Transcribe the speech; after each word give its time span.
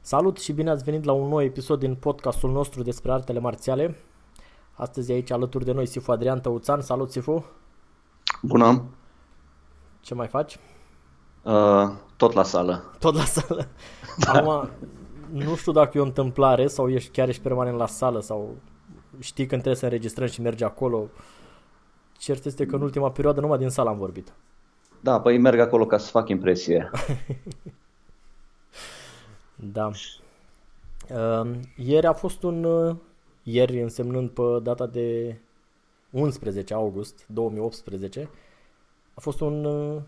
Salut 0.00 0.38
și 0.38 0.52
bine 0.52 0.70
ați 0.70 0.84
venit 0.84 1.04
la 1.04 1.12
un 1.12 1.28
nou 1.28 1.42
episod 1.42 1.78
din 1.78 1.94
podcastul 1.94 2.50
nostru 2.50 2.82
despre 2.82 3.12
artele 3.12 3.38
marțiale. 3.38 3.96
Astăzi 4.72 5.12
aici 5.12 5.30
alături 5.30 5.64
de 5.64 5.72
noi 5.72 5.86
Sifu 5.86 6.10
Adrian 6.10 6.40
Tăuțan. 6.40 6.80
Salut 6.80 7.10
Sifu! 7.10 7.44
Bună! 8.42 8.84
Ce 10.00 10.14
mai 10.14 10.26
faci? 10.26 10.58
Uh, 11.42 11.90
tot 12.16 12.32
la 12.32 12.42
sală. 12.42 12.84
Tot 12.98 13.14
la 13.14 13.24
sală. 13.24 13.68
Acum, 14.26 14.70
nu 15.32 15.54
știu 15.54 15.72
dacă 15.72 15.98
e 15.98 16.00
o 16.00 16.04
întâmplare 16.04 16.66
sau 16.66 16.88
ești 16.88 17.10
chiar 17.10 17.28
ești 17.28 17.42
permanent 17.42 17.76
la 17.76 17.86
sală 17.86 18.20
sau 18.20 18.56
știi 19.18 19.46
când 19.46 19.60
trebuie 19.60 19.80
să 19.80 19.84
înregistrăm 19.84 20.26
și 20.26 20.40
mergi 20.40 20.64
acolo. 20.64 21.08
Cert 22.18 22.44
este 22.44 22.66
că 22.66 22.74
în 22.74 22.82
ultima 22.82 23.10
perioadă 23.10 23.40
numai 23.40 23.58
din 23.58 23.68
sală 23.68 23.88
am 23.88 23.98
vorbit. 23.98 24.32
Da, 25.04 25.20
păi 25.20 25.38
merg 25.38 25.58
acolo 25.58 25.86
ca 25.86 25.98
să 25.98 26.10
fac 26.10 26.28
impresie. 26.28 26.90
da. 29.74 29.90
Uh, 31.10 31.50
ieri 31.76 32.06
a 32.06 32.12
fost 32.12 32.42
un... 32.42 32.64
Uh, 32.64 32.96
ieri 33.42 33.82
însemnând 33.82 34.30
pe 34.30 34.42
data 34.62 34.86
de 34.86 35.36
11 36.10 36.74
august 36.74 37.24
2018 37.26 38.28
a 39.14 39.20
fost 39.20 39.40
un 39.40 39.64
uh, 39.64 40.00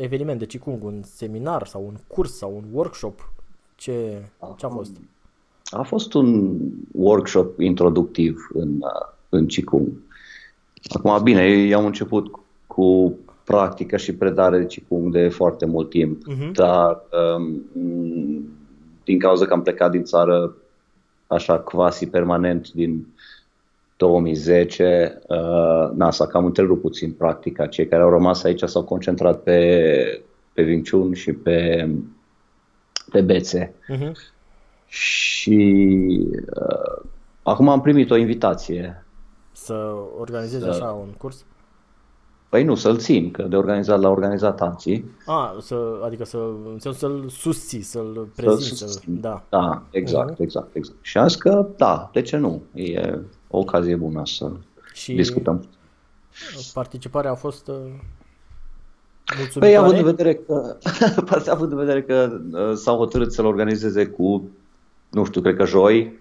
eveniment 0.00 0.38
de 0.38 0.46
Qigong, 0.46 0.84
un 0.84 1.02
seminar 1.02 1.66
sau 1.66 1.86
un 1.86 1.96
curs 2.06 2.36
sau 2.36 2.56
un 2.56 2.64
workshop. 2.72 3.32
Ce, 3.76 4.22
ce 4.56 4.66
a 4.66 4.68
fost? 4.68 4.96
A 5.64 5.82
fost 5.82 6.14
un 6.14 6.58
workshop 6.92 7.60
introductiv 7.60 8.48
în, 8.52 8.80
în 9.28 9.46
Qigong. 9.46 9.88
Acum, 10.94 11.22
bine, 11.22 11.46
eu 11.46 11.78
am 11.78 11.86
început 11.86 12.40
cu 12.66 13.18
practică 13.48 13.96
și 13.96 14.14
predare 14.14 14.58
de 14.58 14.66
Qigong 14.66 15.12
de 15.12 15.28
foarte 15.28 15.66
mult 15.66 15.90
timp, 15.90 16.22
uh-huh. 16.22 16.52
dar 16.52 17.02
um, 17.36 17.62
din 19.04 19.18
cauza 19.18 19.46
că 19.46 19.52
am 19.52 19.62
plecat 19.62 19.90
din 19.90 20.04
țară 20.04 20.54
așa 21.26 21.58
quasi 21.58 22.06
permanent 22.06 22.72
din 22.72 23.06
2010, 23.96 25.18
uh, 25.28 25.90
na, 25.94 26.10
s-a 26.10 26.26
cam 26.26 26.44
întrerupt 26.44 26.80
puțin 26.80 27.12
practica. 27.12 27.66
Cei 27.66 27.86
care 27.86 28.02
au 28.02 28.10
rămas 28.10 28.42
aici 28.42 28.62
s-au 28.62 28.84
concentrat 28.84 29.42
pe, 29.42 30.22
pe 30.52 30.62
Vinciun 30.62 31.14
și 31.14 31.32
pe, 31.32 31.88
pe 33.10 33.20
bețe. 33.20 33.74
Uh-huh. 33.94 34.12
Și 34.86 35.86
uh, 36.60 37.04
acum 37.42 37.68
am 37.68 37.80
primit 37.80 38.10
o 38.10 38.16
invitație. 38.16 39.04
Să 39.52 39.94
organizezi 40.18 40.62
să... 40.62 40.68
așa 40.68 40.90
un 40.90 41.08
curs? 41.18 41.44
Păi 42.48 42.64
nu, 42.64 42.74
să-l 42.74 42.98
țin, 42.98 43.30
că 43.30 43.42
de 43.42 43.56
organizat 43.56 44.00
la 44.00 44.08
organizat 44.08 44.60
alții. 44.60 45.04
A, 45.26 45.56
să, 45.60 46.00
adică 46.04 46.24
să, 46.24 46.38
să-l 46.92 47.28
susții, 47.28 47.80
să-l 47.80 48.28
prezinți. 48.36 48.78
Să 48.78 48.86
să, 48.86 49.00
da. 49.06 49.44
da, 49.48 49.82
exact, 49.90 50.32
uh-huh. 50.32 50.38
exact, 50.38 50.74
exact. 50.74 50.98
Și 51.00 51.18
am 51.18 51.28
zis 51.28 51.36
că 51.36 51.66
da, 51.76 52.10
de 52.12 52.22
ce 52.22 52.36
nu? 52.36 52.62
E 52.74 53.18
o 53.48 53.58
ocazie 53.58 53.96
bună 53.96 54.22
să 54.24 54.50
și 54.92 55.14
discutăm. 55.14 55.68
Participarea 56.72 57.30
a 57.30 57.34
fost 57.34 57.68
uh, 57.68 57.74
Păi 59.58 59.76
având 59.76 59.98
în 59.98 60.04
vedere 60.04 60.34
că, 60.34 60.76
având 61.46 61.72
în 61.72 61.78
vedere 61.78 62.02
că 62.02 62.40
uh, 62.52 62.72
s-au 62.74 62.96
hotărât 62.96 63.32
să-l 63.32 63.44
organizeze 63.44 64.06
cu, 64.06 64.50
nu 65.10 65.24
știu, 65.24 65.40
cred 65.40 65.56
că 65.56 65.64
joi. 65.64 66.12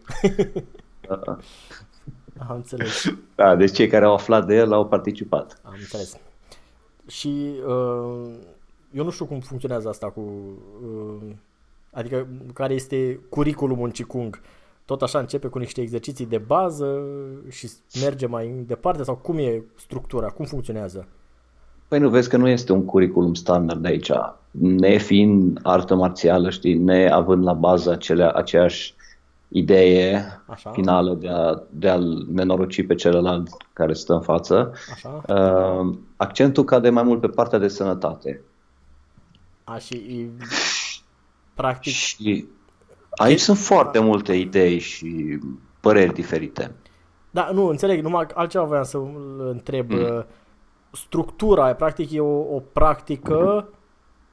Am 2.47 2.55
înțeles. 2.55 3.05
Da, 3.35 3.55
deci 3.55 3.71
cei 3.71 3.87
care 3.87 4.05
au 4.05 4.13
aflat 4.13 4.45
de 4.45 4.55
el 4.55 4.73
au 4.73 4.85
participat. 4.87 5.59
Am 5.63 5.73
înțeles. 5.79 6.17
Și 7.07 7.53
uh, 7.67 8.29
eu 8.91 9.03
nu 9.03 9.09
știu 9.09 9.25
cum 9.25 9.39
funcționează 9.39 9.89
asta 9.89 10.07
cu... 10.07 10.21
Uh, 10.81 11.31
adică 11.91 12.27
care 12.53 12.73
este 12.73 13.19
curiculumul 13.29 13.85
în 13.85 13.91
Qigong. 13.91 14.41
Tot 14.85 15.01
așa 15.01 15.19
începe 15.19 15.47
cu 15.47 15.57
niște 15.57 15.81
exerciții 15.81 16.25
de 16.25 16.37
bază 16.37 17.01
și 17.49 17.69
merge 18.01 18.25
mai 18.25 18.63
departe 18.67 19.03
sau 19.03 19.15
cum 19.15 19.37
e 19.37 19.63
structura, 19.75 20.27
cum 20.27 20.45
funcționează? 20.45 21.07
Păi 21.87 21.99
nu 21.99 22.09
vezi 22.09 22.29
că 22.29 22.37
nu 22.37 22.47
este 22.47 22.71
un 22.71 22.85
curriculum 22.85 23.33
standard 23.33 23.81
de 23.81 23.87
aici. 23.87 24.11
Ne 24.51 24.97
fiind 24.97 25.59
artă 25.63 25.95
marțială, 25.95 26.49
știi, 26.49 26.77
ne 26.77 27.09
având 27.09 27.43
la 27.43 27.53
bază 27.53 27.91
acelea, 27.91 28.31
aceeași 28.31 28.95
idee 29.47 30.25
Așa. 30.45 30.69
finală 30.69 31.13
de, 31.13 31.29
a, 31.29 31.61
de 31.69 31.89
a-l 31.89 32.25
nenoroci 32.31 32.85
pe 32.85 32.95
celălalt 32.95 33.49
care 33.73 33.93
stă 33.93 34.13
în 34.13 34.21
față, 34.21 34.71
Așa. 34.93 35.21
Uh, 35.27 35.95
accentul 36.15 36.63
cade 36.63 36.89
mai 36.89 37.03
mult 37.03 37.21
pe 37.21 37.27
partea 37.27 37.59
de 37.59 37.67
sănătate. 37.67 38.41
A, 39.63 39.77
și 39.77 40.29
practic... 41.53 41.93
Și 41.93 42.47
aici 43.09 43.39
sunt 43.39 43.57
foarte 43.57 43.99
multe 43.99 44.33
idei 44.33 44.79
și 44.79 45.39
păreri 45.79 46.13
diferite. 46.13 46.75
Da, 47.31 47.49
nu, 47.53 47.67
înțeleg, 47.67 48.03
numai 48.03 48.27
altceva 48.33 48.63
voiam 48.63 48.83
să 48.83 48.99
întreb. 49.37 49.91
Mm. 49.91 50.25
Structura, 50.91 51.73
practic, 51.73 52.11
e 52.11 52.19
o, 52.19 52.55
o 52.55 52.59
practică 52.73 53.69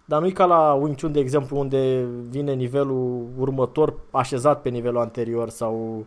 dar 0.04 0.20
nu 0.20 0.26
e 0.26 0.30
ca 0.30 0.44
la 0.44 0.72
Wing 0.72 1.00
Chun, 1.00 1.12
de 1.12 1.20
exemplu, 1.20 1.58
unde 1.58 2.06
vine 2.28 2.54
nivelul 2.54 3.26
următor 3.38 3.94
așezat 4.10 4.62
pe 4.62 4.68
nivelul 4.68 5.00
anterior 5.00 5.48
sau 5.48 6.06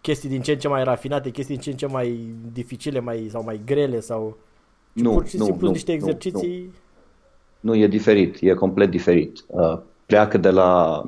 chestii 0.00 0.28
din 0.28 0.42
ce 0.42 0.52
în 0.52 0.58
ce 0.58 0.68
mai 0.68 0.84
rafinate, 0.84 1.30
chestii 1.30 1.54
din 1.54 1.62
ce 1.62 1.70
în 1.70 1.76
ce 1.76 1.86
mai 1.86 2.34
dificile 2.52 3.00
mai, 3.00 3.26
sau 3.30 3.42
mai 3.44 3.60
grele 3.64 4.00
sau 4.00 4.36
nu, 4.92 5.12
pur 5.12 5.26
și 5.26 5.36
nu, 5.36 5.44
simplu 5.44 5.66
nu, 5.66 5.72
niște 5.72 5.92
exerciții. 5.92 6.58
Nu, 7.60 7.70
nu. 7.72 7.74
nu, 7.74 7.82
e 7.82 7.86
diferit, 7.86 8.36
e 8.40 8.54
complet 8.54 8.90
diferit. 8.90 9.44
Uh, 9.46 9.78
pleacă 10.06 10.38
de 10.38 10.50
la 10.50 11.02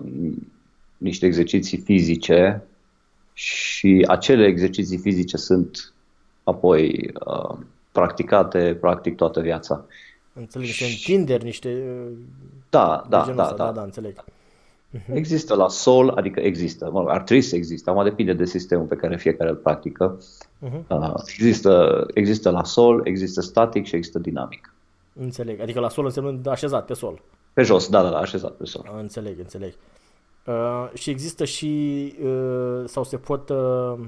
niște 0.97 1.27
exerciții 1.27 1.79
fizice 1.79 2.63
și 3.33 4.05
acele 4.09 4.47
exerciții 4.47 4.99
fizice 4.99 5.37
sunt 5.37 5.93
apoi 6.45 7.11
uh, 7.27 7.59
practicate 7.93 8.77
practic 8.81 9.17
toată 9.17 9.41
viața. 9.41 9.87
Înțeleg, 10.39 10.67
niște 10.67 10.85
întinderi, 10.85 11.45
niște... 11.45 11.83
Da, 12.71 13.07
da, 13.09 13.25
da, 13.27 13.33
da, 13.33 13.55
da, 13.57 13.73
da, 13.73 13.83
înțeleg. 13.83 14.25
Mhm. 14.91 15.17
Există 15.17 15.55
la 15.55 15.69
sol, 15.69 16.09
adică 16.09 16.41
există, 16.41 16.91
mă, 16.93 17.05
ar 17.09 17.23
trebui 17.23 17.43
să 17.43 17.57
existe, 17.57 17.91
acum 17.91 18.05
depinde 18.05 18.33
de 18.33 18.45
sistemul 18.45 18.87
pe 18.87 18.97
care 18.97 19.17
fiecare 19.17 19.51
îl 19.51 19.57
practică. 19.57 20.19
Uh-huh. 20.19 20.87
Uh, 20.89 21.15
există, 21.17 22.07
există 22.15 22.51
la 22.51 22.65
sol, 22.65 23.01
există 23.05 23.41
static 23.41 23.87
și 23.87 23.97
există 23.97 24.19
dinamic. 24.19 24.75
Înțeleg, 25.21 25.61
adică 25.61 25.81
la 25.81 25.89
sol 25.89 26.05
înseamnă 26.05 26.51
așezat 26.51 26.85
pe 26.85 26.95
sol. 26.95 27.23
Pe 27.53 27.63
jos, 27.63 27.89
da, 27.89 28.03
da, 28.03 28.11
da, 28.11 28.19
așezat 28.19 28.53
pe 28.53 28.65
sol. 28.65 28.95
Înțeleg, 28.99 29.39
înțeleg. 29.39 29.75
Uh, 30.47 30.89
și 30.95 31.11
există 31.11 31.45
și, 31.45 32.15
uh, 32.23 32.83
sau 32.85 33.05
se 33.05 33.17
pot, 33.17 33.49
uh, 33.49 33.99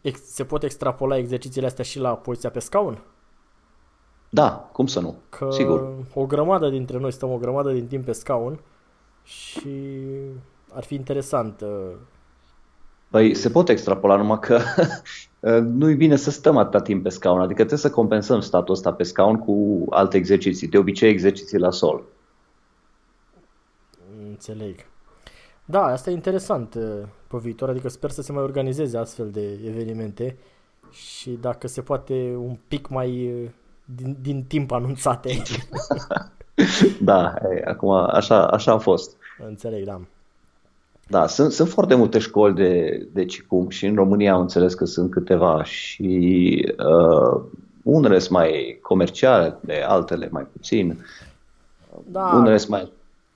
ex, 0.00 0.20
se 0.20 0.44
pot 0.44 0.62
extrapola 0.62 1.16
exercițiile 1.16 1.66
astea 1.66 1.84
și 1.84 1.98
la 1.98 2.16
poziția 2.16 2.50
pe 2.50 2.58
scaun? 2.58 2.98
Da, 4.34 4.68
cum 4.72 4.86
să 4.86 5.00
nu, 5.00 5.14
că 5.28 5.48
sigur. 5.50 5.94
o 6.14 6.26
grămadă 6.26 6.68
dintre 6.68 6.98
noi 6.98 7.12
stăm 7.12 7.32
o 7.32 7.36
grămadă 7.36 7.72
din 7.72 7.86
timp 7.86 8.04
pe 8.04 8.12
scaun 8.12 8.60
și 9.22 9.90
ar 10.72 10.82
fi 10.82 10.94
interesant. 10.94 11.60
Uh, 11.60 11.96
păi 13.10 13.34
se 13.34 13.50
pot 13.50 13.68
extrapola, 13.68 14.16
numai 14.16 14.38
că 14.38 14.58
uh, 15.40 15.58
nu-i 15.62 15.94
bine 15.94 16.16
să 16.16 16.30
stăm 16.30 16.56
atâta 16.56 16.80
timp 16.80 17.02
pe 17.02 17.08
scaun, 17.08 17.40
adică 17.40 17.54
trebuie 17.54 17.78
să 17.78 17.90
compensăm 17.90 18.40
statul 18.40 18.74
ăsta 18.74 18.92
pe 18.92 19.02
scaun 19.02 19.38
cu 19.38 19.84
alte 19.90 20.16
exerciții, 20.16 20.68
de 20.68 20.78
obicei 20.78 21.10
exerciții 21.10 21.58
la 21.58 21.70
sol. 21.70 22.02
Înțeleg. 24.28 24.76
Da, 25.64 25.84
asta 25.84 26.10
e 26.10 26.14
interesant 26.14 26.74
uh, 26.74 27.08
pe 27.26 27.36
viitor, 27.38 27.68
adică 27.68 27.88
sper 27.88 28.10
să 28.10 28.22
se 28.22 28.32
mai 28.32 28.42
organizeze 28.42 28.98
astfel 28.98 29.30
de 29.30 29.58
evenimente 29.66 30.36
și 30.90 31.30
dacă 31.30 31.68
se 31.68 31.80
poate 31.80 32.34
un 32.36 32.56
pic 32.68 32.88
mai 32.88 33.32
uh, 33.42 33.50
din, 33.96 34.16
din 34.22 34.44
timp 34.48 34.72
anunțate. 34.72 35.42
da, 37.00 37.34
e, 37.54 37.62
acum 37.64 37.90
așa, 37.90 38.46
așa 38.46 38.72
a 38.72 38.78
fost. 38.78 39.16
Înțeleg, 39.46 39.84
da. 39.84 40.00
Da, 41.08 41.26
sunt, 41.26 41.52
sunt 41.52 41.68
foarte 41.68 41.94
multe 41.94 42.18
școli 42.18 42.54
de, 42.54 43.06
de 43.12 43.24
Qigong 43.24 43.70
și 43.70 43.86
în 43.86 43.94
România 43.94 44.34
am 44.34 44.40
înțeles 44.40 44.74
că 44.74 44.84
sunt 44.84 45.10
câteva 45.10 45.64
și 45.64 46.74
uh, 46.78 47.42
unele 47.82 48.18
sunt 48.18 48.30
mai 48.30 48.78
comerciale, 48.82 49.56
de 49.60 49.82
altele 49.86 50.28
mai 50.30 50.46
puțin. 50.52 51.04
Da. 52.04 52.32
Unele 52.34 52.56
sunt 52.56 52.70
mai... 52.70 52.92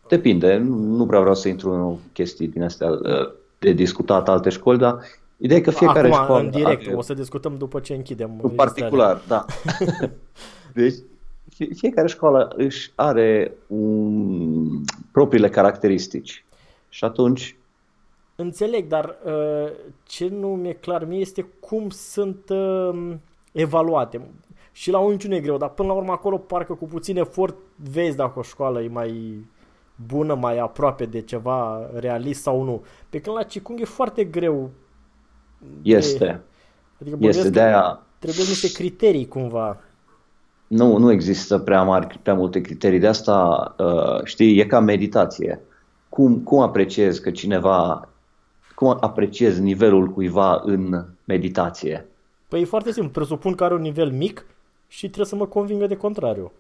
Depinde, 0.09 0.57
nu, 0.57 0.77
nu 0.77 1.07
prea 1.07 1.21
vreau 1.21 1.35
să 1.35 1.49
intru 1.49 1.73
în 1.73 1.97
chestii 2.13 2.49
din 2.49 2.63
astea 2.63 2.89
uh, 2.91 3.33
de 3.59 3.73
discutat 3.73 4.29
alte 4.29 4.49
școli, 4.49 4.79
dar 4.79 4.99
ideea 5.37 5.59
e 5.59 5.63
că 5.63 5.71
fiecare 5.71 6.09
Acum, 6.09 6.23
școală... 6.23 6.43
în 6.43 6.51
direct, 6.51 6.87
are... 6.87 6.97
o 6.97 7.01
să 7.01 7.15
discutăm 7.15 7.57
după 7.57 7.81
ce 7.81 7.95
închidem. 7.95 8.39
În 8.43 8.51
particular, 8.51 9.21
da. 9.27 9.45
deci, 10.75 10.95
fiecare 11.75 12.09
școală 12.09 12.53
își 12.57 12.93
are 12.95 13.53
un, 13.67 14.83
propriile 15.13 15.49
caracteristici. 15.49 16.45
Și 16.89 17.05
atunci... 17.05 17.57
Înțeleg, 18.37 18.87
dar 18.87 19.17
uh, 19.25 19.73
ce 20.05 20.29
nu 20.29 20.49
mi-e 20.49 20.73
clar 20.73 21.05
mie 21.05 21.21
este 21.21 21.47
cum 21.61 21.89
sunt 21.91 22.49
uh, 22.49 23.15
evaluate. 23.53 24.21
Și 24.73 24.91
la 24.91 24.99
un 24.99 25.17
nu 25.23 25.35
e 25.35 25.41
greu, 25.41 25.57
dar 25.57 25.69
până 25.69 25.89
la 25.89 25.95
urmă 25.95 26.13
acolo 26.13 26.37
parcă 26.39 26.75
cu 26.75 26.87
puțin 26.87 27.17
efort 27.17 27.57
vezi 27.91 28.17
dacă 28.17 28.39
o 28.39 28.43
școală 28.43 28.83
e 28.83 28.89
mai 28.89 29.45
bună, 30.07 30.35
mai 30.35 30.59
aproape 30.59 31.05
de 31.05 31.21
ceva 31.21 31.91
realist 31.95 32.43
sau 32.43 32.63
nu. 32.63 32.85
Pe 33.11 33.21
când 33.21 33.37
la 33.37 33.43
Cicung 33.43 33.81
e 33.81 33.85
foarte 33.85 34.25
greu. 34.25 34.71
Este. 35.83 36.41
De, 36.99 37.11
adică 37.11 37.27
este 37.27 37.51
de 37.51 37.61
aia... 37.61 38.03
Trebuie 38.19 38.45
niște 38.49 38.73
criterii 38.73 39.29
cumva. 39.29 39.81
Nu, 40.67 40.99
nu 40.99 41.11
există 41.11 41.59
prea 41.59 41.83
mari, 41.83 42.19
prea 42.23 42.35
multe 42.35 42.61
criterii. 42.61 42.99
De 42.99 43.07
asta, 43.07 43.75
uh, 43.79 44.25
știi, 44.25 44.59
e 44.59 44.67
ca 44.67 44.81
meditație. 44.81 45.61
Cum, 46.09 46.39
cum 46.39 46.61
apreciezi 46.61 47.23
că 47.23 47.31
cineva, 47.31 48.09
cum 48.75 48.97
apreciezi 49.01 49.61
nivelul 49.61 50.09
cuiva 50.09 50.61
în 50.65 51.05
meditație? 51.25 52.07
Păi 52.49 52.61
e 52.61 52.65
foarte 52.65 52.93
simplu. 52.93 53.11
Presupun 53.11 53.55
că 53.55 53.65
are 53.65 53.75
un 53.75 53.81
nivel 53.81 54.11
mic 54.11 54.47
și 54.89 55.07
trebuie 55.07 55.27
să 55.27 55.37
mă 55.37 55.47
convingă 55.47 55.87
de 55.87 55.97
contrariu. 55.97 56.53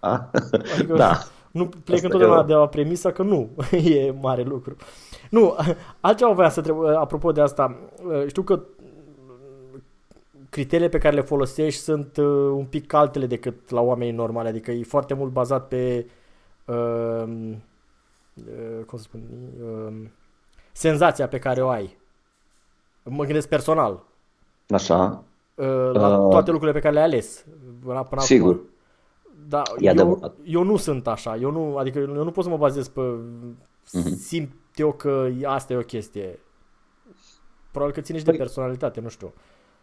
A? 0.00 0.30
Adică 0.74 0.94
da. 0.96 1.18
Nu 1.52 1.66
plec 1.66 1.94
Asta 1.94 2.06
întotdeauna 2.06 2.40
eu... 2.40 2.46
de 2.46 2.54
la 2.54 2.68
premisa 2.68 3.12
că 3.12 3.22
nu 3.22 3.50
e 3.96 4.14
mare 4.20 4.42
lucru. 4.42 4.76
Nu, 5.30 5.56
altceva 6.00 6.32
voiam 6.32 6.50
să 6.50 6.58
întreb, 6.58 6.84
apropo 6.84 7.32
de 7.32 7.40
asta. 7.40 7.78
Știu 8.26 8.42
că 8.42 8.62
criteriile 10.50 10.88
pe 10.90 10.98
care 10.98 11.14
le 11.14 11.20
folosești 11.20 11.80
sunt 11.80 12.16
uh, 12.16 12.24
un 12.50 12.64
pic 12.64 12.92
altele 12.92 13.26
decât 13.26 13.70
la 13.70 13.80
oamenii 13.80 14.12
normali, 14.12 14.48
adică 14.48 14.70
e 14.70 14.82
foarte 14.82 15.14
mult 15.14 15.32
bazat 15.32 15.68
pe 15.68 16.06
uh, 16.64 17.24
uh, 18.34 18.84
cum 18.86 18.98
să 18.98 19.04
spun, 19.04 19.20
uh, 19.62 20.08
senzația 20.72 21.28
pe 21.28 21.38
care 21.38 21.62
o 21.62 21.68
ai. 21.68 21.96
Mă 23.02 23.24
gândesc 23.24 23.48
personal. 23.48 24.02
Așa. 24.68 25.24
Uh, 25.54 25.90
la 25.92 26.18
uh, 26.18 26.30
toate 26.30 26.50
lucrurile 26.50 26.78
pe 26.78 26.82
care 26.82 26.94
le-ai 26.94 27.06
ales. 27.06 27.44
Până, 27.84 28.02
până 28.02 28.20
sigur. 28.20 28.54
Acum. 28.54 28.66
Da, 29.48 29.62
eu, 29.78 30.34
eu 30.44 30.62
nu 30.62 30.76
sunt 30.76 31.06
așa. 31.06 31.36
Eu 31.36 31.50
nu, 31.50 31.76
adică 31.76 31.98
eu 31.98 32.24
nu 32.24 32.30
pot 32.30 32.44
să 32.44 32.50
mă 32.50 32.56
bazez 32.56 32.88
pe 32.88 33.00
uh-huh. 33.00 34.16
simt 34.16 34.52
eu 34.74 34.92
că 34.92 35.28
asta 35.44 35.72
e 35.72 35.76
o 35.76 35.80
chestie. 35.80 36.38
Probabil 37.70 37.94
că 37.94 38.00
ține 38.00 38.18
și 38.18 38.24
de 38.24 38.32
păi- 38.32 38.36
personalitate, 38.36 39.00
nu 39.00 39.08
știu. 39.08 39.32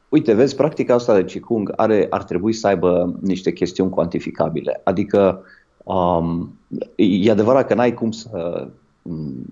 Uite, 0.09 0.33
vezi, 0.33 0.55
practica 0.55 0.93
asta 0.93 1.15
de 1.15 1.23
Qigong 1.23 1.73
are, 1.75 2.07
ar 2.09 2.23
trebui 2.23 2.53
să 2.53 2.67
aibă 2.67 3.15
niște 3.21 3.51
chestiuni 3.51 3.89
cuantificabile. 3.89 4.81
Adică, 4.83 5.43
um, 5.83 6.59
e 6.95 7.31
adevărat 7.31 7.67
că 7.67 7.73
n-ai 7.73 7.93
cum 7.93 8.11
să, 8.11 8.67
um, 9.01 9.45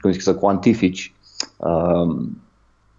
cum 0.00 0.10
zic, 0.10 0.20
să 0.20 0.34
cuantifici 0.34 1.14
um, 1.56 2.38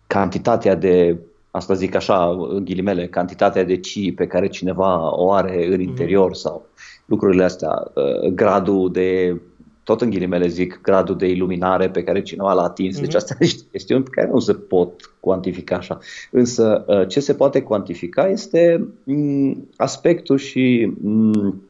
cantitatea 0.08 0.76
de, 0.76 1.20
asta 1.58 1.74
zic 1.74 1.96
așa, 1.96 2.48
în 2.50 2.66
ghilimele, 2.66 3.08
cantitatea 3.08 3.64
de 3.64 3.78
ci 3.78 4.14
pe 4.16 4.28
care 4.28 4.48
cineva 4.48 5.18
o 5.18 5.32
are 5.32 5.66
în 5.66 5.72
mhm. 5.72 5.82
interior 5.82 6.30
mm-hmm. 6.30 6.42
sau 6.42 6.66
lucrurile 7.06 7.44
astea, 7.44 7.92
uh, 7.94 8.30
gradul 8.30 8.92
de 8.92 9.42
tot 9.84 10.02
în 10.02 10.10
ghilimele 10.10 10.48
zic, 10.48 10.80
gradul 10.82 11.18
de 11.18 11.28
iluminare 11.28 11.90
pe 11.90 12.04
care 12.04 12.22
cineva 12.22 12.54
l-a 12.54 12.64
atins. 12.64 12.96
Mm-hmm. 12.96 13.00
Deci 13.00 13.08
mhm. 13.08 13.18
astea 13.18 13.36
sunt 13.36 13.50
niște 13.50 13.68
chestiuni 13.72 14.04
pe 14.04 14.10
care 14.10 14.28
nu 14.28 14.40
se 14.40 14.54
pot 14.54 15.14
cuantifica 15.20 15.76
așa. 15.76 16.00
Însă 16.32 16.86
uh, 16.88 17.08
ce 17.08 17.20
se 17.20 17.34
poate 17.34 17.62
cuantifica 17.62 18.28
este 18.28 18.88
mm, 19.04 19.70
aspectul 19.76 20.38
și, 20.38 20.94
mm, 21.02 21.62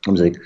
cum 0.00 0.14
să 0.14 0.22
zic, 0.22 0.40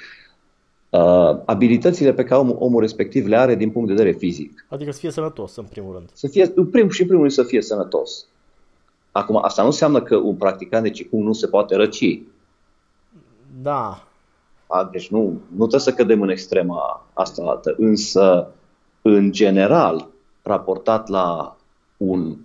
uh, 0.91 1.41
abilitățile 1.45 2.13
pe 2.13 2.25
care 2.25 2.41
omul, 2.41 2.57
omul 2.59 2.81
respectiv 2.81 3.27
le 3.27 3.37
are 3.37 3.55
din 3.55 3.71
punct 3.71 3.89
de 3.89 3.95
vedere 3.95 4.17
fizic. 4.17 4.67
Adică 4.69 4.91
să 4.91 4.99
fie 4.99 5.11
sănătos, 5.11 5.57
în 5.57 5.67
primul 5.71 5.93
rând. 5.95 6.09
Să 6.13 6.29
fie, 6.29 6.53
în 6.55 6.67
primul 6.67 6.91
și 6.91 7.01
în 7.01 7.07
primul 7.07 7.25
rând 7.25 7.37
să 7.37 7.43
fie 7.43 7.63
sănătos. 7.63 8.27
Acum, 9.13 9.39
asta 9.43 9.63
nu 9.63 9.69
înseamnă 9.69 10.03
că 10.03 10.17
un 10.17 10.35
practicant 10.35 10.83
de 10.83 10.91
Qigong 10.91 11.25
nu 11.25 11.33
se 11.33 11.47
poate 11.47 11.77
răci. 11.77 12.23
Da, 13.63 14.03
da? 14.69 14.89
Deci 14.93 15.11
nu, 15.11 15.21
nu 15.49 15.57
trebuie 15.57 15.81
să 15.81 15.93
cădem 15.93 16.23
în 16.23 16.29
extrema 16.29 17.07
asta 17.13 17.43
altă. 17.47 17.75
Însă, 17.79 18.51
în 19.03 19.33
general, 19.33 20.07
raportat 20.43 21.09
la 21.09 21.57
un 21.97 22.37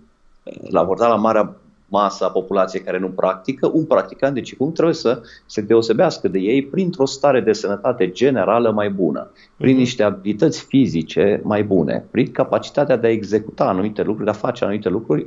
raportat 0.70 1.08
la 1.08 1.16
marea 1.16 1.56
masă 1.88 2.24
a 2.24 2.30
populației 2.30 2.82
care 2.82 2.98
nu 2.98 3.08
practică, 3.08 3.70
un 3.72 3.84
practicant 3.84 4.34
de 4.34 4.40
Qigong 4.40 4.72
trebuie 4.72 4.94
să 4.94 5.22
se 5.46 5.60
deosebească 5.60 6.28
de 6.28 6.38
ei 6.38 6.66
printr-o 6.66 7.06
stare 7.06 7.40
de 7.40 7.52
sănătate 7.52 8.10
generală 8.10 8.70
mai 8.70 8.90
bună, 8.90 9.30
prin 9.56 9.70
mhm. 9.70 9.78
niște 9.78 10.02
abilități 10.02 10.64
fizice 10.64 11.40
mai 11.44 11.64
bune, 11.64 12.04
prin 12.10 12.32
capacitatea 12.32 12.96
de 12.96 13.06
a 13.06 13.10
executa 13.10 13.64
anumite 13.64 14.02
lucruri, 14.02 14.24
de 14.24 14.30
a 14.30 14.40
face 14.40 14.64
anumite 14.64 14.88
lucruri 14.88 15.26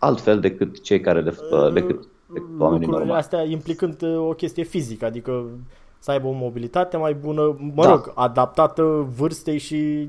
altfel 0.00 0.40
decât 0.40 0.82
cei 0.82 1.00
care 1.00 1.20
le, 1.20 1.34
decât 1.72 2.08
lucrurile 2.58 3.12
astea 3.12 3.42
implicând 3.42 4.02
uh, 4.02 4.16
o 4.18 4.32
chestie 4.32 4.62
fizică, 4.62 5.04
adică 5.04 5.44
să 5.98 6.10
aibă 6.10 6.26
o 6.26 6.32
mobilitate 6.32 6.96
mai 6.96 7.14
bună, 7.14 7.56
mă 7.74 7.82
da. 7.82 7.90
rog, 7.90 8.12
adaptată 8.14 8.82
vârstei 9.16 9.58
și 9.58 10.08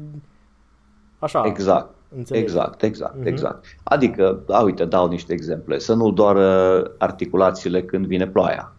așa. 1.20 1.44
Exact. 1.46 1.96
Înțeleg. 2.16 2.42
Exact, 2.44 2.82
exact, 2.84 3.22
uh-huh. 3.22 3.26
exact. 3.26 3.66
Adică, 3.84 4.40
a, 4.48 4.62
uite, 4.62 4.86
dau 4.86 5.08
niște 5.08 5.34
exemple. 5.34 5.78
Să 5.78 5.94
nu 5.94 6.12
doară 6.12 6.84
articulațiile 6.98 7.84
când 7.84 8.06
vine 8.06 8.28
ploaia. 8.28 8.74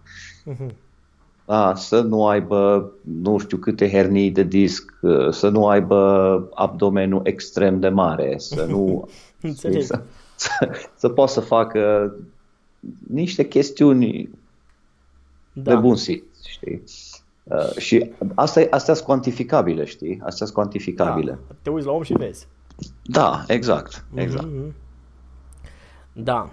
Uh-huh. 0.50 0.75
Da, 1.47 1.75
să 1.75 2.00
nu 2.00 2.26
aibă 2.26 2.90
nu 3.23 3.38
știu 3.38 3.57
câte 3.57 3.90
hernii 3.90 4.31
de 4.31 4.42
disc, 4.42 4.99
să 5.31 5.49
nu 5.49 5.66
aibă 5.66 6.49
abdomenul 6.54 7.21
extrem 7.25 7.81
de 7.81 7.88
mare, 7.88 8.35
să 8.38 8.66
nu... 8.69 9.09
Înțeleg. 9.40 9.83
Să, 9.83 10.02
să, 10.43 10.71
să 10.95 11.09
poată 11.09 11.33
să 11.33 11.41
facă 11.41 12.15
niște 13.09 13.49
chestiuni 13.49 14.31
da. 15.53 15.75
de 15.75 15.81
bun 15.81 15.97
simț, 15.97 16.47
știi? 16.47 16.83
Uh, 17.43 17.77
și 17.77 18.11
asta, 18.35 18.67
astea 18.71 18.95
sunt 18.95 19.07
cuantificabile, 19.07 19.85
știi? 19.85 20.21
Astea 20.25 20.47
sunt 20.47 20.59
cuantificabile. 20.59 21.39
Da. 21.49 21.55
Te 21.63 21.71
uiți 21.71 21.87
la 21.87 21.93
om 21.93 22.03
și 22.03 22.13
vezi. 22.13 22.49
Da, 23.03 23.45
exact, 23.47 24.05
exact. 24.15 24.47
Mm-hmm. 24.47 24.73
Da. 26.13 26.51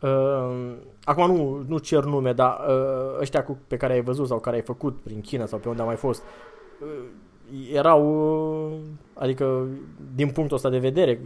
Uh, 0.00 0.72
acum 1.04 1.36
nu, 1.36 1.64
nu 1.66 1.78
cer 1.78 2.04
nume, 2.04 2.32
dar 2.32 2.58
uh, 2.68 3.20
ăștia 3.20 3.44
cu, 3.44 3.58
pe 3.66 3.76
care 3.76 3.92
ai 3.92 4.02
văzut 4.02 4.26
sau 4.26 4.38
care 4.38 4.56
ai 4.56 4.62
făcut 4.62 4.96
prin 5.02 5.20
China 5.20 5.46
sau 5.46 5.58
pe 5.58 5.68
unde 5.68 5.82
a 5.82 5.84
mai 5.84 5.96
fost, 5.96 6.22
uh, 6.82 7.04
erau, 7.72 8.02
uh, 8.66 8.78
adică 9.14 9.66
din 10.14 10.30
punctul 10.30 10.56
ăsta 10.56 10.70
de 10.70 10.78
vedere, 10.78 11.20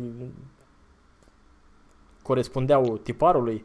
corespundeau 2.23 2.97
tiparului? 3.03 3.65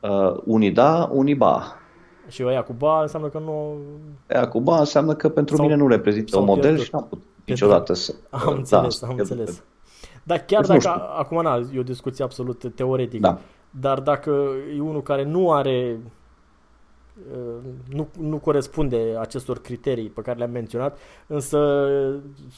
Uh, 0.00 0.36
unii 0.44 0.70
da, 0.70 1.08
unii 1.12 1.34
ba. 1.34 1.74
Și 2.28 2.44
ăia 2.44 2.62
cu 2.62 2.72
ba 2.72 3.00
înseamnă 3.00 3.28
că 3.28 3.38
nu... 3.38 3.76
Ăia 4.34 4.48
cu 4.48 4.60
ba 4.60 4.78
înseamnă 4.78 5.14
că 5.14 5.28
pentru 5.28 5.56
sau, 5.56 5.64
mine 5.64 5.76
nu 5.76 5.88
reprezintă 5.88 6.38
un 6.38 6.44
model 6.44 6.62
pierdut. 6.62 6.84
și 6.84 6.90
n-am 6.92 7.06
putut 7.08 7.26
niciodată 7.44 7.92
să... 7.92 8.14
Am 8.30 8.40
da, 8.44 8.50
înțeles, 8.50 9.02
am 9.02 9.14
înțeles. 9.16 9.62
Dar 10.22 10.38
chiar 10.38 10.66
deci 10.66 10.82
dacă, 10.82 11.08
acum 11.18 11.42
na, 11.42 11.60
e 11.74 11.78
o 11.78 11.82
discuție 11.82 12.24
absolut 12.24 12.74
teoretică, 12.74 13.26
da. 13.26 13.38
dar 13.70 14.00
dacă 14.00 14.50
e 14.76 14.80
unul 14.80 15.02
care 15.02 15.24
nu 15.24 15.52
are, 15.52 16.00
uh, 17.32 17.70
nu, 17.94 18.08
nu 18.20 18.38
corespunde 18.38 19.16
acestor 19.20 19.60
criterii 19.60 20.08
pe 20.08 20.20
care 20.20 20.38
le-am 20.38 20.50
menționat, 20.50 20.98
însă 21.26 21.88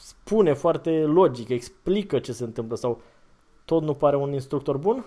spune 0.01 0.53
foarte 0.53 0.91
logic, 0.91 1.49
explică 1.49 2.19
ce 2.19 2.33
se 2.33 2.45
întâmplă 2.45 2.77
sau 2.77 3.01
tot 3.65 3.83
nu 3.83 3.95
pare 3.95 4.17
un 4.17 4.33
instructor 4.33 4.77
bun? 4.77 5.05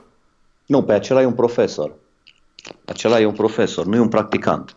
Nu, 0.66 0.84
pe 0.84 0.94
acela 0.94 1.22
e 1.22 1.26
un 1.26 1.34
profesor. 1.34 1.94
Acela 2.86 3.20
e 3.20 3.26
un 3.26 3.34
profesor, 3.34 3.86
nu 3.86 3.96
e 3.96 4.00
un 4.00 4.10
practicant. 4.10 4.76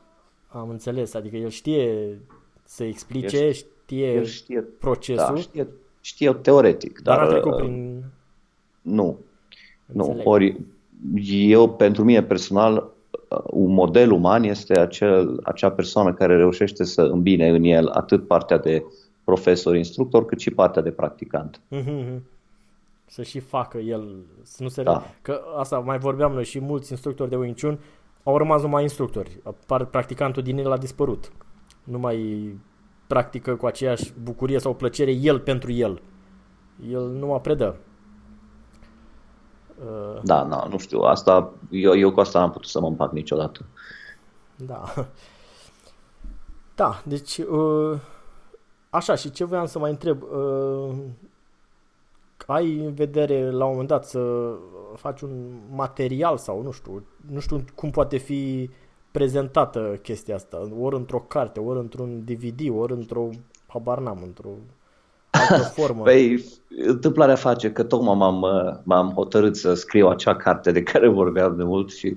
Am 0.48 0.68
înțeles, 0.68 1.14
adică 1.14 1.36
el 1.36 1.48
știe 1.48 2.18
să 2.64 2.84
explice, 2.84 3.44
El 3.44 3.52
știe, 3.52 4.12
El 4.12 4.24
știe, 4.24 4.60
procesul, 4.60 5.34
da, 5.34 5.40
știe, 5.40 5.68
știe 6.00 6.32
teoretic, 6.32 7.00
dar 7.00 7.16
dar, 7.16 7.26
a 7.26 7.28
trecut 7.28 7.52
uh, 7.52 7.58
prin... 7.58 8.04
nu. 8.82 9.18
Nu, 9.86 10.04
Înțeleg. 10.04 10.26
ori 10.26 10.60
eu, 11.24 11.70
pentru 11.70 12.04
mine 12.04 12.22
personal, 12.22 12.92
uh, 13.28 13.38
un 13.50 13.72
model 13.72 14.10
uman 14.10 14.42
este 14.42 14.78
acel, 14.78 15.40
acea 15.42 15.70
persoană 15.70 16.14
care 16.14 16.36
reușește 16.36 16.84
să 16.84 17.02
îmbine 17.02 17.48
în 17.48 17.64
el 17.64 17.88
atât 17.88 18.26
partea 18.26 18.58
de 18.58 18.84
profesor, 19.24 19.76
instructor, 19.76 20.24
cât 20.24 20.40
și 20.40 20.50
partea 20.50 20.82
de 20.82 20.90
practicant. 20.90 21.60
Mhm. 21.68 22.22
Să 23.10 23.22
și 23.22 23.40
facă 23.40 23.78
el, 23.78 24.16
să 24.42 24.62
nu 24.62 24.68
se... 24.68 24.82
Da. 24.82 25.02
Că 25.22 25.40
asta 25.56 25.78
mai 25.78 25.98
vorbeam 25.98 26.32
noi 26.32 26.44
și 26.44 26.60
mulți 26.60 26.90
instructori 26.90 27.30
de 27.30 27.36
Wing 27.36 27.60
Chun 27.60 27.78
au 28.22 28.36
rămas 28.36 28.62
numai 28.62 28.82
instructori. 28.82 29.40
Apar, 29.44 29.84
practicantul 29.84 30.42
din 30.42 30.58
el 30.58 30.72
a 30.72 30.76
dispărut. 30.76 31.32
Nu 31.84 31.98
mai 31.98 32.58
practică 33.06 33.56
cu 33.56 33.66
aceeași 33.66 34.12
bucurie 34.22 34.58
sau 34.58 34.74
plăcere 34.74 35.10
el 35.10 35.40
pentru 35.40 35.72
el. 35.72 36.02
El 36.90 37.08
nu 37.08 37.26
mă 37.26 37.40
predă. 37.40 37.76
Uh, 39.78 40.20
Da, 40.22 40.42
na, 40.42 40.66
nu 40.70 40.78
știu, 40.78 41.00
asta, 41.00 41.52
eu, 41.70 41.96
eu 41.96 42.12
cu 42.12 42.20
asta 42.20 42.38
n-am 42.38 42.50
putut 42.50 42.68
să 42.68 42.80
mă 42.80 42.86
împac 42.86 43.12
niciodată. 43.12 43.64
Da. 44.56 44.82
Da, 46.74 47.02
deci 47.04 47.38
uh, 47.38 47.98
așa 48.90 49.14
și 49.14 49.30
ce 49.30 49.44
voiam 49.44 49.66
să 49.66 49.78
mai 49.78 49.90
întreb 49.90 50.22
uh, 50.22 50.96
ai 52.50 52.78
în 52.84 52.94
vedere 52.94 53.50
la 53.50 53.64
un 53.64 53.70
moment 53.70 53.88
dat 53.88 54.04
să 54.04 54.52
faci 54.94 55.20
un 55.20 55.30
material 55.70 56.36
sau 56.36 56.62
nu 56.62 56.70
știu, 56.70 57.04
nu 57.30 57.40
știu 57.40 57.64
cum 57.74 57.90
poate 57.90 58.16
fi 58.16 58.70
prezentată 59.10 59.98
chestia 60.02 60.34
asta, 60.34 60.68
ori 60.80 60.96
într-o 60.96 61.18
carte, 61.18 61.60
ori 61.60 61.78
într-un 61.78 62.24
DVD, 62.24 62.60
ori 62.78 62.92
într-o 62.92 63.28
habar 63.66 63.98
n-am, 63.98 64.18
într-o 64.24 64.48
altă 65.30 65.62
formă. 65.80 66.02
Păi, 66.02 66.44
întâmplarea 66.86 67.34
face 67.34 67.72
că 67.72 67.82
tocmai 67.82 68.14
m-am, 68.16 68.42
uh, 68.42 68.74
m-am 68.82 69.10
hotărât 69.10 69.56
să 69.56 69.74
scriu 69.74 70.08
acea 70.08 70.36
carte 70.36 70.72
de 70.72 70.82
care 70.82 71.08
vorbeam 71.08 71.56
de 71.56 71.64
mult 71.64 71.90
și 71.92 72.16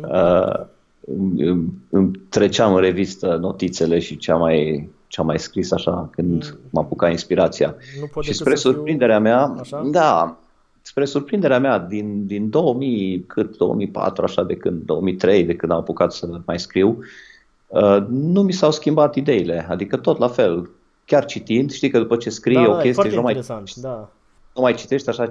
uh, 0.00 0.66
îmi, 1.00 1.42
îmi- 1.42 1.72
îmi 1.90 2.10
treceam 2.28 2.74
în 2.74 2.80
revistă 2.80 3.36
notițele 3.36 3.98
și 3.98 4.16
ce 4.16 4.32
am 4.32 4.40
mai, 4.40 4.90
ce 5.06 5.20
am 5.20 5.26
mai 5.26 5.38
scris 5.38 5.72
așa 5.72 6.08
când 6.12 6.58
m-a 6.70 6.80
apucat 6.80 7.10
inspirația. 7.10 7.74
Nu 8.00 8.06
pot 8.06 8.22
Și 8.24 8.30
decât 8.30 8.46
spre 8.46 8.54
să 8.56 8.62
fiu- 8.68 8.72
surprinderea 8.72 9.18
mea, 9.20 9.54
Așa? 9.60 9.82
da, 9.90 10.36
spre 10.82 11.04
surprinderea 11.04 11.58
mea, 11.58 11.78
din, 11.78 12.26
din 12.26 12.50
2000, 12.50 13.24
cât 13.26 13.56
2004, 13.56 14.24
așa, 14.24 14.42
de 14.42 14.56
când, 14.56 14.82
2003, 14.82 15.44
de 15.44 15.54
când 15.56 15.72
am 15.72 15.78
apucat 15.78 16.12
să 16.12 16.40
mai 16.46 16.58
scriu, 16.58 16.98
uh, 17.66 17.98
nu 18.08 18.42
mi 18.42 18.52
s-au 18.52 18.70
schimbat 18.70 19.14
ideile, 19.14 19.66
adică 19.68 19.96
tot 19.96 20.18
la 20.18 20.28
fel. 20.28 20.70
Chiar 21.04 21.24
citind, 21.24 21.70
știi 21.72 21.90
că 21.90 21.98
după 21.98 22.16
ce 22.16 22.30
scrii 22.30 22.54
da, 22.56 22.62
o 22.62 22.72
da, 22.72 22.78
e 22.78 22.82
chestie 22.82 22.92
foarte 22.92 23.10
și 23.10 23.16
nu 23.16 23.22
mai, 23.22 23.34
interesant, 23.34 23.74
da. 23.74 24.08
nu 24.54 24.62
mai 24.62 24.74
citești 24.74 25.08
așa 25.08 25.26
5-10 25.26 25.28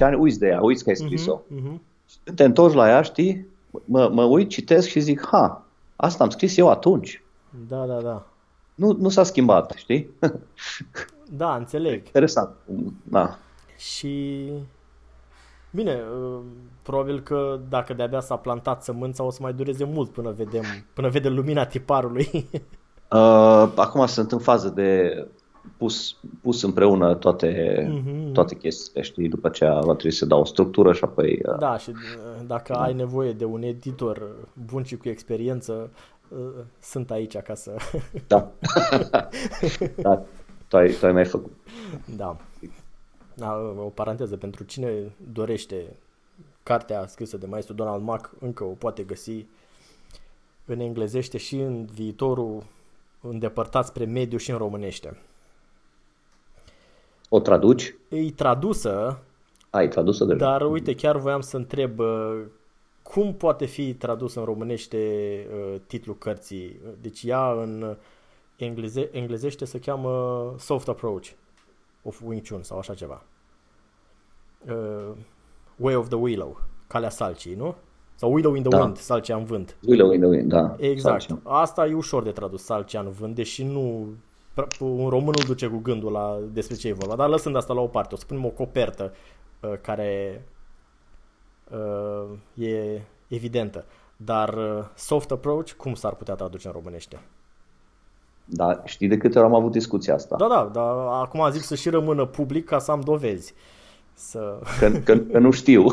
ani, 0.00 0.16
uiți 0.16 0.38
de 0.38 0.46
ea, 0.46 0.60
uiți 0.62 0.84
că 0.84 0.88
ai 0.90 0.96
scris-o. 0.96 1.40
Mhm, 1.48 1.64
mhm. 1.64 1.82
Când 2.24 2.36
te 2.36 2.44
întorci 2.44 2.74
la 2.74 2.88
ea, 2.88 3.02
știi, 3.02 3.46
mă, 3.84 4.10
mă 4.12 4.24
uit, 4.24 4.48
citesc 4.48 4.88
și 4.88 5.00
zic, 5.00 5.26
ha, 5.26 5.64
asta 5.96 6.24
am 6.24 6.30
scris 6.30 6.56
eu 6.56 6.68
atunci. 6.68 7.22
Da, 7.68 7.84
da, 7.86 8.00
da. 8.00 8.26
Nu, 8.78 8.96
nu 8.98 9.08
s-a 9.08 9.22
schimbat, 9.22 9.72
știi? 9.76 10.10
Da, 11.30 11.54
înțeleg. 11.54 12.06
Interesant. 12.06 12.50
Da. 13.02 13.38
Și 13.76 14.44
bine, 15.70 16.00
uh, 16.22 16.38
probabil 16.82 17.20
că 17.20 17.60
dacă 17.68 17.92
de-abia 17.94 18.20
s-a 18.20 18.36
plantat 18.36 18.82
sămânța 18.84 19.24
o 19.24 19.30
să 19.30 19.38
mai 19.42 19.52
dureze 19.52 19.84
mult 19.84 20.10
până 20.10 20.30
vedem, 20.36 20.62
până 20.94 21.08
vedem 21.08 21.34
lumina 21.34 21.64
tiparului. 21.66 22.28
Uh, 23.12 23.72
acum 23.76 24.06
sunt 24.06 24.32
în 24.32 24.38
fază 24.38 24.68
de 24.68 25.26
pus, 25.76 26.16
pus 26.42 26.62
împreună 26.62 27.14
toate, 27.14 27.76
Mhm. 27.92 28.32
toate 28.32 28.54
chestiile, 28.54 29.02
știi? 29.02 29.28
După 29.28 29.46
aceea 29.46 29.72
va 29.74 29.92
trebui 29.94 30.10
să 30.16 30.26
dau 30.26 30.40
o 30.40 30.44
structură 30.44 30.92
și 30.92 31.04
apoi... 31.04 31.40
Uh, 31.48 31.58
Da, 31.58 31.78
și 31.78 31.90
uh, 31.90 32.46
dacă 32.46 32.72
ai 32.72 32.94
nevoie 32.94 33.32
de 33.32 33.44
un 33.44 33.62
editor 33.62 34.22
bun 34.70 34.82
și 34.82 34.96
cu 34.96 35.08
experiență, 35.08 35.72
uh, 35.72 35.98
sunt 36.80 37.10
aici 37.10 37.36
ca 37.36 37.54
să... 37.54 37.76
Da. 38.26 38.50
da. 40.06 40.22
Tu 40.68 40.76
ai, 40.76 40.90
tu 40.92 41.06
ai 41.06 41.12
mai 41.12 41.24
făcut. 41.24 41.52
Da. 42.16 42.36
da. 43.34 43.54
O 43.76 43.88
paranteză, 43.88 44.36
pentru 44.36 44.64
cine 44.64 45.12
dorește 45.32 45.96
cartea 46.62 47.06
scrisă 47.06 47.36
de 47.36 47.46
maestru 47.46 47.74
Donald 47.74 48.02
Mack, 48.02 48.30
încă 48.40 48.64
o 48.64 48.72
poate 48.72 49.02
găsi 49.02 49.46
în 50.64 50.80
englezește 50.80 51.38
și 51.38 51.56
în 51.56 51.84
viitorul 51.84 52.62
îndepărtat 53.20 53.86
spre 53.86 54.04
mediu 54.04 54.38
și 54.38 54.50
în 54.50 54.56
românește. 54.56 55.18
O 57.28 57.40
traduci? 57.40 57.94
E 58.08 58.30
tradusă, 58.30 59.22
Ai 59.70 59.88
tradusă 59.88 60.24
de 60.24 60.34
dar 60.34 60.62
uite, 60.70 60.94
chiar 60.94 61.16
voiam 61.16 61.40
să 61.40 61.56
întreb 61.56 61.98
uh, 61.98 62.40
cum 63.10 63.34
poate 63.34 63.64
fi 63.64 63.94
tradus 63.94 64.34
în 64.34 64.44
românește 64.44 64.98
uh, 65.52 65.80
titlul 65.86 66.16
cărții. 66.18 66.80
Deci 67.00 67.22
ea 67.22 67.50
în 67.50 67.96
engleze, 68.56 69.08
englezește 69.12 69.64
se 69.64 69.78
cheamă 69.78 70.54
Soft 70.58 70.88
Approach 70.88 71.26
of 72.02 72.20
Wing 72.24 72.48
Chun 72.48 72.62
sau 72.62 72.78
așa 72.78 72.94
ceva. 72.94 73.22
Uh, 74.68 75.16
Way 75.76 75.94
of 75.94 76.08
the 76.08 76.16
Willow, 76.16 76.60
calea 76.86 77.10
salcii, 77.10 77.54
nu? 77.54 77.74
Sau 78.14 78.32
Willow 78.32 78.54
in 78.54 78.62
the 78.62 78.70
Da. 78.70 78.82
Wind, 78.82 78.96
salcea 78.96 79.36
în 79.36 79.44
vânt. 79.44 79.76
Willow 79.86 80.12
in 80.12 80.20
the 80.20 80.28
Wind, 80.28 80.48
da. 80.48 80.76
Exact. 80.78 81.22
Sau 81.22 81.36
ce? 81.36 81.42
Asta 81.44 81.86
e 81.86 81.94
ușor 81.94 82.22
de 82.22 82.30
tradus, 82.30 82.64
salcea 82.64 83.00
în 83.00 83.10
vânt, 83.10 83.34
deși 83.34 83.64
nu 83.64 84.08
un 84.80 85.08
român 85.08 85.34
nu 85.38 85.44
duce 85.46 85.66
cu 85.66 85.78
gândul 85.78 86.12
la 86.12 86.38
despre 86.52 86.76
ce 86.76 86.88
e 86.88 86.92
vorba. 86.92 87.16
Dar 87.16 87.28
lăsând 87.28 87.56
asta 87.56 87.72
la 87.72 87.80
o 87.80 87.86
parte, 87.86 88.14
o 88.14 88.16
să 88.16 88.24
punem 88.26 88.44
o 88.44 88.48
copertă 88.48 89.12
uh, 89.60 89.72
care 89.80 90.32
uh, 90.34 90.57
e 92.54 93.00
evidentă. 93.28 93.84
Dar 94.16 94.54
uh, 94.54 94.84
soft 94.94 95.30
approach, 95.30 95.70
cum 95.72 95.94
s-ar 95.94 96.14
putea 96.14 96.34
traduce 96.34 96.66
în 96.66 96.72
românește? 96.72 97.20
Da, 98.44 98.82
știi 98.84 99.08
de 99.08 99.16
câte 99.16 99.38
ori 99.38 99.46
am 99.46 99.54
avut 99.54 99.72
discuția 99.72 100.14
asta? 100.14 100.36
Da, 100.36 100.46
da, 100.48 100.70
dar 100.72 100.94
acum 101.22 101.50
zic 101.50 101.62
să 101.62 101.74
și 101.74 101.90
rămână 101.90 102.26
public 102.26 102.64
ca 102.64 102.78
să 102.78 102.90
am 102.90 103.00
dovezi. 103.00 103.54
Să... 104.14 104.58
Că, 104.78 104.90
că, 105.04 105.16
că 105.16 105.38
nu 105.38 105.50
știu. 105.50 105.84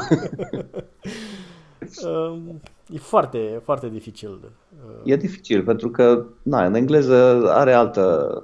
Uh, 2.04 2.38
e 2.96 2.98
foarte, 2.98 3.62
foarte 3.64 3.90
dificil. 3.90 4.40
Uh, 4.86 5.02
E 5.04 5.16
dificil 5.16 5.64
pentru 5.64 5.90
că, 5.90 6.26
na, 6.42 6.66
în 6.66 6.74
engleză 6.74 7.52
are 7.54 7.74
altă 7.74 8.44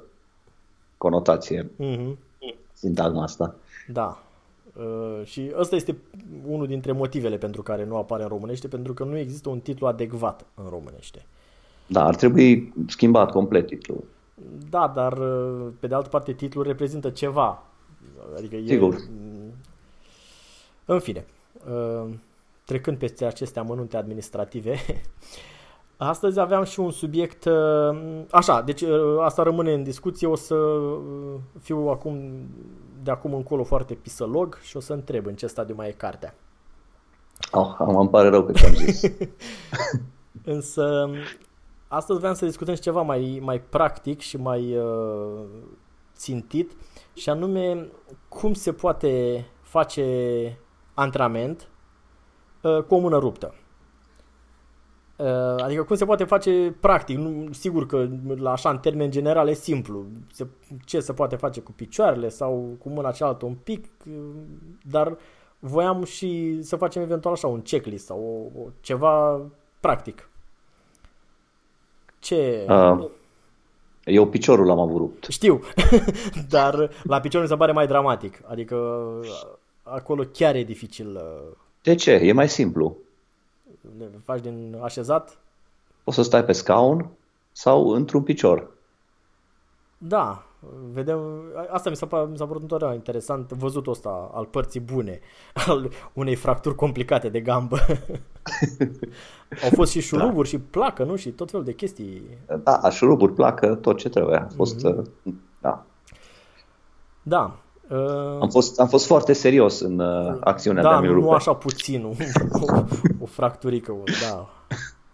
conotație 0.97 1.69
mhm. 1.75 2.17
sintagma 2.73 3.23
asta. 3.23 3.55
Da. 3.88 4.23
Uh, 4.73 5.25
și 5.25 5.51
ăsta 5.57 5.75
este 5.75 5.97
unul 6.45 6.67
dintre 6.67 6.91
motivele 6.91 7.37
pentru 7.37 7.61
care 7.61 7.85
nu 7.85 7.97
apare 7.97 8.23
în 8.23 8.29
românește, 8.29 8.67
pentru 8.67 8.93
că 8.93 9.03
nu 9.03 9.17
există 9.17 9.49
un 9.49 9.59
titlu 9.59 9.87
adecvat 9.87 10.45
în 10.55 10.65
românește. 10.69 11.25
Da, 11.87 12.05
ar 12.05 12.15
trebui 12.15 12.73
schimbat 12.87 13.31
complet 13.31 13.67
titlul. 13.67 14.03
Da, 14.69 14.91
dar 14.95 15.17
uh, 15.17 15.67
pe 15.79 15.87
de 15.87 15.95
altă 15.95 16.09
parte 16.09 16.33
titlul 16.33 16.63
reprezintă 16.63 17.09
ceva. 17.09 17.63
Adică 18.37 18.55
e... 18.55 18.67
Sigur. 18.67 18.95
În 20.85 20.99
fine, 20.99 21.25
uh, 21.69 22.13
trecând 22.65 22.97
peste 22.97 23.25
aceste 23.25 23.59
amănunte 23.59 23.97
administrative, 23.97 24.75
astăzi 25.97 26.39
aveam 26.39 26.63
și 26.63 26.79
un 26.79 26.91
subiect, 26.91 27.45
uh, 27.45 27.97
așa, 28.31 28.61
deci 28.61 28.81
uh, 28.81 29.19
asta 29.19 29.43
rămâne 29.43 29.73
în 29.73 29.83
discuție, 29.83 30.27
o 30.27 30.35
să 30.35 30.55
uh, 30.55 31.39
fiu 31.59 31.77
acum, 31.77 32.19
de 33.03 33.12
acum 33.12 33.34
încolo 33.34 33.63
foarte 33.63 33.93
pisălog 33.93 34.58
și 34.62 34.77
o 34.77 34.79
să 34.79 34.93
întreb 34.93 35.25
în 35.25 35.36
ce 35.36 35.48
stadiu 35.48 35.75
mai 35.75 35.88
e 35.88 35.91
cartea. 35.91 36.36
Oh, 37.51 37.75
îmi 37.77 38.10
pare 38.10 38.29
rău 38.29 38.43
că 38.43 38.51
ți-am 38.51 38.74
zis. 38.74 39.01
Însă, 40.43 41.10
astăzi 41.88 42.20
vreau 42.20 42.34
să 42.34 42.46
discutăm 42.46 42.75
și 42.75 42.81
ceva 42.81 43.01
mai, 43.01 43.39
mai 43.41 43.62
practic 43.62 44.20
și 44.20 44.38
mai 44.38 44.77
uh, 44.77 45.46
țintit, 46.15 46.72
și 47.13 47.29
anume 47.29 47.88
cum 48.27 48.53
se 48.53 48.74
poate 48.74 49.46
face 49.62 50.58
antrenament 50.93 51.70
uh, 52.62 52.84
cu 52.84 52.96
o 52.96 53.00
mână 53.00 53.17
ruptă. 53.17 53.55
Uh, 55.21 55.63
adică 55.63 55.83
cum 55.83 55.95
se 55.95 56.05
poate 56.05 56.23
face 56.23 56.75
practic, 56.79 57.17
nu, 57.17 57.51
sigur 57.51 57.85
că 57.85 58.07
la 58.35 58.51
așa 58.51 58.69
în 58.69 58.77
termen 58.77 59.11
general 59.11 59.47
e 59.47 59.53
simplu, 59.53 60.05
se, 60.31 60.47
ce 60.85 60.99
se 60.99 61.13
poate 61.13 61.35
face 61.35 61.59
cu 61.59 61.71
picioarele 61.71 62.29
sau 62.29 62.75
cu 62.79 62.89
mâna 62.89 63.11
cealaltă 63.11 63.45
un 63.45 63.55
pic, 63.63 63.85
uh, 64.07 64.13
dar 64.81 65.17
voiam 65.59 66.03
și 66.03 66.59
să 66.61 66.75
facem 66.75 67.01
eventual 67.01 67.33
așa 67.33 67.47
un 67.47 67.61
checklist 67.61 68.05
sau 68.05 68.51
o, 68.55 68.61
o, 68.61 68.67
ceva 68.81 69.41
practic. 69.79 70.29
Ce... 72.19 72.65
Uh, 72.69 73.09
eu 74.03 74.27
piciorul 74.27 74.65
l-am 74.65 74.79
avut 74.79 74.97
rupt. 74.97 75.25
Știu, 75.29 75.61
dar 76.49 76.89
la 77.03 77.19
picior 77.19 77.41
mi 77.41 77.47
se 77.47 77.55
pare 77.55 77.71
mai 77.71 77.87
dramatic. 77.87 78.41
Adică 78.45 78.75
acolo 79.83 80.23
chiar 80.33 80.55
e 80.55 80.63
dificil. 80.63 81.15
uh, 81.15 81.57
De 81.81 81.95
ce? 81.95 82.11
E 82.11 82.31
mai 82.31 82.49
simplu. 82.49 82.97
Le 83.97 84.09
faci 84.23 84.41
din 84.41 84.79
așezat? 84.83 85.38
Poți 86.03 86.17
să 86.17 86.23
stai 86.23 86.45
pe 86.45 86.51
scaun 86.51 87.09
sau 87.51 87.89
într-un 87.89 88.23
picior. 88.23 88.69
Da, 89.97 90.43
vedem, 90.93 91.19
asta 91.69 91.89
mi 91.89 91.95
s-a, 91.95 92.07
pa- 92.07 92.29
mi 92.29 92.38
s-a 92.38 92.45
părut 92.45 92.61
întotdeauna 92.61 92.95
interesant, 92.95 93.51
văzutul 93.51 93.91
ăsta 93.91 94.29
al 94.33 94.45
părții 94.45 94.79
bune, 94.79 95.19
al 95.67 95.91
unei 96.13 96.35
fracturi 96.35 96.75
complicate 96.75 97.29
de 97.29 97.41
gambă. 97.41 97.77
Au 99.63 99.69
fost 99.73 99.91
și 99.91 100.01
șuruburi 100.01 100.47
și 100.47 100.59
placă, 100.59 101.03
nu? 101.03 101.15
Și 101.15 101.29
tot 101.29 101.50
felul 101.50 101.65
de 101.65 101.73
chestii. 101.73 102.38
Da, 102.63 102.89
șuruburi, 102.89 103.33
placă, 103.33 103.75
tot 103.75 103.97
ce 103.97 104.09
trebuie. 104.09 104.38
A 104.38 104.47
fost, 104.55 104.83
uh, 104.83 105.05
da. 105.61 105.85
Da. 107.23 107.60
Uh, 107.91 108.38
Am 108.41 108.50
fost, 108.50 108.79
am 108.79 108.88
fost 108.88 109.05
foarte 109.05 109.33
serios 109.33 109.79
în 109.79 110.00
uh, 110.00 110.38
acțiunea 110.39 110.81
de 110.81 110.88
Da, 110.88 110.95
a-mi 110.95 111.07
nu, 111.07 111.13
rupe. 111.13 111.25
nu 111.25 111.31
așa 111.31 111.53
puțin, 111.53 112.05
o, 112.05 112.10
o, 112.60 112.83
o 113.24 113.25
fracturică, 113.25 113.91
o, 113.91 114.03
da. 114.29 114.50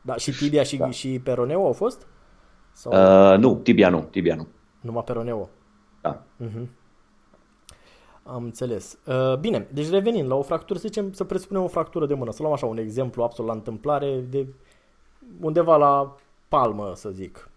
Da, 0.02 0.16
și 0.16 0.32
tibia 0.32 0.64
și, 0.64 0.78
Da. 0.78 0.90
și 0.90 1.20
peroneu 1.24 1.66
au 1.66 1.74
fost? 1.74 2.08
Sau 2.72 2.92
Uh, 3.32 3.38
nu, 3.40 3.56
tibia 3.56 3.90
nu, 3.90 4.00
tibia 4.10 4.36
nu. 4.36 4.48
numai 4.82 5.04
peroneu? 5.04 5.50
Da. 6.02 6.24
Am 8.24 8.44
înțeles. 8.44 8.98
Uh, 9.06 9.38
bine, 9.40 9.68
deci 9.74 9.90
revenind 9.90 10.28
la 10.30 10.36
o 10.36 10.42
fractură, 10.42 10.80
să 10.80 10.88
zicem, 10.88 11.12
să 11.14 11.24
presupunem 11.24 11.64
o 11.64 11.68
fractură 11.68 12.06
de 12.06 12.14
mână. 12.14 12.32
Să 12.32 12.42
luăm 12.42 12.54
așa 12.54 12.66
un 12.66 12.78
exemplu 12.78 13.24
absolut 13.24 13.50
la 13.52 13.56
întâmplare 13.58 14.20
de 14.30 14.48
undeva 15.42 15.78
la 15.78 16.16
palmă, 16.48 16.92
să 16.96 17.10
zic. 17.10 17.50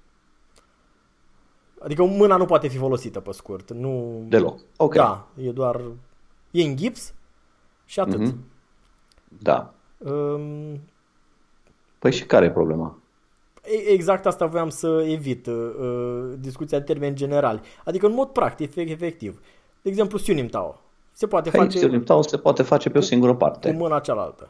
Adică 1.83 2.05
mâna 2.05 2.37
nu 2.37 2.45
poate 2.45 2.69
fi 2.69 2.77
folosită 2.77 3.21
pe 3.21 3.33
scurt. 3.33 3.73
Nu... 3.73 4.23
Deloc. 4.29 4.59
Ok. 4.77 4.95
Da, 4.95 5.27
e 5.43 5.51
doar... 5.51 5.81
E 6.51 6.63
în 6.63 6.77
gips 6.77 7.15
și 7.85 8.01
atât. 8.01 8.19
Mhm. 8.21 8.45
Da. 9.39 9.75
Um, 9.99 10.81
Păi 11.99 12.13
și 12.13 12.25
care 12.25 12.45
e 12.47 12.51
problema? 12.51 12.99
E- 13.65 13.91
Exact 13.93 14.27
asta 14.27 14.47
voiam 14.47 14.69
să 14.69 15.05
evit, 15.09 15.47
uh, 15.47 15.55
uh, 15.81 16.33
discuția 16.39 16.79
în 16.79 16.85
termeni 16.85 17.15
generali. 17.15 17.61
Adică 17.85 18.07
în 18.07 18.13
mod 18.15 18.29
practic, 18.29 18.71
efect- 18.71 18.91
efectiv. 18.91 19.41
De 19.83 19.89
exemplu, 19.89 20.19
Sunim 20.19 20.47
Tao. 20.47 20.81
Se 21.13 21.27
poate 21.27 21.51
Păi, 21.51 21.61
face 21.61 21.77
Steel 21.77 22.01
Tau 22.01 22.23
se 22.23 22.37
poate 22.39 22.63
face 22.63 22.91
pe 22.91 22.99
o 22.99 23.01
singură 23.01 23.33
cu 23.33 23.39
parte. 23.39 23.71
mâna 23.73 24.01
cealaltă. 24.01 24.49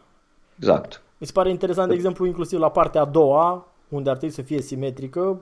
Exact. 0.56 1.02
Mi 1.18 1.26
se 1.26 1.32
pare 1.32 1.50
interesant, 1.50 1.88
de 1.88 1.94
exemplu, 1.94 2.26
inclusiv 2.26 2.58
la 2.58 2.70
partea 2.70 3.00
a 3.00 3.04
doua, 3.04 3.66
unde 3.88 4.10
ar 4.10 4.16
trebui 4.16 4.34
să 4.34 4.42
fie 4.42 4.60
simetrică, 4.60 5.40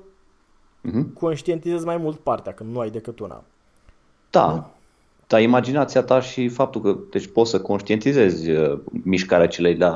Mhm. 0.80 1.12
conștientizezi 1.12 1.85
mai 1.85 1.97
mult 1.97 2.18
partea, 2.18 2.52
când 2.52 2.73
nu 2.73 2.78
ai 2.80 2.90
decât 2.90 3.18
una. 3.18 3.44
Da. 4.30 4.70
Dar 5.26 5.40
imaginația 5.40 6.02
ta 6.02 6.20
și 6.20 6.49
faptul 6.49 6.80
că 6.80 6.97
deci 7.11 7.26
poți 7.26 7.50
să 7.50 7.61
conștientizezi 7.61 8.50
uh, 8.50 8.78
mișcarea 8.90 9.49
celei 9.49 9.75
de 9.75 9.87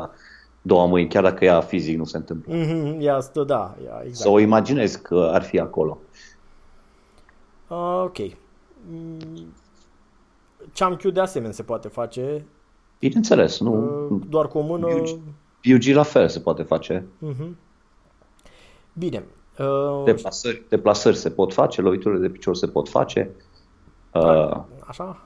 două 0.63 0.87
mâini, 0.87 1.09
chiar 1.09 1.23
dacă 1.23 1.45
ea 1.45 1.61
fizic 1.61 1.97
nu 1.97 2.05
se 2.05 2.17
întâmplă. 2.17 2.55
Mhm, 2.55 2.97
Ea 3.01 3.21
stă, 3.21 3.43
da, 3.45 3.77
ea, 3.85 3.97
Să 4.01 4.05
exact. 4.07 4.31
o 4.35 4.39
imaginezi 4.39 5.03
că 5.03 5.31
ar 5.33 5.43
fi 5.43 5.59
acolo. 5.59 5.99
Uh, 7.69 8.03
ok. 8.05 8.19
Mm, 8.91 9.55
Cham 10.75 10.99
de 11.13 11.21
asemenea 11.21 11.53
se 11.55 11.63
poate 11.63 11.89
face, 11.89 12.45
Bineînțeles, 12.99 13.61
nu? 13.61 13.73
uh, 14.11 14.21
doar 14.29 14.49
cu 14.49 14.59
o 14.59 14.63
mână. 14.63 14.87
UG 15.75 15.83
la 15.95 16.03
fel 16.03 16.29
se 16.29 16.41
poate 16.41 16.63
face. 16.63 17.07
Mhm. 17.19 17.57
Bine. 18.93 19.25
Uh, 19.59 20.03
Deplasări, 20.05 20.63
deplasări 20.69 21.17
se 21.17 21.31
pot 21.31 21.53
face, 21.53 21.81
loviturile 21.81 22.21
de 22.21 22.29
picior 22.29 22.57
se 22.57 22.67
pot 22.67 22.89
face. 22.89 23.31
Uh, 24.15 24.57
Așa? 24.87 25.21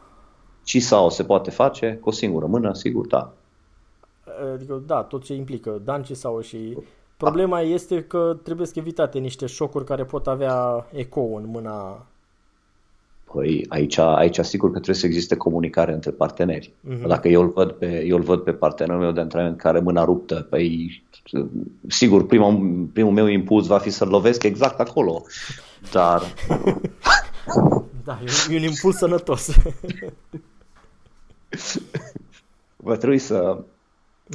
Cisao 0.63 1.09
se 1.09 1.25
poate 1.25 1.51
face 1.51 1.99
cu 2.01 2.09
o 2.09 2.13
singură 2.13 2.47
mână, 2.47 2.75
sigur, 2.75 3.07
da. 3.07 3.33
Adică, 4.55 4.83
da, 4.87 5.03
tot 5.03 5.25
ce 5.25 5.35
implică 5.35 5.81
danci 5.85 6.13
sau 6.13 6.41
și... 6.41 6.79
Problema 7.17 7.61
este 7.61 8.05
că 8.05 8.37
trebuie 8.43 8.67
să 8.67 8.73
evitate 8.77 9.19
niște 9.19 9.47
șocuri 9.47 9.85
care 9.85 10.05
pot 10.05 10.27
avea 10.27 10.87
ecou 10.93 11.37
în 11.37 11.47
mâna... 11.47 12.07
Păi 13.33 13.67
aici, 13.69 13.99
aici 13.99 14.39
sigur 14.39 14.69
că 14.69 14.75
trebuie 14.75 14.97
să 14.97 15.07
existe 15.07 15.37
comunicare 15.37 15.93
între 15.93 16.11
parteneri. 16.11 16.73
Mhm. 16.81 17.09
Dacă 17.09 17.29
eu 17.29 17.41
îl 17.43 17.49
văd 17.49 17.71
pe, 17.71 18.05
eu 18.05 18.17
îl 18.17 18.23
văd 18.23 18.41
pe 18.41 18.53
partenerul 18.53 19.01
meu 19.01 19.13
de 19.13 19.21
antrenament 19.21 19.59
care 19.59 19.77
are 19.77 19.85
mâna 19.85 20.05
ruptă, 20.05 20.47
păi 20.51 21.03
sigur 21.89 22.27
primul, 22.27 22.87
primul 22.93 23.13
meu 23.13 23.27
impuls 23.27 23.67
va 23.67 23.79
fi 23.79 23.91
să-l 23.91 24.09
lovesc 24.09 24.43
exact 24.43 24.81
acolo. 24.81 25.23
Dar 25.93 26.23
Da, 28.05 28.19
e, 28.49 28.55
e 28.55 28.57
un 28.57 28.63
impuls 28.63 28.97
sănătos. 28.97 29.51
va 32.77 32.97
trebui 32.97 33.19
să 33.19 33.59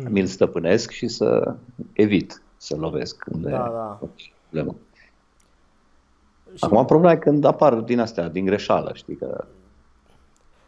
mi-l 0.09 0.25
stăpânesc 0.25 0.91
și 0.91 1.07
să 1.07 1.55
evit 1.93 2.41
să 2.57 2.75
lovesc 2.75 3.25
unde 3.31 3.49
Da, 3.49 3.57
da. 3.57 3.99
e 4.01 4.31
problemă. 4.49 4.75
Și- 6.53 6.63
Acum 6.63 6.85
problema 6.85 7.13
e 7.13 7.17
când 7.17 7.43
apar 7.43 7.73
din 7.75 7.99
astea, 7.99 8.27
din 8.29 8.45
greșeală, 8.45 8.91
știi 8.93 9.15
că 9.15 9.45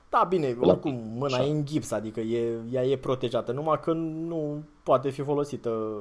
Da, 0.09 0.25
bine, 0.29 0.57
La- 0.61 0.67
oricum, 0.67 0.93
mâna 1.17 1.37
e 1.37 1.51
în 1.51 1.65
gips, 1.65 1.91
adică 1.91 2.19
e, 2.19 2.57
ea 2.71 2.83
e 2.85 2.97
protejată, 2.97 3.51
numai 3.51 3.79
că 3.79 3.93
nu 3.93 4.63
poate 4.83 5.09
fi 5.09 5.21
folosită 5.21 5.99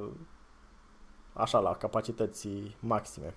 așa 1.33 1.59
la 1.59 1.71
capacități 1.75 2.49
maxime. 2.81 3.35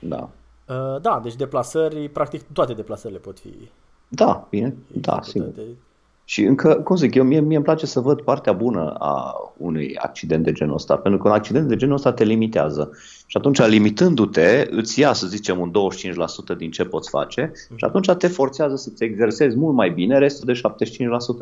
da. 0.00 0.28
Uh, 0.68 1.00
Da, 1.00 1.20
deci 1.22 1.36
deplasări, 1.36 2.08
practic 2.08 2.42
toate 2.52 2.74
deplasările 2.74 3.18
pot 3.18 3.38
fi 3.38 3.70
Da, 4.08 4.46
bine, 4.50 4.76
da, 4.92 5.12
făcute 5.12 5.30
sigur. 5.30 5.48
de- 5.48 5.76
Și 6.28 6.42
încă, 6.42 6.74
cum 6.74 6.96
zic, 6.96 7.14
eu 7.14 7.24
mie, 7.24 7.40
mie 7.40 7.56
îmi 7.56 7.64
place 7.64 7.86
să 7.86 8.00
văd 8.00 8.20
partea 8.20 8.52
bună 8.52 8.94
a 8.98 9.34
unui 9.56 9.96
accident 9.96 10.44
de 10.44 10.52
genul 10.52 10.74
ăsta, 10.74 10.96
pentru 10.96 11.20
că 11.20 11.28
un 11.28 11.34
accident 11.34 11.68
de 11.68 11.76
genul 11.76 11.94
ăsta 11.94 12.12
te 12.12 12.24
limitează. 12.24 12.90
Și 13.26 13.36
atunci, 13.36 13.66
limitându-te, 13.66 14.66
îți 14.70 15.00
ia, 15.00 15.12
să 15.12 15.26
zicem, 15.26 15.60
un 15.60 15.70
25% 16.54 16.56
din 16.56 16.70
ce 16.70 16.84
poți 16.84 17.08
face 17.08 17.52
și 17.76 17.84
atunci 17.84 18.10
te 18.10 18.26
forțează 18.26 18.76
să-ți 18.76 19.04
exersezi 19.04 19.56
mult 19.56 19.74
mai 19.74 19.90
bine 19.90 20.18
restul 20.18 20.52
de 20.52 20.60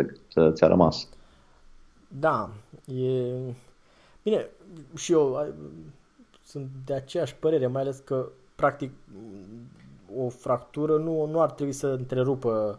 75% 0.02 0.06
cât 0.06 0.18
uh, 0.34 0.52
ți-a 0.52 0.66
rămas. 0.66 1.08
Da, 2.08 2.50
e... 2.84 3.22
Bine, 4.22 4.46
și 4.96 5.12
eu 5.12 5.36
ai- 5.36 5.52
sunt 6.44 6.68
de 6.84 6.94
aceeași 6.94 7.34
părere, 7.34 7.66
mai 7.66 7.82
ales 7.82 8.02
că, 8.04 8.26
practic, 8.54 8.90
o 10.16 10.28
fractură 10.28 10.96
nu, 10.96 11.28
nu 11.30 11.40
ar 11.40 11.50
trebui 11.50 11.72
să 11.72 11.86
întrerupă 11.86 12.78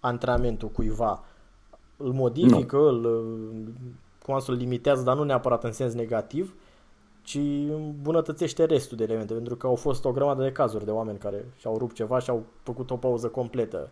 antrenamentul 0.00 0.68
cuiva. 0.68 1.24
Îl 2.02 2.12
modifică, 2.12 2.76
îl, 2.76 3.24
cum 4.24 4.34
am 4.34 4.40
să 4.40 4.50
îl 4.50 4.56
limitează, 4.56 5.02
dar 5.02 5.16
nu 5.16 5.22
neapărat 5.22 5.64
în 5.64 5.72
sens 5.72 5.94
negativ, 5.94 6.54
ci 7.22 7.38
îmbunătățește 7.74 8.64
restul 8.64 8.96
de 8.96 9.04
elemente, 9.04 9.32
pentru 9.34 9.56
că 9.56 9.66
au 9.66 9.74
fost 9.74 10.04
o 10.04 10.12
grămadă 10.12 10.42
de 10.42 10.52
cazuri 10.52 10.84
de 10.84 10.90
oameni 10.90 11.18
care 11.18 11.44
și-au 11.56 11.78
rupt 11.78 11.94
ceva 11.94 12.18
și 12.18 12.30
au 12.30 12.42
făcut 12.62 12.90
o 12.90 12.96
pauză 12.96 13.28
completă. 13.28 13.88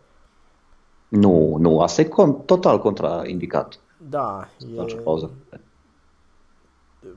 Nu, 1.07 1.55
nu, 1.59 1.81
asta 1.81 2.01
e 2.01 2.05
con- 2.07 2.45
total 2.45 2.79
contraindicat. 2.79 3.79
Da, 4.09 4.47
Face 4.75 4.95
e, 4.95 4.99
pauză. 4.99 5.31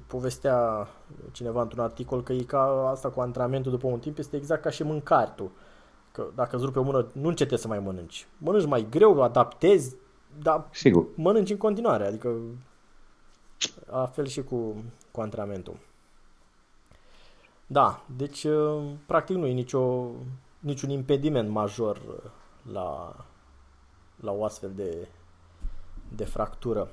povestea 0.07 0.89
cineva 1.33 1.63
într-un 1.63 1.83
articol 1.85 2.23
că 2.23 2.33
e 2.33 2.43
ca 2.43 2.89
asta 2.91 3.09
cu 3.09 3.21
antrenamentul 3.21 3.71
după 3.73 3.87
un 3.87 3.99
timp 3.99 4.19
este 4.19 4.37
exact 4.37 4.63
ca 4.63 4.71
și 4.71 4.83
mâncartul. 4.83 5.51
Că 6.13 6.25
dacă 6.35 6.57
îți 6.57 6.65
rupe 6.65 6.79
o 6.79 6.83
mână, 6.83 7.07
nu 7.13 7.29
încetezi 7.29 7.63
să 7.63 7.69
mai 7.69 7.79
mănânci. 7.79 8.27
Mănânci 8.39 8.67
mai 8.67 8.87
greu, 8.91 9.23
adaptezi, 9.23 9.97
dar 10.43 10.69
Sigur. 10.73 11.07
mănânci 11.15 11.51
în 11.51 11.57
continuare. 11.57 12.07
Adică 12.07 12.35
la 13.91 14.07
fel 14.07 14.27
și 14.27 14.43
cu, 14.43 14.85
cu 15.11 15.21
antrenamentul. 15.21 15.77
Da, 17.67 18.05
deci 18.17 18.45
uh, 18.45 18.83
practic 19.07 19.37
nu 19.37 19.47
e 19.47 19.53
nicio, 19.53 20.11
niciun 20.59 20.91
impediment 20.91 21.49
major 21.49 21.97
uh, 21.97 22.31
la, 22.73 23.17
la 24.21 24.33
o 24.33 24.45
astfel 24.45 24.71
de, 24.77 25.09
de 26.17 26.25
fractură. 26.25 26.89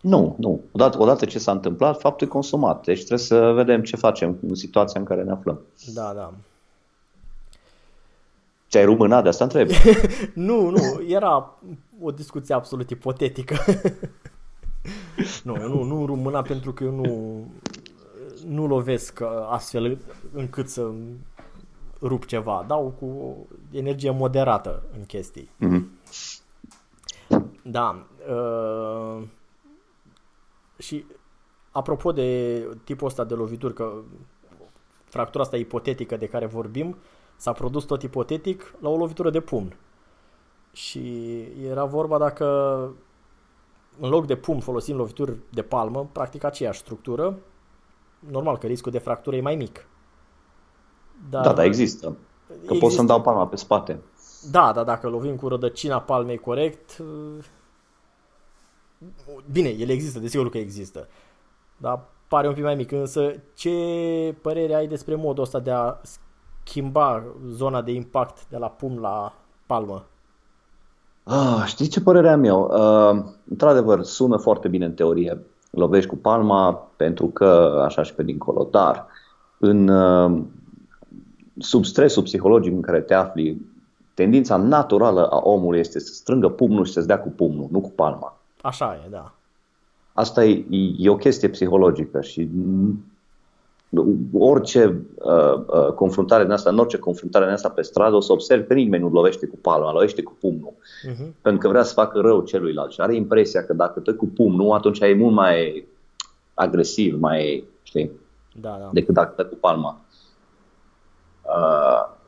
Nu, 0.00 0.36
nu. 0.38 0.60
Odată, 0.72 1.00
odată 1.00 1.24
ce 1.24 1.38
s-a 1.38 1.52
întâmplat, 1.52 2.00
faptul 2.00 2.26
e 2.26 2.30
consumat. 2.30 2.84
Deci 2.84 2.98
trebuie 2.98 3.18
să 3.18 3.52
vedem 3.52 3.82
ce 3.82 3.96
facem 3.96 4.38
în 4.42 4.54
situația 4.54 5.00
în 5.00 5.06
care 5.06 5.22
ne 5.22 5.30
aflăm. 5.30 5.60
Da, 5.94 6.12
da. 6.14 6.32
Ți-ai 8.72 8.84
rupt 8.84 8.98
mâna? 8.98 9.22
De 9.22 9.28
asta 9.28 9.44
întreb. 9.44 9.68
Nu, 10.34 10.70
nu, 10.70 11.04
era 11.06 11.58
o 12.00 12.10
discuție 12.10 12.54
absolut 12.54 12.90
ipotetică. 12.90 13.56
nu, 15.42 15.56
eu 15.60 15.68
nu, 15.68 15.82
nu 15.82 16.06
rup 16.06 16.16
mâna 16.16 16.42
pentru 16.42 16.72
că 16.72 16.84
eu 16.84 16.90
nu, 16.90 17.46
nu 18.46 18.66
lovesc 18.66 19.18
uh, 19.22 19.28
astfel 19.48 19.98
încât 20.32 20.68
să 20.68 20.90
rup 22.00 22.26
ceva. 22.26 22.64
Dau 22.68 22.94
cu 22.98 23.36
energie 23.70 24.10
moderată 24.10 24.82
în 24.96 25.04
chestii. 25.04 25.50
Mhm. 25.56 25.90
Da. 27.62 28.06
Uh, 28.28 29.22
și 30.78 31.04
apropo 31.70 32.12
de 32.12 32.62
tipul 32.84 33.06
ăsta 33.06 33.24
de 33.24 33.34
lovituri, 33.34 33.74
că 33.74 33.92
fractura 35.04 35.42
asta 35.42 35.56
ipotetică 35.56 36.16
de 36.16 36.26
care 36.26 36.46
vorbim 36.46 36.96
s-a 37.42 37.52
produs 37.52 37.84
tot 37.84 38.02
ipotetic 38.02 38.74
la 38.80 38.88
o 38.88 38.96
lovitură 38.96 39.30
de 39.30 39.40
pumn. 39.40 39.76
Și 40.72 41.00
era 41.68 41.84
vorba 41.84 42.18
dacă 42.18 42.46
în 44.00 44.08
loc 44.08 44.26
de 44.26 44.36
pumn 44.36 44.60
folosim 44.60 44.96
lovituri 44.96 45.36
de 45.50 45.62
palmă, 45.62 46.08
practic 46.12 46.44
aceeași 46.44 46.78
structură, 46.78 47.38
normal 48.18 48.58
că 48.58 48.66
riscul 48.66 48.92
de 48.92 48.98
fractură 48.98 49.36
e 49.36 49.40
mai 49.40 49.56
mic. 49.56 49.86
Dar 51.30 51.44
da, 51.44 51.52
da, 51.52 51.64
există. 51.64 52.06
Că 52.46 52.54
există. 52.54 52.78
pot 52.78 52.92
să-mi 52.92 53.08
dau 53.08 53.22
palma 53.22 53.46
pe 53.46 53.56
spate. 53.56 54.00
Da, 54.50 54.72
dar 54.72 54.84
dacă 54.84 55.08
lovim 55.08 55.36
cu 55.36 55.48
rădăcina 55.48 56.00
palmei 56.00 56.38
corect, 56.38 57.02
bine, 59.52 59.68
ele 59.68 59.92
există, 59.92 60.18
desigur 60.18 60.50
că 60.50 60.58
există. 60.58 61.08
Dar 61.76 62.04
pare 62.28 62.48
un 62.48 62.54
pic 62.54 62.62
mai 62.62 62.74
mic. 62.74 62.92
Însă, 62.92 63.34
ce 63.54 63.70
părere 64.42 64.74
ai 64.74 64.86
despre 64.86 65.14
modul 65.14 65.42
ăsta 65.42 65.58
de 65.58 65.70
a 65.70 66.00
schimba 66.64 67.22
zona 67.48 67.82
de 67.82 67.92
impact 67.92 68.48
de 68.48 68.56
la 68.56 68.68
pumn 68.68 69.00
la 69.00 69.32
palmă? 69.66 70.04
Ah, 71.22 71.62
știi 71.66 71.86
ce 71.86 72.00
părere 72.00 72.30
am 72.30 72.44
eu? 72.44 72.70
Uh, 72.72 73.24
într-adevăr, 73.50 74.02
sună 74.02 74.36
foarte 74.36 74.68
bine 74.68 74.84
în 74.84 74.92
teorie. 74.92 75.38
Lovești 75.70 76.08
cu 76.08 76.16
palma 76.16 76.88
pentru 76.96 77.26
că 77.26 77.80
așa 77.84 78.02
și 78.02 78.14
pe 78.14 78.22
dincolo, 78.22 78.68
dar 78.70 79.06
în, 79.58 79.88
uh, 79.88 80.42
sub 81.58 81.84
stresul 81.84 82.22
psihologic 82.22 82.72
în 82.72 82.80
care 82.80 83.00
te 83.00 83.14
afli, 83.14 83.66
tendința 84.14 84.56
naturală 84.56 85.26
a 85.26 85.40
omului 85.42 85.78
este 85.78 85.98
să 85.98 86.12
strângă 86.12 86.48
pumnul 86.48 86.84
și 86.84 86.92
să-ți 86.92 87.06
dea 87.06 87.20
cu 87.20 87.28
pumnul, 87.28 87.68
nu 87.70 87.80
cu 87.80 87.90
palma. 87.90 88.36
Așa 88.62 89.00
e, 89.06 89.08
da. 89.10 89.32
Asta 90.12 90.44
e, 90.44 90.64
e 90.98 91.08
o 91.08 91.16
chestie 91.16 91.48
psihologică 91.48 92.20
și 92.20 92.48
orice 94.32 95.04
uh, 95.14 95.54
uh, 95.66 95.92
confruntare 95.94 96.42
din 96.42 96.52
asta, 96.52 96.70
în 96.70 96.78
orice 96.78 96.98
confruntare 96.98 97.44
din 97.44 97.54
asta 97.54 97.68
pe 97.68 97.82
stradă, 97.82 98.16
o 98.16 98.20
să 98.20 98.32
observi 98.32 98.66
că 98.66 98.74
nimeni 98.74 99.02
nu 99.02 99.08
lovește 99.08 99.46
cu 99.46 99.56
palma, 99.56 99.92
lovește 99.92 100.22
cu 100.22 100.36
pumnul. 100.40 100.72
Uh-huh. 100.72 101.40
Pentru 101.42 101.60
că 101.60 101.68
vrea 101.68 101.82
să 101.82 101.92
facă 101.92 102.20
rău 102.20 102.40
celuilalt 102.40 102.92
și 102.92 103.00
are 103.00 103.14
impresia 103.14 103.64
că 103.64 103.72
dacă 103.72 104.00
te 104.00 104.12
cu 104.12 104.26
pumnul, 104.26 104.72
atunci 104.72 105.00
e 105.00 105.14
mult 105.14 105.34
mai 105.34 105.86
agresiv, 106.54 107.20
mai, 107.20 107.64
știi, 107.82 108.10
da, 108.60 108.76
da. 108.80 108.90
decât 108.92 109.14
dacă 109.14 109.42
te 109.42 109.48
cu 109.48 109.54
palma. 109.54 110.00
Uh, 111.42 112.20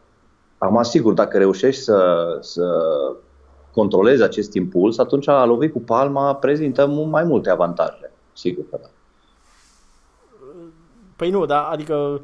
Acum, 0.64 0.83
sigur, 0.83 1.12
dacă 1.12 1.38
reușești 1.38 1.83
să, 1.83 2.38
să 2.40 2.66
controlezi 3.72 4.22
acest 4.22 4.55
impuls, 4.55 4.98
atunci 4.98 5.29
a 5.29 5.44
lovi 5.44 5.68
cu 5.68 5.81
palma 5.81 6.35
prezintă 6.35 6.87
mai 6.87 7.24
multe 7.24 7.50
avantaje. 7.50 8.12
Sigur 8.33 8.64
că 8.70 8.79
da. 8.81 8.88
Păi 11.16 11.31
nu, 11.31 11.44
da, 11.44 11.68
adică 11.68 12.20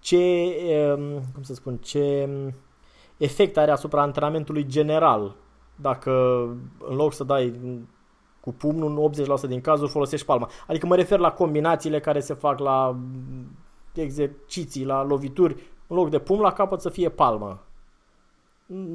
ce, 0.00 0.16
cum 1.34 1.42
să 1.42 1.54
spun, 1.54 1.76
ce 1.76 2.28
efect 3.16 3.56
are 3.56 3.70
asupra 3.70 4.02
antrenamentului 4.02 4.66
general 4.66 5.34
dacă 5.76 6.10
în 6.88 6.96
loc 6.96 7.12
să 7.12 7.24
dai 7.24 7.60
cu 8.40 8.52
pumnul, 8.52 9.10
în 9.16 9.26
80% 9.46 9.48
din 9.48 9.60
cazuri 9.60 9.90
folosești 9.90 10.26
palma. 10.26 10.50
Adică 10.66 10.86
mă 10.86 10.96
refer 10.96 11.18
la 11.18 11.32
combinațiile 11.32 12.00
care 12.00 12.20
se 12.20 12.34
fac 12.34 12.58
la 12.58 12.96
exerciții, 13.94 14.84
la 14.84 15.04
lovituri, 15.04 15.54
în 15.86 15.96
loc 15.96 16.10
de 16.10 16.18
pumn 16.18 16.40
la 16.40 16.52
capăt 16.52 16.80
să 16.80 16.88
fie 16.88 17.08
palmă 17.08 17.62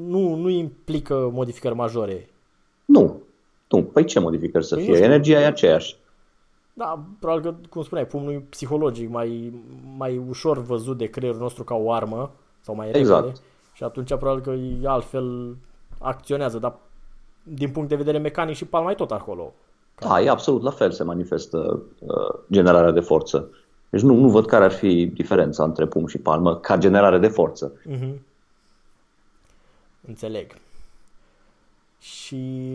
nu, 0.06 0.34
nu 0.34 0.48
implică 0.48 1.30
modificări 1.32 1.74
majore. 1.74 2.30
Nu. 2.84 3.22
Nu. 3.68 3.82
Păi 3.82 4.04
ce 4.04 4.20
modificări 4.20 4.64
să 4.64 4.74
păi 4.74 4.84
fie? 4.84 4.96
Energia 4.96 5.40
e 5.40 5.46
aceeași. 5.46 5.96
Da, 6.78 7.04
probabil 7.20 7.42
că, 7.42 7.56
cum 7.68 7.82
spuneai, 7.82 8.06
pumnul 8.06 8.32
e 8.32 8.44
psihologic, 8.48 9.10
mai, 9.10 9.52
mai 9.96 10.22
ușor 10.28 10.58
văzut 10.58 10.96
de 10.96 11.06
creierul 11.06 11.40
nostru 11.40 11.64
ca 11.64 11.74
o 11.74 11.92
armă, 11.92 12.30
sau 12.60 12.74
mai 12.74 12.90
exact. 12.92 13.24
repede. 13.24 13.40
Și 13.72 13.84
atunci 13.84 14.14
probabil 14.14 14.42
că 14.42 14.50
e 14.50 14.88
altfel 14.88 15.56
acționează, 15.98 16.58
dar 16.58 16.74
din 17.42 17.70
punct 17.70 17.88
de 17.88 17.96
vedere 17.96 18.18
mecanic 18.18 18.56
și 18.56 18.64
palma 18.64 18.90
e 18.90 18.94
tot 18.94 19.10
acolo. 19.10 19.52
Da, 19.98 20.20
e 20.20 20.28
absolut 20.28 20.62
la 20.62 20.70
fel 20.70 20.90
se 20.90 21.02
manifestă 21.02 21.82
uh, 21.98 22.38
generarea 22.50 22.90
de 22.90 23.00
forță. 23.00 23.48
Deci 23.90 24.02
nu, 24.02 24.14
nu 24.14 24.28
văd 24.28 24.46
care 24.46 24.64
ar 24.64 24.72
fi 24.72 25.06
diferența 25.06 25.64
între 25.64 25.86
pumn 25.86 26.06
și 26.06 26.18
palmă 26.18 26.56
ca 26.56 26.76
generare 26.76 27.18
de 27.18 27.28
forță. 27.28 27.72
Uh-huh. 27.72 28.14
Înțeleg. 30.06 30.54
Și 31.98 32.66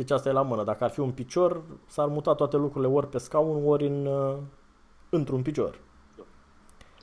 deci 0.00 0.10
asta 0.10 0.28
e 0.28 0.32
la 0.32 0.42
mână. 0.42 0.64
Dacă 0.64 0.84
ar 0.84 0.90
fi 0.90 1.00
un 1.00 1.10
picior, 1.10 1.62
s-ar 1.86 2.08
muta 2.08 2.34
toate 2.34 2.56
lucrurile 2.56 2.92
ori 2.92 3.08
pe 3.08 3.18
scaun, 3.18 3.68
ori 3.68 3.86
în, 3.86 4.06
uh, 4.06 4.36
într-un 5.10 5.42
picior. 5.42 5.78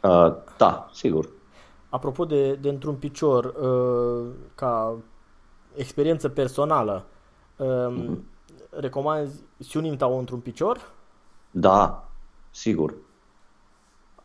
Uh, 0.03 0.35
da, 0.57 0.89
sigur. 0.93 1.29
Apropo 1.89 2.25
de, 2.25 2.55
de 2.55 2.69
într-un 2.69 2.95
picior, 2.95 3.45
uh, 3.45 4.33
ca 4.55 4.95
experiență 5.75 6.29
personală, 6.29 7.05
uh, 7.57 7.67
mm-hmm. 7.67 8.17
recomanzi 8.69 9.43
Siunim 9.57 9.95
Tao 9.95 10.17
într-un 10.17 10.39
picior? 10.39 10.91
Da, 11.51 12.07
sigur. 12.49 12.93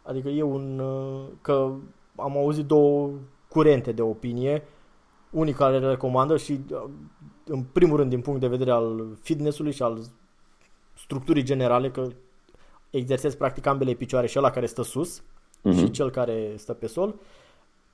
Adică 0.02 0.28
e 0.28 0.42
un... 0.42 0.78
Uh, 0.78 1.24
că 1.40 1.70
am 2.16 2.36
auzit 2.36 2.66
două 2.66 3.10
curente 3.48 3.92
de 3.92 4.02
opinie, 4.02 4.62
unii 5.30 5.52
care 5.52 5.78
le 5.78 5.88
recomandă 5.88 6.36
și 6.36 6.60
în 7.44 7.62
primul 7.62 7.96
rând 7.96 8.10
din 8.10 8.20
punct 8.20 8.40
de 8.40 8.46
vedere 8.46 8.70
al 8.70 9.16
fitnessului 9.22 9.72
și 9.72 9.82
al 9.82 10.02
structurii 10.94 11.42
generale, 11.42 11.90
că 11.90 12.06
exersezi 12.90 13.36
practic 13.36 13.66
ambele 13.66 13.92
picioare 13.92 14.26
și 14.26 14.38
ăla 14.38 14.50
care 14.50 14.66
stă 14.66 14.82
sus 14.82 15.20
uh-huh. 15.20 15.76
și 15.76 15.90
cel 15.90 16.10
care 16.10 16.52
stă 16.56 16.72
pe 16.72 16.86
sol, 16.86 17.14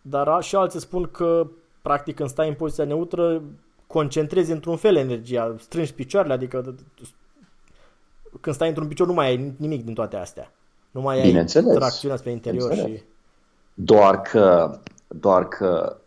dar 0.03 0.43
și 0.43 0.57
alții 0.57 0.81
spun 0.81 1.09
că 1.11 1.47
practic 1.83 2.15
când 2.15 2.29
stai 2.29 2.49
în 2.49 2.55
poziția 2.55 2.85
neutră 2.85 3.43
concentrezi 3.87 4.53
într-un 4.53 4.77
fel 4.77 4.97
energia, 4.97 5.55
strângi 5.59 5.95
picioarele, 5.95 6.35
adică 6.35 6.75
când 8.41 8.55
stai 8.55 8.69
într-un 8.69 8.89
picior 8.89 9.07
nu 9.07 9.13
mai 9.13 9.27
ai 9.27 9.55
nimic 9.57 9.85
din 9.85 9.95
toate 9.95 10.17
astea. 10.17 10.53
Nu 10.91 11.01
mai 11.01 11.21
ai 11.21 11.45
tracțiunea 11.75 12.17
spre 12.17 12.31
interior 12.31 12.75
și... 12.75 13.03
Doar 13.75 14.21
că 14.21 14.79
doar 15.09 15.49
că 15.49 15.97
uh, 15.97 16.03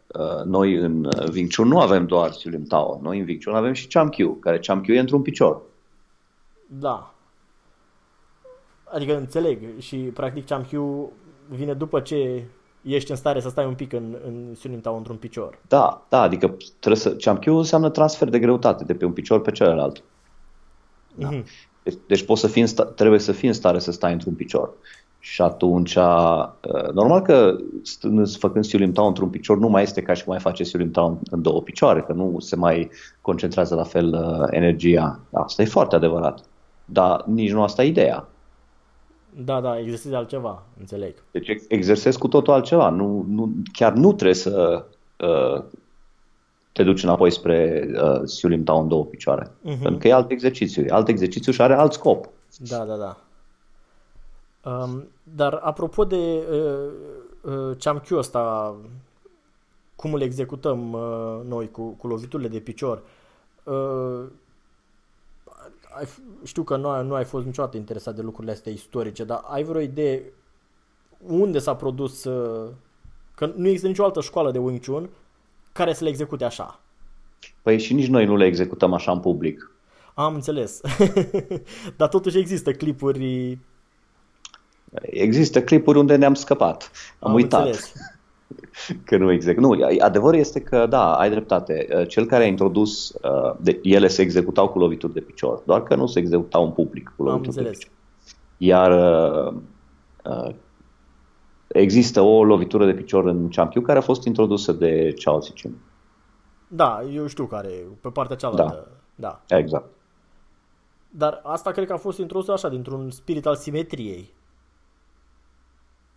noi 0.45 0.75
în 0.75 1.09
Wing 1.33 1.53
Chun 1.55 1.67
nu 1.67 1.79
avem 1.79 2.05
doar 2.05 2.31
Silim 2.31 2.63
Tao. 2.63 2.99
Noi 3.01 3.19
în 3.19 3.25
Wing 3.27 3.43
Chun 3.43 3.55
avem 3.55 3.73
și 3.73 3.87
Cham 3.87 4.09
Kyu, 4.09 4.33
care 4.33 4.59
Cham 4.59 4.81
Kyu 4.81 4.93
e 4.93 4.99
într-un 4.99 5.21
picior. 5.21 5.61
Da. 6.67 7.13
Adică 8.83 9.17
înțeleg 9.17 9.79
și 9.79 9.95
practic 9.95 10.45
Cham 10.45 10.63
Kyu 10.63 11.11
vine 11.49 11.73
după 11.73 11.99
ce 11.99 12.45
ești 12.81 13.11
în 13.11 13.17
stare 13.17 13.39
să 13.39 13.49
stai 13.49 13.65
un 13.65 13.75
pic 13.75 13.93
în, 13.93 14.17
în 14.25 14.55
Silim 14.55 14.79
Tao 14.79 14.95
într-un 14.95 15.15
picior. 15.15 15.59
Da, 15.67 16.05
da, 16.09 16.21
adică 16.21 16.57
trebuie 16.79 17.01
să, 17.01 17.15
Cham 17.15 17.37
Kyu 17.37 17.57
înseamnă 17.57 17.89
transfer 17.89 18.29
de 18.29 18.39
greutate 18.39 18.83
de 18.83 18.95
pe 18.95 19.05
un 19.05 19.13
picior 19.13 19.41
pe 19.41 19.51
celălalt. 19.51 20.03
Da. 21.15 21.29
Mm-hmm. 21.29 21.43
Deci, 21.83 21.97
deci 22.07 22.25
poți 22.25 22.41
să 22.41 22.47
fii 22.47 22.61
în 22.61 22.67
sta- 22.67 22.93
trebuie 22.95 23.19
să 23.19 23.31
fii 23.31 23.47
în 23.47 23.53
stare 23.53 23.79
să 23.79 23.91
stai 23.91 24.13
într-un 24.13 24.33
picior. 24.33 24.73
Și 25.23 25.41
atunci, 25.41 25.95
uh, 25.95 26.47
normal 26.93 27.21
că 27.21 27.55
făcând 28.37 28.65
Siulim 28.65 28.91
Town 28.91 29.07
într-un 29.07 29.29
picior 29.29 29.57
nu 29.57 29.67
mai 29.67 29.83
este 29.83 30.01
ca 30.01 30.13
și 30.13 30.23
cum 30.23 30.31
mai 30.31 30.41
face 30.41 30.63
Siulim 30.63 30.91
Town 30.91 31.19
în 31.31 31.41
două 31.41 31.61
picioare, 31.61 32.01
că 32.01 32.13
nu 32.13 32.35
se 32.39 32.55
mai 32.55 32.89
concentrează 33.21 33.75
la 33.75 33.83
fel 33.83 34.13
uh, 34.13 34.47
energia. 34.49 35.19
Asta 35.31 35.61
e 35.61 35.65
foarte 35.65 35.95
adevărat. 35.95 36.43
Dar 36.85 37.23
nici 37.25 37.51
nu 37.51 37.63
asta 37.63 37.83
e 37.83 37.87
ideea. 37.87 38.27
Da, 39.45 39.61
da, 39.61 39.79
exersezi 39.79 40.15
altceva, 40.15 40.63
înțeleg. 40.79 41.13
Deci 41.31 41.47
exersezi 41.67 42.17
cu 42.17 42.27
totul 42.27 42.53
altceva. 42.53 42.89
Nu, 42.89 43.25
nu, 43.29 43.51
chiar 43.73 43.93
nu 43.93 44.13
trebuie 44.13 44.35
să 44.35 44.85
uh, 45.17 45.63
te 46.71 46.83
duci 46.83 47.03
înapoi 47.03 47.31
spre 47.31 47.89
uh, 47.93 48.21
Siulim 48.23 48.63
Town 48.63 48.81
în 48.81 48.87
două 48.87 49.05
picioare. 49.05 49.47
Uh-huh. 49.47 49.81
Pentru 49.81 49.97
că 49.97 50.07
e 50.07 50.13
alt 50.13 50.31
exercițiu. 50.31 50.85
Alt 50.89 51.07
exercițiu 51.07 51.51
și 51.51 51.61
are 51.61 51.73
alt 51.73 51.93
scop. 51.93 52.29
Da, 52.57 52.77
da, 52.77 52.95
da. 52.95 53.17
Um, 54.63 55.07
dar 55.23 55.53
apropo 55.53 56.05
de 56.05 56.47
uh, 56.51 56.91
uh, 57.41 57.77
ce 57.77 57.89
am 57.89 57.99
Q 57.99 58.11
ăsta, 58.11 58.75
cum 59.95 60.13
îl 60.13 60.21
executăm 60.21 60.93
uh, 60.93 61.39
noi 61.47 61.71
cu, 61.71 61.89
cu 61.89 62.07
loviturile 62.07 62.47
de 62.47 62.59
picior, 62.59 63.03
uh, 63.63 64.23
ai, 65.97 66.07
știu 66.43 66.63
că 66.63 66.77
nu 66.77 66.89
ai, 66.89 67.05
nu 67.05 67.13
ai 67.13 67.23
fost 67.23 67.45
niciodată 67.45 67.77
interesat 67.77 68.15
de 68.15 68.21
lucrurile 68.21 68.53
astea 68.53 68.71
istorice, 68.71 69.23
dar 69.23 69.41
ai 69.47 69.63
vreo 69.63 69.81
idee 69.81 70.33
unde 71.27 71.59
s-a 71.59 71.75
produs, 71.75 72.23
uh, 72.23 72.69
că 73.35 73.51
nu 73.55 73.67
există 73.67 73.87
nicio 73.87 74.03
altă 74.03 74.21
școală 74.21 74.51
de 74.51 74.59
Wing 74.59 74.85
Chun 74.85 75.09
care 75.71 75.93
să 75.93 76.03
le 76.03 76.09
execute 76.09 76.45
așa. 76.45 76.79
Păi 77.61 77.79
și 77.79 77.93
nici 77.93 78.07
noi 78.07 78.25
nu 78.25 78.35
le 78.35 78.45
executăm 78.45 78.93
așa 78.93 79.11
în 79.11 79.19
public. 79.19 79.71
Am 80.13 80.33
înțeles. 80.33 80.81
dar 81.97 82.07
totuși 82.07 82.37
există 82.37 82.71
clipuri 82.71 83.59
Există 85.01 85.61
clipuri 85.61 85.97
unde 85.97 86.15
ne-am 86.15 86.33
scăpat. 86.33 86.91
Am, 87.19 87.29
Am 87.29 87.35
uitat. 87.35 87.65
Înțeles. 87.65 87.93
că 89.05 89.17
nu 89.17 89.31
exact. 89.31 89.57
Nu, 89.59 89.77
adevărul 89.99 90.39
este 90.39 90.61
că, 90.61 90.85
da, 90.85 91.13
ai 91.13 91.29
dreptate. 91.29 91.87
Uh, 91.95 92.07
cel 92.07 92.25
care 92.25 92.43
a 92.43 92.47
introdus, 92.47 93.09
uh, 93.09 93.55
de, 93.59 93.79
ele 93.83 94.07
se 94.07 94.21
executau 94.21 94.69
cu 94.69 94.79
lovituri 94.79 95.13
de 95.13 95.19
picior, 95.19 95.61
doar 95.65 95.83
că 95.83 95.95
nu 95.95 96.07
se 96.07 96.19
executau 96.19 96.63
în 96.63 96.71
public 96.71 97.13
cu 97.15 97.23
lovituri 97.23 97.55
de 97.55 97.69
picior. 97.69 97.91
Iar 98.57 98.91
uh, 98.91 99.53
uh, 100.23 100.55
există 101.67 102.21
o 102.21 102.43
lovitură 102.43 102.85
de 102.85 102.93
picior 102.93 103.25
în 103.25 103.49
Champion 103.49 103.83
care 103.83 103.97
a 103.97 104.01
fost 104.01 104.25
introdusă 104.25 104.71
de 104.71 105.13
Chao 105.23 105.39
Zichun. 105.39 105.75
Da, 106.67 107.03
eu 107.13 107.27
știu 107.27 107.45
care 107.45 107.67
e, 107.67 107.85
pe 108.01 108.09
partea 108.09 108.35
cealaltă. 108.35 108.87
Da. 109.15 109.41
da. 109.47 109.57
Exact. 109.57 109.89
Dar 111.09 111.41
asta 111.43 111.71
cred 111.71 111.87
că 111.87 111.93
a 111.93 111.97
fost 111.97 112.17
introdus 112.17 112.47
așa, 112.47 112.69
dintr-un 112.69 113.09
spirit 113.11 113.45
al 113.45 113.55
simetriei. 113.55 114.33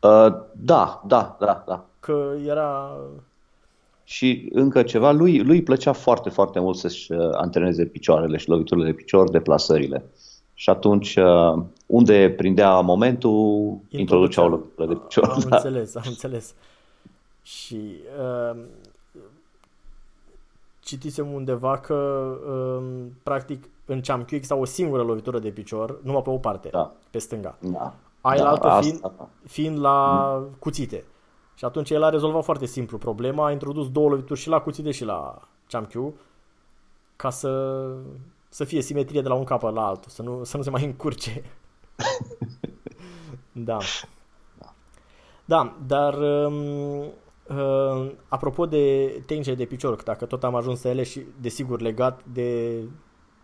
Uh, 0.05 0.35
da, 0.53 1.03
da, 1.07 1.37
da, 1.39 1.63
da. 1.67 1.85
Că 2.01 2.33
era... 2.47 2.97
Și 4.05 4.49
încă 4.53 4.83
ceva, 4.83 5.11
lui, 5.11 5.43
lui 5.43 5.57
îi 5.57 5.63
plăcea 5.63 5.93
foarte, 5.93 6.29
foarte 6.29 6.61
mult 6.61 6.77
să-și 6.77 7.13
uh, 7.13 7.29
antreneze 7.33 7.85
picioarele 7.85 8.37
și 8.37 8.49
loviturile 8.49 8.87
de 8.87 8.93
picior, 8.93 9.31
deplasările. 9.31 10.05
Și 10.55 10.71
atunci, 10.71 11.17
uh, 11.17 11.63
unde 11.87 12.35
prindea 12.37 12.81
momentul, 12.81 13.79
introducea 13.89 14.43
o 14.43 14.49
lovitură 14.49 14.87
de 14.87 14.95
picior. 14.95 15.29
Am 15.29 15.43
da. 15.49 15.57
înțeles, 15.57 15.97
am 15.97 16.03
înțeles. 16.07 16.55
Și 17.43 17.81
uh, 18.21 18.61
citisem 20.81 21.33
undeva 21.33 21.79
că, 21.79 21.95
uh, 21.95 23.07
practic, 23.23 23.69
în 23.87 24.01
Champion 24.01 24.39
există 24.39 24.59
o 24.59 24.65
singură 24.65 25.03
lovitură 25.03 25.39
de 25.39 25.49
picior, 25.49 25.99
numai 26.03 26.23
pe 26.23 26.31
o 26.31 26.37
parte, 26.37 26.69
da. 26.69 26.93
pe 27.11 27.19
stânga. 27.19 27.59
Da. 27.61 27.95
Aia 28.27 28.43
da, 28.43 28.49
altă 28.49 28.79
fiind, 28.81 29.01
asta, 29.03 29.29
fiind 29.47 29.81
la 29.81 30.29
mm. 30.41 30.57
cuțite. 30.59 31.05
Și 31.55 31.65
atunci 31.65 31.91
el 31.91 32.03
a 32.03 32.09
rezolvat 32.09 32.45
foarte 32.45 32.67
simplu 32.67 32.99
problema, 32.99 33.47
a 33.47 33.53
introdus 33.53 33.91
două 33.91 34.09
lovituri 34.09 34.41
și 34.41 34.49
la 34.49 34.61
cuțite 34.61 34.91
și 34.91 35.05
la 35.05 35.49
Champion 35.69 36.13
ca 37.17 37.31
să, 37.31 37.83
să 38.49 38.65
fie 38.65 38.83
simetrie 38.83 39.21
de 39.21 39.29
la 39.29 39.35
un 39.35 39.45
capăt 39.45 39.75
la 39.75 39.87
altul, 39.87 40.11
să 40.11 40.23
nu, 40.23 40.45
să 40.45 40.57
nu 40.57 40.63
se 40.63 40.71
mai 40.71 40.85
încurce. 40.85 41.43
da. 43.53 43.79
Da, 45.45 45.77
dar 45.87 46.15
um, 46.15 47.01
uh, 47.49 48.13
apropo 48.29 48.67
de 48.67 49.07
tehnice 49.27 49.55
de 49.55 49.65
picior, 49.65 50.03
dacă 50.03 50.27
tot 50.27 50.45
am 50.45 50.55
ajuns 50.55 50.81
să 50.81 50.89
ele 50.89 51.03
și 51.03 51.27
desigur 51.41 51.81
legat 51.81 52.21
de 52.33 52.81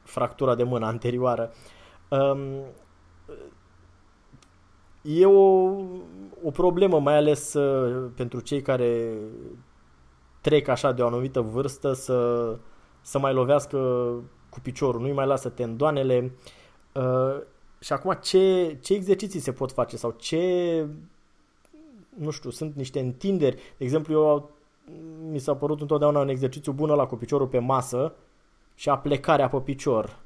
fractura 0.02 0.54
de 0.54 0.62
mână 0.62 0.86
anterioară, 0.86 1.52
um, 2.08 2.64
e 5.02 5.26
o, 5.26 5.70
o 6.42 6.50
problemă, 6.52 7.00
mai 7.00 7.16
ales 7.16 7.54
uh, 7.54 8.10
pentru 8.16 8.40
cei 8.40 8.62
care 8.62 9.18
trec 10.40 10.68
așa 10.68 10.92
de 10.92 11.02
o 11.02 11.06
anumită 11.06 11.40
vârstă 11.40 11.92
să, 11.92 12.56
să 13.00 13.18
mai 13.18 13.32
lovească 13.32 13.78
cu 14.50 14.60
piciorul, 14.60 15.00
nu-i 15.00 15.12
mai 15.12 15.26
lasă 15.26 15.48
tendoanele. 15.48 16.32
Uh, 16.94 17.40
și 17.78 17.92
acum 17.92 18.18
ce, 18.22 18.76
ce 18.80 18.94
exerciții 18.94 19.40
se 19.40 19.52
pot 19.52 19.72
face 19.72 19.96
sau 19.96 20.14
ce, 20.18 20.86
nu 22.16 22.30
știu, 22.30 22.50
sunt 22.50 22.74
niște 22.74 23.00
întinderi. 23.00 23.56
De 23.56 23.84
exemplu, 23.84 24.12
eu 24.12 24.50
mi 25.30 25.38
s-a 25.38 25.54
părut 25.54 25.80
întotdeauna 25.80 26.20
un 26.20 26.28
exercițiu 26.28 26.72
bun 26.72 26.88
la 26.88 27.06
cu 27.06 27.16
piciorul 27.16 27.46
pe 27.46 27.58
masă 27.58 28.14
și 28.74 28.88
aplecarea 28.88 29.48
pe 29.48 29.58
picior. 29.58 30.18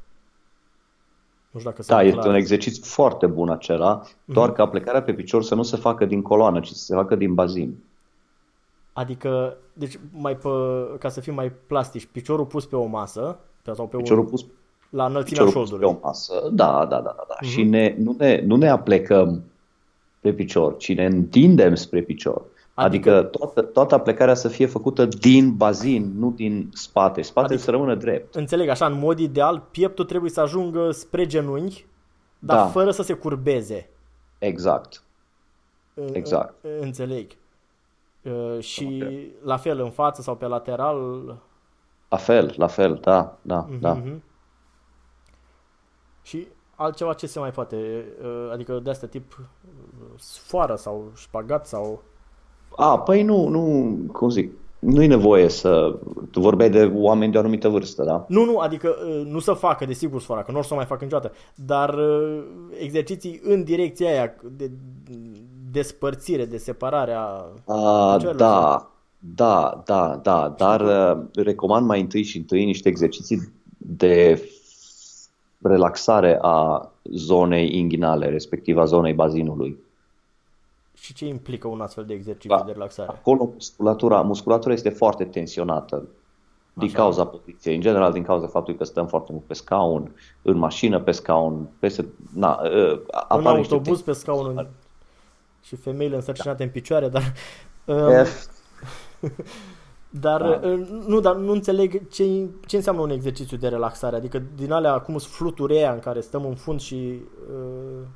Nu 1.55 1.61
știu 1.61 1.73
dacă 1.73 1.83
da, 1.87 2.03
este 2.03 2.19
clar. 2.19 2.29
un 2.29 2.35
exercițiu 2.35 2.83
foarte 2.85 3.27
bun 3.27 3.49
acela, 3.49 4.03
doar 4.25 4.51
mm-hmm. 4.51 4.55
că 4.55 4.63
aplecarea 4.63 5.03
pe 5.03 5.13
picior 5.13 5.43
să 5.43 5.55
nu 5.55 5.63
se 5.63 5.77
facă 5.77 6.05
din 6.05 6.23
coloană, 6.23 6.61
ci 6.61 6.69
să 6.69 6.85
se 6.85 6.95
facă 6.95 7.15
din 7.15 7.35
bazin. 7.35 7.77
Adică, 8.93 9.57
deci 9.73 9.99
mai 10.13 10.37
pe, 10.37 10.49
ca 10.99 11.09
să 11.09 11.21
fim 11.21 11.35
mai 11.35 11.53
plastici, 11.67 12.09
piciorul 12.13 12.45
pus 12.45 12.67
pe 12.67 12.77
o 12.77 12.85
masă 12.85 13.39
sau 13.75 13.87
pe 13.87 13.97
piciorul 13.97 14.25
un, 14.25 14.31
pus 14.31 14.47
la 14.91 15.07
înălțimea 15.07 15.51
șoldului. 15.51 15.87
Pe 15.87 15.95
o 15.95 15.99
masă. 16.03 16.49
Da, 16.53 16.73
da, 16.73 16.85
da, 16.85 17.01
da. 17.01 17.25
da. 17.29 17.35
Mm-hmm. 17.35 17.51
Și 17.51 17.63
ne, 17.63 17.95
nu, 17.99 18.15
ne, 18.19 18.43
nu 18.47 18.57
ne 18.57 18.69
aplecăm 18.69 19.43
pe 20.21 20.33
picior, 20.33 20.77
ci 20.77 20.95
ne 20.95 21.07
întindem 21.07 21.75
spre 21.75 22.03
picior. 22.03 22.43
Adică, 22.75 23.11
adică 23.11 23.29
toată, 23.39 23.63
toată 23.63 23.99
plecarea 23.99 24.35
să 24.35 24.49
fie 24.49 24.67
făcută 24.67 25.07
din 25.07 25.57
bazin, 25.57 26.19
nu 26.19 26.31
din 26.31 26.71
spate. 26.73 27.23
Spatele 27.23 27.53
adică, 27.53 27.71
să 27.71 27.71
rămână 27.71 27.95
drept. 27.95 28.35
Înțeleg, 28.35 28.69
așa, 28.69 28.87
în 28.87 28.99
mod 28.99 29.19
ideal, 29.19 29.67
pieptul 29.71 30.05
trebuie 30.05 30.31
să 30.31 30.41
ajungă 30.41 30.91
spre 30.91 31.27
genunchi, 31.27 31.87
dar 32.39 32.57
da. 32.57 32.67
fără 32.67 32.91
să 32.91 33.03
se 33.03 33.15
curbeze. 33.15 33.91
Exact. 34.39 35.03
Exact. 36.13 36.55
Înțeleg. 36.81 37.31
Uh, 38.23 38.61
și 38.61 39.01
okay. 39.03 39.33
la 39.43 39.57
fel 39.57 39.81
în 39.81 39.91
față 39.91 40.23
sau 40.23 40.37
pe 40.37 40.47
lateral? 40.47 41.25
La 42.09 42.17
fel, 42.17 42.55
la 42.57 42.67
fel, 42.67 42.99
da, 43.03 43.39
da, 43.43 43.67
uh-huh. 43.69 43.79
da. 43.81 44.03
Și 46.23 46.49
altceva 46.75 47.13
ce 47.13 47.27
se 47.27 47.39
mai 47.39 47.51
poate? 47.51 48.05
Uh, 48.23 48.51
adică 48.53 48.79
de 48.79 48.91
asta 48.91 49.07
tip 49.07 49.39
uh, 49.41 49.47
sfoară 50.17 50.75
sau 50.75 51.13
șpagat 51.17 51.67
sau... 51.67 52.03
A, 52.77 52.99
păi 52.99 53.23
nu, 53.23 53.49
nu, 53.49 53.97
cum 54.13 54.29
zic, 54.29 54.53
nu 54.79 55.03
e 55.03 55.07
nevoie 55.07 55.49
să... 55.49 55.99
Tu 56.31 56.41
vorbeai 56.41 56.71
de 56.71 56.93
oameni 56.95 57.33
de 57.33 57.37
o 57.37 57.41
anumită 57.41 57.69
vârstă, 57.69 58.05
da? 58.05 58.25
Nu, 58.29 58.45
nu, 58.45 58.59
adică 58.59 58.97
nu 59.27 59.39
să 59.39 59.53
facă, 59.53 59.85
desigur, 59.85 60.21
sfoara, 60.21 60.43
că 60.43 60.53
nu 60.53 60.59
o 60.59 60.63
să 60.63 60.69
o 60.73 60.77
mai 60.77 60.85
facă 60.85 61.05
niciodată, 61.05 61.35
dar 61.55 61.99
exerciții 62.79 63.41
în 63.43 63.65
direcția 63.65 64.09
aia 64.09 64.35
de 64.57 64.71
despărțire, 65.73 66.45
de 66.45 66.57
separare 66.57 67.13
a... 67.13 67.45
a 67.75 68.19
da, 68.37 68.91
da, 69.19 69.83
da, 69.85 70.21
da, 70.23 70.55
dar 70.57 70.83
recomand 71.35 71.87
mai 71.87 72.01
întâi 72.01 72.23
și 72.23 72.37
întâi 72.37 72.65
niște 72.65 72.89
exerciții 72.89 73.53
de 73.77 74.43
relaxare 75.63 76.39
a 76.41 76.91
zonei 77.03 77.79
inghinale, 77.79 78.29
respectiv 78.29 78.79
a 78.79 78.85
zonei 78.85 79.13
bazinului. 79.13 79.77
Și 81.05 81.15
ce 81.15 81.27
implică 81.27 81.69
un 81.69 81.81
astfel 81.81 82.05
de 82.05 82.15
exercițiu 82.15 82.57
da, 82.57 82.63
de 82.63 82.73
relaxare? 82.73 83.09
Acolo 83.09 83.51
musculatura, 83.53 84.21
musculatura 84.21 84.75
este 84.75 84.89
foarte 84.89 85.25
tensionată 85.25 86.09
din 86.73 86.89
Așa. 86.89 86.97
cauza 86.97 87.27
poziției, 87.27 87.75
în 87.75 87.81
general 87.81 88.13
din 88.13 88.23
cauza 88.23 88.47
faptului 88.47 88.79
că 88.79 88.85
stăm 88.85 89.07
foarte 89.07 89.33
mult 89.33 89.45
pe 89.45 89.55
scaun, 89.55 90.15
în 90.43 90.57
mașină 90.57 91.01
pe 91.01 91.11
scaun, 91.11 91.69
peste, 91.79 92.07
na, 92.35 92.61
uh, 92.63 93.01
în 93.29 93.47
autobuz 93.47 94.01
pe 94.01 94.13
scaun 94.13 94.57
în... 94.57 94.67
și 95.63 95.77
femeile 95.77 96.15
însărcinate 96.15 96.59
da. 96.59 96.65
în 96.65 96.71
picioare, 96.71 97.09
dar... 97.09 97.33
Um, 97.85 98.27
Dar 100.21 100.43
da. 100.43 100.69
Uh, 100.69 100.89
nu, 101.07 101.21
dar 101.21 101.37
nu 101.37 101.53
înțeleg 101.53 102.09
ce, 102.09 102.49
ce 102.67 102.77
înseamnă 102.77 103.03
un 103.03 103.11
exercițiu 103.11 103.57
de 103.57 103.69
relaxare. 103.69 104.17
Adică 104.17 104.43
din 104.57 104.73
alea 104.73 104.99
cum 104.99 105.19
sunt 105.19 105.33
fluturi 105.33 105.77
aia 105.77 105.93
în 105.93 105.99
care 105.99 106.21
stăm 106.21 106.45
în 106.45 106.55
fund 106.55 106.81
și 106.81 107.21
uh, 107.51 108.07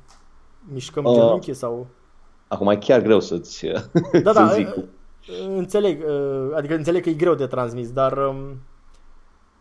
mișcăm 0.73 1.03
uh, 1.03 1.13
genunchi 1.13 1.53
sau... 1.53 1.87
Acum 2.49 2.69
e 2.69 2.75
chiar 2.75 3.01
greu 3.01 3.19
să-ți 3.19 3.65
da, 4.23 4.31
da, 4.33 4.47
zic. 4.47 4.75
Uh, 4.75 4.83
înțeleg, 5.55 6.03
uh, 6.07 6.55
adică 6.55 6.75
înțeleg 6.75 7.03
că 7.03 7.09
e 7.09 7.13
greu 7.13 7.35
de 7.35 7.45
transmis, 7.45 7.91
dar... 7.91 8.17
Um... 8.17 8.59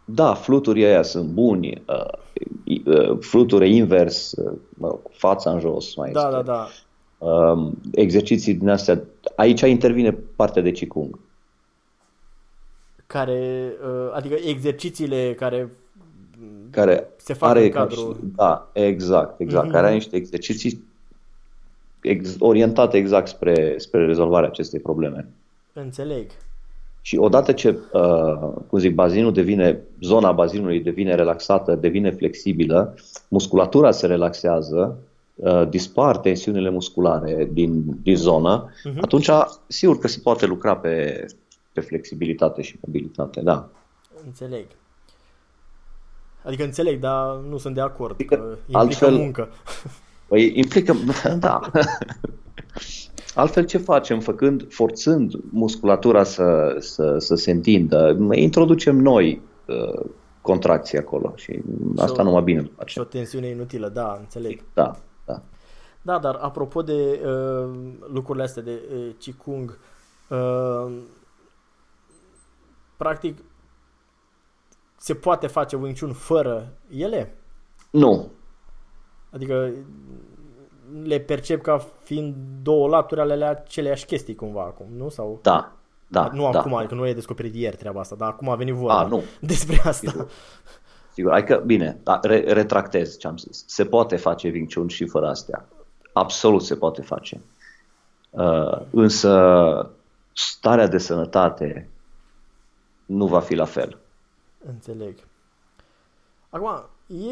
Da, 0.04 0.34
fluturii 0.34 0.84
aia 0.84 1.02
sunt 1.02 1.28
buni. 1.28 1.82
Uh, 1.86 2.84
uh, 2.84 3.18
fluturi 3.20 3.76
invers, 3.76 4.32
uh, 4.32 4.94
fața 5.10 5.50
în 5.50 5.60
jos 5.60 5.94
mai 5.94 6.10
Da, 6.10 6.20
este. 6.20 6.32
da, 6.32 6.42
da. 6.42 6.68
Uh, 7.26 7.72
exerciții 7.92 8.54
din 8.54 8.68
astea. 8.68 9.02
Aici 9.36 9.60
intervine 9.60 10.12
partea 10.36 10.62
de 10.62 10.70
Qigong 10.70 11.18
care, 13.08 13.72
uh, 13.82 14.10
adică 14.12 14.34
exercițiile 14.34 15.34
care 15.34 15.70
care 16.70 17.08
se 17.16 17.32
fac 17.32 17.48
are 17.48 17.64
în 17.64 17.70
cadrul... 17.70 18.16
Da, 18.34 18.70
exact, 18.72 19.40
exact. 19.40 19.66
Mm-hmm. 19.66 19.72
Care 19.72 19.86
are 19.86 19.94
niște 19.94 20.16
exerciții 20.16 20.84
ex, 22.02 22.36
orientate 22.38 22.96
exact 22.96 23.28
spre, 23.28 23.74
spre 23.76 24.06
rezolvarea 24.06 24.48
acestei 24.48 24.80
probleme. 24.80 25.28
Înțeleg. 25.72 26.30
Și 27.00 27.16
odată 27.16 27.52
ce, 27.52 27.78
uh, 27.92 28.52
cum 28.66 28.78
zic, 28.78 28.94
bazinul 28.94 29.32
devine, 29.32 29.80
zona 30.00 30.32
bazinului 30.32 30.80
devine 30.80 31.14
relaxată, 31.14 31.74
devine 31.74 32.10
flexibilă, 32.10 32.94
musculatura 33.28 33.90
se 33.90 34.06
relaxează, 34.06 34.98
uh, 35.34 35.68
dispar 35.68 36.18
tensiunile 36.18 36.70
musculare 36.70 37.48
din, 37.52 37.98
din 38.02 38.16
zonă, 38.16 38.68
uh-huh. 38.68 39.00
atunci 39.00 39.30
sigur 39.66 39.98
că 39.98 40.08
se 40.08 40.20
poate 40.22 40.46
lucra 40.46 40.76
pe, 40.76 41.26
pe 41.72 41.80
flexibilitate 41.80 42.62
și 42.62 42.78
mobilitate, 42.80 43.40
da. 43.40 43.68
Înțeleg. 44.24 44.66
Adică 46.42 46.64
înțeleg, 46.64 47.00
dar 47.00 47.36
nu 47.48 47.58
sunt 47.58 47.74
de 47.74 47.80
acord. 47.80 48.14
Adică, 48.14 48.34
că 48.34 48.42
implică 48.42 48.78
altfel, 48.78 49.12
muncă. 49.16 49.48
Păi 50.28 50.52
implică, 50.54 50.94
da. 51.38 51.60
Altfel 53.34 53.64
ce 53.64 53.78
facem? 53.78 54.20
Făcând, 54.20 54.72
forțând 54.72 55.32
musculatura 55.50 56.24
să, 56.24 56.76
să, 56.78 57.18
să 57.18 57.34
se 57.34 57.50
întindă, 57.50 58.16
introducem 58.32 58.96
noi 58.96 59.42
uh, 59.66 60.04
contracții 60.40 60.98
acolo 60.98 61.32
și, 61.36 61.52
și 61.52 61.62
asta 61.96 62.20
o, 62.20 62.24
numai 62.24 62.42
bine 62.42 62.60
facem. 62.60 62.86
Și 62.86 62.98
o 62.98 63.04
tensiune 63.04 63.46
inutilă, 63.46 63.88
da, 63.88 64.16
înțeleg. 64.20 64.64
Da, 64.74 64.96
da. 65.24 65.42
Da, 66.02 66.18
dar 66.18 66.34
apropo 66.34 66.82
de 66.82 67.20
uh, 67.24 67.70
lucrurile 68.12 68.44
astea 68.44 68.62
de 68.62 68.80
uh, 68.94 69.14
Qigong, 69.18 69.78
uh, 70.28 70.96
practic, 72.96 73.38
se 74.96 75.14
poate 75.14 75.46
face 75.46 75.76
Wing 75.76 75.98
Chun 75.98 76.12
fără 76.12 76.72
ele? 76.96 77.36
Nu. 77.90 78.30
Adică 79.30 79.70
le 81.02 81.18
percep 81.20 81.62
ca 81.62 81.86
fiind 82.02 82.34
două 82.62 82.88
laturi 82.88 83.20
ale 83.20 83.44
aceleași 83.44 84.04
chestii 84.04 84.34
cumva 84.34 84.62
acum, 84.62 84.86
nu? 84.96 85.08
Sau... 85.08 85.38
Da, 85.42 85.72
Da, 86.08 86.30
nu 86.32 86.50
da. 86.50 86.58
acum, 86.58 86.74
adică 86.74 86.94
nu 86.94 87.06
e 87.06 87.14
descoperit 87.14 87.54
ieri 87.54 87.76
treaba 87.76 88.00
asta, 88.00 88.14
dar 88.16 88.28
acum 88.28 88.48
a 88.48 88.54
venit 88.56 88.74
vorba 88.74 88.98
A, 88.98 89.06
nu. 89.06 89.22
despre 89.40 89.80
asta. 89.84 90.10
Sigur. 90.10 90.28
Sigur, 91.12 91.32
adică, 91.32 91.62
bine, 91.66 91.98
da, 92.02 92.20
re- 92.22 92.52
retractez 92.52 93.18
ce 93.18 93.26
am 93.26 93.36
zis. 93.36 93.64
Se 93.66 93.84
poate 93.84 94.16
face 94.16 94.48
Wing 94.48 94.72
Chun 94.72 94.88
și 94.88 95.06
fără 95.06 95.28
astea. 95.28 95.68
Absolut 96.12 96.62
se 96.62 96.76
poate 96.76 97.02
face. 97.02 97.40
Uh, 98.30 98.80
însă 98.90 99.90
starea 100.32 100.86
de 100.86 100.98
sănătate 100.98 101.88
nu 103.06 103.26
va 103.26 103.40
fi 103.40 103.54
la 103.54 103.64
fel. 103.64 103.98
Înțeleg. 104.66 105.14
Acum, 106.50 106.84
e 107.08 107.30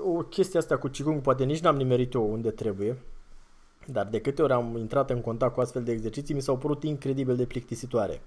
o 0.00 0.22
chestie 0.22 0.58
asta 0.58 0.76
cu 0.76 0.88
Qigong, 0.88 1.20
poate 1.20 1.44
nici 1.44 1.60
n-am 1.60 1.76
nimerit-o 1.76 2.20
unde 2.20 2.50
trebuie, 2.50 3.02
dar 3.86 4.06
de 4.06 4.20
câte 4.20 4.42
ori 4.42 4.52
am 4.52 4.76
intrat 4.76 5.10
în 5.10 5.20
contact 5.20 5.54
cu 5.54 5.60
astfel 5.60 5.82
de 5.82 5.92
exerciții, 5.92 6.34
mi 6.34 6.42
s-au 6.42 6.58
părut 6.58 6.82
incredibil 6.82 7.36
de 7.36 7.44
plictisitoare. 7.44 8.22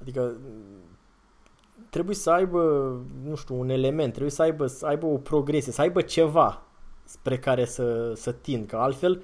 Adică 0.00 0.32
trebuie 1.90 2.14
să 2.14 2.30
aibă, 2.30 2.92
nu 3.24 3.34
știu, 3.34 3.58
un 3.58 3.68
element, 3.68 4.10
trebuie 4.10 4.30
să 4.30 4.42
aibă, 4.42 4.66
să 4.66 4.86
aibă 4.86 5.06
o 5.06 5.16
progresie, 5.16 5.72
să 5.72 5.80
aibă 5.80 6.00
ceva 6.00 6.62
spre 7.04 7.38
care 7.38 7.64
să, 7.64 8.12
să 8.14 8.32
tind, 8.32 8.66
că 8.66 8.76
altfel 8.76 9.22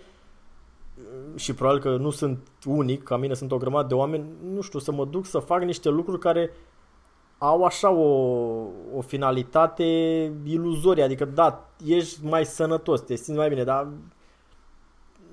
și 1.34 1.54
probabil 1.54 1.80
că 1.80 1.96
nu 1.96 2.10
sunt 2.10 2.48
unic, 2.66 3.02
ca 3.02 3.16
mine 3.16 3.34
sunt 3.34 3.52
o 3.52 3.56
grămadă 3.56 3.86
de 3.86 3.94
oameni, 3.94 4.24
nu 4.52 4.60
știu, 4.60 4.78
să 4.78 4.92
mă 4.92 5.04
duc 5.04 5.26
să 5.26 5.38
fac 5.38 5.62
niște 5.62 5.88
lucruri 5.88 6.18
care 6.18 6.50
au 7.44 7.64
așa 7.64 7.90
o, 7.90 8.08
o 8.96 9.00
finalitate 9.00 9.84
iluzorie, 10.44 11.02
adică 11.02 11.24
da, 11.24 11.68
ești 11.86 12.26
mai 12.26 12.44
sănătos, 12.44 13.00
te 13.00 13.14
simți 13.14 13.38
mai 13.38 13.48
bine, 13.48 13.64
dar 13.64 13.88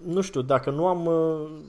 nu 0.05 0.21
știu, 0.21 0.41
dacă 0.41 0.71
nu 0.71 0.87
am 0.87 1.09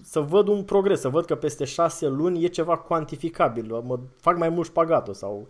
să 0.02 0.20
văd 0.20 0.48
un 0.48 0.62
progres, 0.62 1.00
să 1.00 1.08
văd 1.08 1.24
că 1.24 1.34
peste 1.34 1.64
șase 1.64 2.08
luni 2.08 2.44
e 2.44 2.46
ceva 2.46 2.76
cuantificabil, 2.76 3.82
mă 3.86 3.98
fac 4.20 4.38
mai 4.38 4.48
mult 4.48 4.66
șpagatul 4.66 5.14
sau 5.14 5.46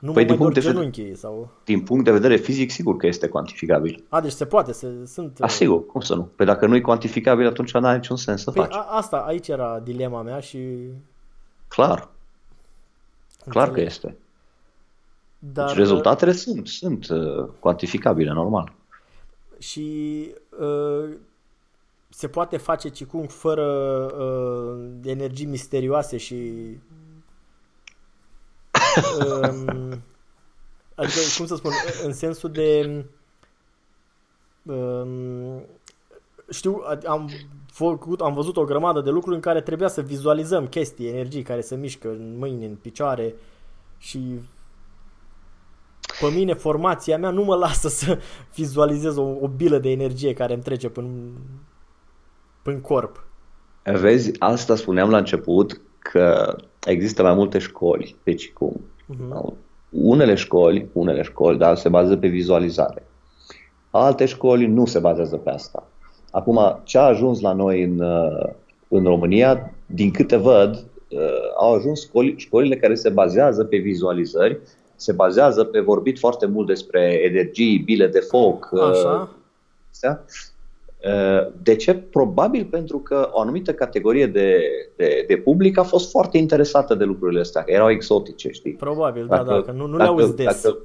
nu 0.00 0.12
Păi 0.12 0.22
mă 0.22 0.28
din 0.28 0.36
mai 0.36 0.36
punct, 0.36 0.52
dor 0.52 0.52
de 0.52 0.60
vedere, 0.60 0.74
genunchii 0.74 1.16
sau... 1.16 1.50
din 1.64 1.80
punct 1.80 2.04
de 2.04 2.12
vedere 2.12 2.36
fizic, 2.36 2.70
sigur 2.70 2.96
că 2.96 3.06
este 3.06 3.28
cuantificabil. 3.28 4.04
A, 4.08 4.20
deci 4.20 4.32
se 4.32 4.44
poate, 4.44 4.72
se, 4.72 5.06
sunt... 5.06 5.38
A, 5.40 5.46
sigur, 5.46 5.86
cum 5.86 6.00
să 6.00 6.14
nu? 6.14 6.22
Păi 6.36 6.46
dacă 6.46 6.66
nu 6.66 6.74
e 6.74 6.80
cuantificabil, 6.80 7.46
atunci 7.46 7.72
nu 7.72 7.86
are 7.86 7.96
niciun 7.96 8.16
sens 8.16 8.42
să 8.42 8.50
Păi 8.50 8.62
faci. 8.62 8.74
a, 8.74 8.86
asta, 8.90 9.16
aici 9.16 9.48
era 9.48 9.80
dilema 9.80 10.22
mea 10.22 10.38
și... 10.38 10.58
Clar, 11.68 12.08
clar 13.48 13.64
că 13.64 13.68
înțeleg. 13.68 13.90
este. 13.90 14.16
Dar, 15.38 15.66
Deci 15.66 15.76
rezultatele 15.76 16.32
sunt, 16.32 16.68
sunt 16.68 17.08
uh, 17.08 17.48
cuantificabile, 17.58 18.32
normal. 18.32 18.72
Și 19.58 20.28
uh, 20.58 21.10
se 22.08 22.28
poate 22.28 22.56
face 22.56 22.88
Qigong 22.88 23.30
fără 23.30 23.66
uh, 24.06 24.90
energii 25.04 25.46
misterioase 25.46 26.16
și 26.16 26.36
um, 29.18 30.02
adică, 30.94 31.20
cum 31.36 31.46
să 31.46 31.56
spun, 31.56 31.70
în 32.04 32.12
sensul 32.12 32.50
de 32.50 33.04
um, 34.62 35.62
știu, 36.50 36.82
am 37.06 37.30
făcut, 37.72 38.20
am 38.20 38.34
văzut 38.34 38.56
o 38.56 38.64
grămadă 38.64 39.00
de 39.00 39.10
lucruri 39.10 39.34
în 39.34 39.40
care 39.40 39.60
trebuia 39.60 39.88
să 39.88 40.00
vizualizăm 40.00 40.66
chestii, 40.66 41.08
energii 41.08 41.42
care 41.42 41.60
se 41.60 41.76
mișcă 41.76 42.08
în 42.08 42.34
mâini, 42.38 42.64
în 42.64 42.74
picioare 42.74 43.34
și 43.98 44.40
pe 46.20 46.34
mine 46.34 46.54
formația 46.54 47.18
mea 47.18 47.30
nu 47.30 47.44
mă 47.44 47.54
lasă 47.54 47.88
să 47.88 48.18
vizualizez 48.54 49.16
o, 49.16 49.22
o 49.22 49.48
bilă 49.48 49.78
de 49.78 49.90
energie 49.90 50.32
care 50.32 50.52
îmi 50.52 50.62
trece 50.62 50.88
până, 50.88 51.08
până 52.62 52.78
corp. 52.78 53.26
Vezi, 53.84 54.32
asta 54.38 54.76
spuneam 54.76 55.10
la 55.10 55.18
început 55.18 55.80
că 55.98 56.56
există 56.86 57.22
mai 57.22 57.34
multe 57.34 57.58
școli 57.58 58.16
de 58.22 58.34
Qigong. 58.34 58.80
Mhm. 59.06 59.56
Unele 59.90 60.34
școli, 60.34 60.88
unele 60.92 61.22
școli, 61.22 61.58
dar 61.58 61.76
se 61.76 61.88
bazează 61.88 62.16
pe 62.16 62.28
vizualizare. 62.28 63.06
Alte 63.90 64.24
școli 64.24 64.66
nu 64.66 64.86
se 64.86 64.98
bazează 64.98 65.36
pe 65.36 65.50
asta. 65.50 65.86
Acum, 66.32 66.80
ce 66.84 66.98
a 66.98 67.02
ajuns 67.02 67.40
la 67.40 67.52
noi 67.52 67.82
în, 67.82 68.00
uh, 68.00 68.48
în 68.88 69.04
România, 69.04 69.72
din 69.86 70.10
câte 70.10 70.36
văd, 70.36 70.84
uh, 71.08 71.18
au 71.56 71.74
ajuns 71.74 72.00
școli, 72.00 72.34
școlile 72.36 72.76
care 72.76 72.94
se 72.94 73.08
bazează 73.08 73.64
pe 73.64 73.76
vizualizări, 73.76 74.60
se 74.96 75.12
bazează 75.12 75.64
pe 75.64 75.80
vorbit 75.80 76.18
foarte 76.18 76.46
mult 76.46 76.66
despre 76.66 77.20
energii, 77.24 77.78
bile 77.78 78.06
de 78.06 78.18
foc, 78.18 78.68
uh, 78.72 78.82
Așa? 78.82 79.36
astea. 79.90 80.24
Uh, 81.04 81.52
De 81.62 81.76
ce? 81.76 81.94
Probabil 81.94 82.64
pentru 82.70 82.98
că 82.98 83.28
o 83.32 83.40
anumită 83.40 83.74
categorie 83.74 84.26
de, 84.26 84.60
de, 84.96 85.24
de 85.28 85.36
public 85.36 85.78
a 85.78 85.82
fost 85.82 86.10
foarte 86.10 86.38
interesată 86.38 86.94
de 86.94 87.04
lucrurile 87.04 87.40
astea, 87.40 87.62
că 87.62 87.72
erau 87.72 87.90
exotice, 87.90 88.50
știi? 88.50 88.72
Probabil, 88.72 89.26
da, 89.26 89.42
da, 89.42 89.62
că 89.62 89.72
nu, 89.72 89.86
nu 89.86 89.96
le 89.96 90.02
auzi 90.02 90.34
des. 90.34 90.62
Dacă, 90.62 90.78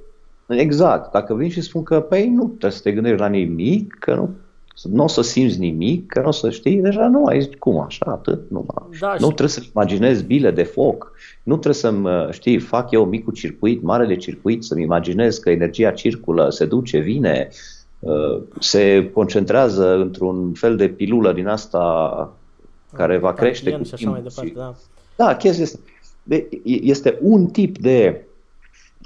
exact. 0.48 1.12
Dacă 1.12 1.34
vin 1.34 1.50
și 1.50 1.62
spun 1.62 1.84
că, 1.84 2.02
păi 2.02 2.30
nu 2.30 2.48
trebuie 2.48 2.72
să 2.72 2.82
te 2.82 2.92
gândești 2.92 3.20
la 3.20 3.28
nimic, 3.28 3.96
că 4.00 4.16
nu, 4.16 4.30
nu 4.84 5.04
o 5.04 5.08
să 5.08 5.22
simți 5.22 5.60
nimic, 5.60 6.08
că 6.08 6.22
nu 6.22 6.28
o 6.28 6.32
să 6.32 6.50
știi, 6.50 6.76
deja 6.76 7.08
nu 7.08 7.26
ai 7.26 7.42
zis, 7.42 7.50
cum 7.60 7.80
așa, 7.80 8.06
atât, 8.08 8.50
nu, 8.50 8.66
Da, 9.00 9.10
nu 9.10 9.16
și- 9.16 9.26
trebuie 9.26 9.48
să 9.48 9.64
imaginezi 9.74 10.24
bile 10.24 10.52
de 10.52 10.64
foc, 10.64 11.12
nu 11.44 11.54
trebuie 11.54 11.74
să-mi, 11.74 12.06
uh, 12.08 12.30
știi, 12.32 12.60
fac 12.60 12.92
eu 12.92 13.06
micul 13.06 13.34
circuit, 13.34 13.82
marele 13.84 14.16
circuit, 14.16 14.64
să-mi 14.64 14.84
imaginez 14.84 15.38
că 15.38 15.50
energia 15.50 15.92
circulă, 15.92 16.50
se 16.50 16.66
duce, 16.66 17.00
vine, 17.00 17.50
uh, 18.00 18.42
se 18.60 19.10
concentrează 19.14 19.96
într-un 19.96 20.54
fel 20.54 20.76
de 20.76 20.88
pilulă 20.88 21.34
din 21.34 21.48
asta 21.48 22.34
care 22.94 23.18
va 23.18 23.34
crește 23.34 23.70
Carpien 23.70 23.82
cu 23.82 23.88
și 23.88 23.94
așa 23.94 24.10
mai 24.10 24.22
timpul. 24.22 24.44
departe, 24.52 24.76
da. 25.16 25.26
Da, 25.26 25.36
chestia 25.36 25.64
este. 25.64 25.80
De, 26.24 26.48
este 26.64 27.18
un 27.22 27.46
tip 27.46 27.78
de 27.78 28.26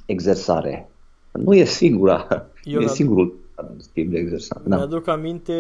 exersare. 0.06 0.90
Nu 1.32 1.54
e 1.54 1.64
singura. 1.64 2.28
Eu 2.64 2.74
nu 2.74 2.82
e 2.82 2.86
mi-ad- 2.86 2.96
singurul 3.62 3.90
tip 3.94 4.12
de 4.12 4.18
exersare. 4.18 4.62
Da. 4.66 4.76
Mi-aduc 4.76 5.08
aminte 5.08 5.56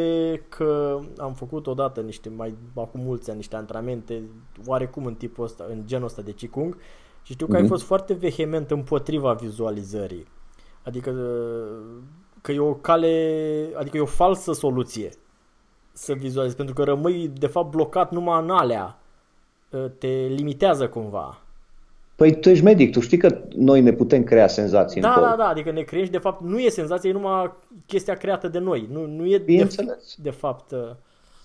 că 0.49 0.99
am 1.17 1.33
făcut 1.33 1.67
odată 1.67 2.01
niște, 2.01 2.29
mai 2.29 2.55
acum 2.75 3.01
mulți 3.01 3.29
ani, 3.29 3.37
niște 3.37 3.55
antrenamente 3.55 4.21
oarecum 4.65 5.05
în 5.05 5.13
tipul 5.15 5.43
ăsta, 5.43 5.65
în 5.69 5.81
genul 5.85 6.05
ăsta 6.05 6.21
de 6.21 6.31
Qigong 6.31 6.77
și 7.23 7.33
știu 7.33 7.47
că 7.47 7.55
ai 7.55 7.61
Mhm. 7.61 7.69
fost 7.71 7.83
foarte 7.83 8.13
vehement 8.13 8.71
împotriva 8.71 9.33
vizualizării. 9.33 10.25
Adică 10.83 11.11
că 12.41 12.51
e 12.51 12.59
o 12.59 12.73
cale, 12.73 13.69
adică 13.75 13.97
e 13.97 14.01
o 14.01 14.05
falsă 14.05 14.53
soluție 14.53 15.09
să 15.91 16.13
vizualizezi, 16.13 16.57
pentru 16.57 16.75
că 16.75 16.83
rămâi 16.83 17.27
de 17.27 17.47
fapt 17.47 17.71
blocat 17.71 18.11
numai 18.11 18.41
în 18.43 18.49
alea. 18.49 18.99
Te 19.97 20.07
limitează 20.07 20.89
cumva. 20.89 21.40
Păi 22.21 22.39
tu 22.39 22.49
ești 22.49 22.63
medic, 22.63 22.91
tu 22.91 22.99
știi 22.99 23.17
că 23.17 23.41
noi 23.55 23.81
ne 23.81 23.91
putem 23.91 24.23
crea 24.23 24.47
senzații 24.47 25.01
Da, 25.01 25.07
în 25.07 25.13
corp. 25.13 25.27
da, 25.29 25.35
da, 25.35 25.43
adică 25.47 25.71
ne 25.71 25.81
crești, 25.81 26.11
de 26.11 26.17
fapt 26.17 26.41
nu 26.43 26.59
e 26.59 26.69
senzația, 26.69 27.09
e 27.09 27.13
numai 27.13 27.51
chestia 27.85 28.13
creată 28.13 28.47
de 28.47 28.59
noi. 28.59 28.87
Nu, 28.91 29.05
nu 29.05 29.25
e 29.25 29.37
de, 29.37 29.43
Bineînțeles. 29.43 30.15
de 30.21 30.29
fapt... 30.29 30.71
uh, 30.71 30.79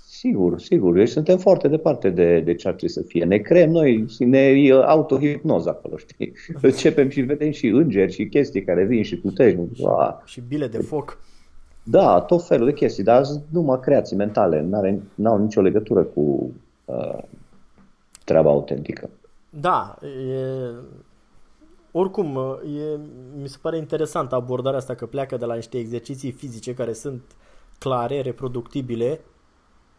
Sigur, 0.09 0.61
sigur. 0.61 0.95
Deci 0.95 1.09
suntem 1.09 1.39
foarte 1.39 1.69
departe 1.69 2.11
de, 2.11 2.41
de 2.41 2.55
ce 2.55 2.69
ar 2.69 2.75
trebui 2.75 2.95
să 2.95 3.03
fie. 3.03 3.25
Ne 3.25 3.37
creăm 3.39 3.71
noi 3.71 4.05
și 4.09 4.25
ne 4.25 4.39
e 4.39 4.73
autohipnoză 4.73 5.69
acolo, 5.69 5.97
știi? 5.97 6.33
Începem 6.63 7.09
și 7.09 7.21
vedem 7.21 7.51
și 7.51 7.67
îngeri 7.67 8.13
și 8.13 8.29
chestii 8.29 8.65
care 8.65 8.85
vin 8.85 9.03
și 9.03 9.17
puternic. 9.19 9.71
Wow. 9.79 10.23
și 10.25 10.43
bile 10.49 10.67
de 10.67 10.79
foc. 10.79 11.19
Da, 11.83 12.21
tot 12.21 12.47
felul 12.47 12.67
de 12.67 12.73
chestii, 12.73 13.05
dar 13.05 13.25
sunt 13.25 13.43
numai 13.51 13.81
creații 13.81 14.17
mentale, 14.17 14.61
n-are, 14.69 15.01
n-au 15.15 15.39
nicio 15.39 15.61
legătură 15.61 16.03
cu 16.03 16.53
uh, 16.85 17.19
treaba 18.25 18.51
autentică. 18.51 19.11
Da, 19.51 19.99
e... 20.03 20.71
Oricum, 21.91 22.37
e, 22.77 22.99
mi 23.41 23.49
se 23.49 23.59
pare 23.61 23.77
interesant 23.77 24.33
abordarea 24.33 24.79
asta 24.79 24.95
că 24.95 25.07
pleacă 25.07 25.37
de 25.37 25.45
la 25.45 25.55
niște 25.55 25.79
exerciții 25.79 26.31
fizice 26.31 26.75
care 26.75 26.93
sunt 26.93 27.23
clare, 27.79 28.21
reproductibile 28.21 29.21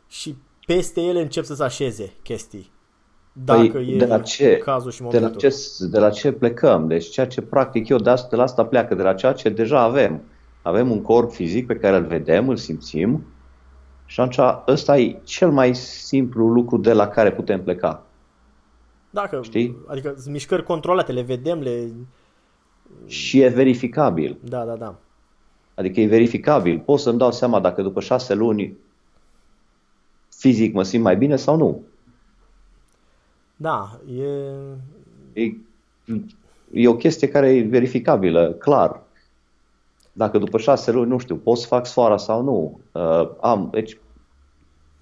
și 0.07 0.35
peste 0.65 1.01
ele 1.01 1.21
încep 1.21 1.43
să 1.43 1.55
se 1.55 1.63
așeze 1.63 2.13
chestii. 2.23 2.71
Dacă 3.33 3.67
Păi, 3.67 3.93
e 3.93 3.97
de 3.97 4.05
la 4.05 4.19
ce? 4.19 4.57
cazul 4.57 4.91
și 4.91 5.01
De 5.01 5.05
la, 5.05 5.11
momentul. 5.13 5.49
ce, 5.49 5.55
de 5.89 5.99
la 5.99 6.09
ce 6.09 6.31
plecăm? 6.31 6.87
Deci 6.87 7.09
ceea 7.09 7.27
ce 7.27 7.41
practic 7.41 7.87
eu 7.87 7.97
de, 7.97 8.09
asta, 8.09 8.27
de 8.29 8.35
la 8.35 8.43
asta 8.43 8.65
pleacă, 8.65 8.95
de 8.95 9.01
la 9.01 9.13
ceea 9.13 9.33
ce 9.33 9.49
deja 9.49 9.81
avem. 9.81 10.21
Avem 10.61 10.91
un 10.91 11.01
corp 11.01 11.31
fizic 11.31 11.67
pe 11.67 11.75
care 11.75 11.97
îl 11.97 12.05
vedem, 12.05 12.49
îl 12.49 12.57
simțim 12.57 13.25
și 14.05 14.19
atunci 14.19 14.39
ăsta 14.67 14.97
e 14.97 15.19
cel 15.23 15.51
mai 15.51 15.75
simplu 15.75 16.47
lucru 16.47 16.77
de 16.77 16.93
la 16.93 17.07
care 17.07 17.31
putem 17.31 17.63
pleca. 17.63 18.06
Dacă, 19.09 19.39
Știi? 19.43 19.75
Adică 19.87 20.13
sunt 20.17 20.33
mișcări 20.33 20.63
controlate, 20.63 21.11
le 21.11 21.21
vedem, 21.21 21.59
le... 21.59 21.91
Și 23.05 23.41
e 23.41 23.47
verificabil. 23.47 24.37
Da, 24.43 24.65
da, 24.65 24.75
da. 24.75 24.95
Adică 25.75 25.99
e 25.99 26.07
verificabil. 26.07 26.79
Pot 26.79 26.99
să-mi 26.99 27.17
dau 27.17 27.31
seama 27.31 27.59
dacă 27.59 27.81
după 27.81 27.99
șase 27.99 28.33
luni 28.33 28.77
fizic 30.29 30.73
mă 30.73 30.83
simt 30.83 31.03
mai 31.03 31.17
bine 31.17 31.35
sau 31.35 31.55
nu. 31.57 31.83
Da, 33.55 33.99
e... 35.33 35.41
E, 35.43 35.55
e 36.73 36.87
o 36.87 36.95
chestie 36.95 37.27
care 37.27 37.55
e 37.55 37.61
verificabilă, 37.61 38.51
clar. 38.51 39.01
Dacă 40.13 40.37
după 40.37 40.57
șase 40.57 40.91
luni, 40.91 41.09
nu 41.09 41.17
știu, 41.17 41.35
pot 41.35 41.57
să 41.57 41.67
fac 41.67 41.85
sfoara 41.85 42.17
sau 42.17 42.43
nu. 42.43 42.79
Uh, 42.91 43.29
am, 43.41 43.67
deci, 43.71 43.97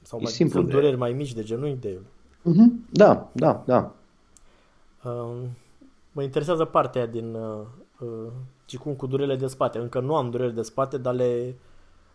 Sau 0.01 0.19
E 0.19 0.21
mai, 0.23 0.31
simplu 0.31 0.59
sunt 0.59 0.71
de- 0.71 0.75
dureri 0.75 0.97
mai 0.97 1.13
mici 1.13 1.33
de 1.33 1.43
genunchi 1.43 1.79
de... 1.79 1.97
uh-huh, 2.45 2.89
da, 2.89 3.29
da, 3.31 3.63
da. 3.65 3.93
Uh, 5.03 5.35
mă 6.11 6.23
interesează 6.23 6.65
partea 6.65 7.01
aia 7.01 7.09
din 7.09 7.33
uh, 7.33 7.65
uh, 7.99 8.31
Qigong 8.65 8.95
cu 8.95 9.07
durele 9.07 9.35
de 9.35 9.47
spate. 9.47 9.77
Încă 9.77 9.99
nu 9.99 10.15
am 10.15 10.29
durere 10.29 10.51
de 10.51 10.61
spate, 10.61 10.97
dar 10.97 11.13
le, 11.13 11.55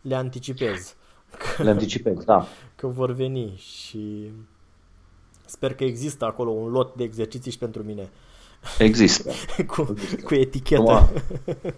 le 0.01 0.15
anticipez. 0.15 0.95
Le 1.59 1.71
anticipez, 1.71 2.25
da. 2.25 2.47
Că 2.77 2.87
vor 2.87 3.13
veni 3.13 3.55
și 3.57 4.33
sper 5.47 5.75
că 5.75 5.85
există 5.85 6.25
acolo 6.25 6.51
un 6.51 6.71
lot 6.71 6.95
de 6.95 7.03
exerciții 7.03 7.51
și 7.51 7.59
pentru 7.59 7.83
mine. 7.83 8.11
Există. 8.79 9.31
cu, 9.75 9.95
cu 10.25 10.35
etichetă. 10.35 10.91
Acum, 10.91 11.21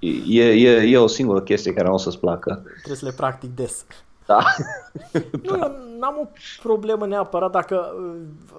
E, 0.00 0.42
e, 0.42 0.90
e 0.90 0.98
o 0.98 1.06
singură 1.06 1.40
chestie 1.40 1.72
care 1.72 1.88
nu 1.88 1.94
o 1.94 1.96
să-ți 1.96 2.18
placă. 2.18 2.62
Trebuie 2.74 2.96
să 2.96 3.04
le 3.04 3.12
practic 3.12 3.54
des. 3.54 3.84
Da. 4.28 4.38
Nu, 5.42 5.56
eu 5.56 5.72
n-am 5.98 6.18
o 6.20 6.26
problemă 6.62 7.06
neapărat 7.06 7.50
dacă 7.50 7.94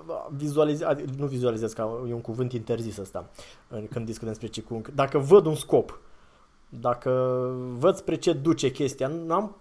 uh, 0.07 0.25
vizualizez, 0.35 0.87
adică 0.87 1.09
nu 1.17 1.25
vizualizez, 1.25 1.73
că 1.73 1.89
e 2.09 2.13
un 2.13 2.21
cuvânt 2.21 2.53
interzis 2.53 2.97
ăsta 2.97 3.25
în- 3.67 3.87
când 3.87 4.05
discutăm 4.05 4.33
despre 4.33 4.47
Qigong. 4.47 4.91
Dacă 4.95 5.17
văd 5.17 5.45
un 5.45 5.55
scop, 5.55 5.99
dacă 6.69 7.11
văd 7.77 7.95
spre 7.95 8.15
ce 8.15 8.33
duce 8.33 8.71
chestia, 8.71 9.07
n-am 9.07 9.55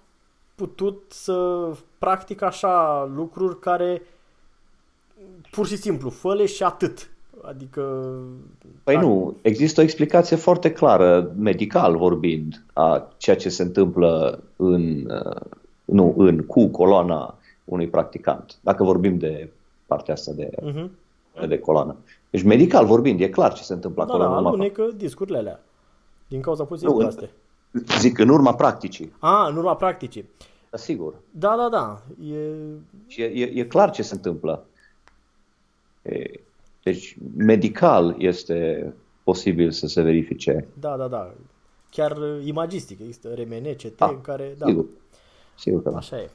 putut 0.54 1.02
să 1.08 1.66
practic 1.98 2.42
așa 2.42 3.04
lucruri 3.14 3.58
care 3.58 4.02
pur 5.50 5.66
și 5.66 5.76
simplu, 5.76 6.10
fă 6.10 6.44
și 6.44 6.62
atât. 6.62 7.10
Adică 7.42 8.12
Păi 8.84 8.96
nu, 8.96 9.36
există 9.42 9.80
o 9.80 9.84
explicație 9.84 10.36
foarte 10.36 10.72
clară, 10.72 11.32
medical 11.36 11.96
vorbind, 11.96 12.64
a 12.72 13.08
ceea 13.16 13.36
ce 13.36 13.48
se 13.48 13.62
întâmplă 13.62 14.42
în, 14.56 15.10
uh, 15.10 15.40
nu, 15.90 16.14
în, 16.16 16.46
cu 16.46 16.66
coloana 16.66 17.38
unui 17.64 17.88
practicant. 17.88 18.58
Dacă 18.60 18.84
vorbim 18.84 19.18
de 19.18 19.50
partea 19.86 20.14
asta 20.14 20.32
de, 20.32 20.50
uh-huh. 20.50 21.48
de 21.48 21.58
coloană. 21.58 21.96
Deci 22.30 22.42
medical 22.42 22.86
vorbind, 22.86 23.20
e 23.20 23.28
clar 23.28 23.52
ce 23.52 23.62
se 23.62 23.72
întâmplă 23.72 24.04
da, 24.04 24.12
acolo. 24.12 24.24
da, 24.24 24.30
în 24.30 24.36
urma 24.36 24.48
alunecă 24.48 24.88
discurile 24.96 25.38
alea. 25.38 25.60
Din 26.28 26.40
cauza 26.40 26.64
poziției 26.64 26.92
Nu, 26.92 26.98
proaste. 26.98 27.30
Zic, 27.98 28.18
în 28.18 28.28
urma 28.28 28.54
practicii. 28.54 29.12
A, 29.18 29.48
în 29.48 29.56
urma 29.56 29.76
practicii. 29.76 30.28
Da, 30.70 30.76
sigur. 30.76 31.14
Da, 31.30 31.56
da, 31.56 31.68
da. 31.68 32.02
E... 32.34 32.38
Și 33.06 33.22
e, 33.22 33.24
e, 33.24 33.60
e 33.60 33.64
clar 33.64 33.90
ce 33.90 34.02
se 34.02 34.14
întâmplă. 34.14 34.64
E, 36.02 36.40
deci, 36.82 37.16
medical 37.36 38.14
este 38.18 38.92
posibil 39.24 39.70
să 39.70 39.86
se 39.86 40.02
verifice. 40.02 40.68
Da, 40.80 40.96
da, 40.96 41.08
da. 41.08 41.30
Chiar 41.90 42.16
uh, 42.16 42.44
imagistic. 42.44 43.00
Există 43.00 43.34
RMN, 43.34 43.74
CT, 43.74 43.96
Da, 43.96 44.06
în 44.06 44.20
care... 44.20 44.54
Da, 44.58 44.66
Sigur. 44.66 44.84
Sigur 45.58 45.82
că 45.82 45.90
da. 45.90 45.96
așa 45.96 46.16
e. 46.16 46.30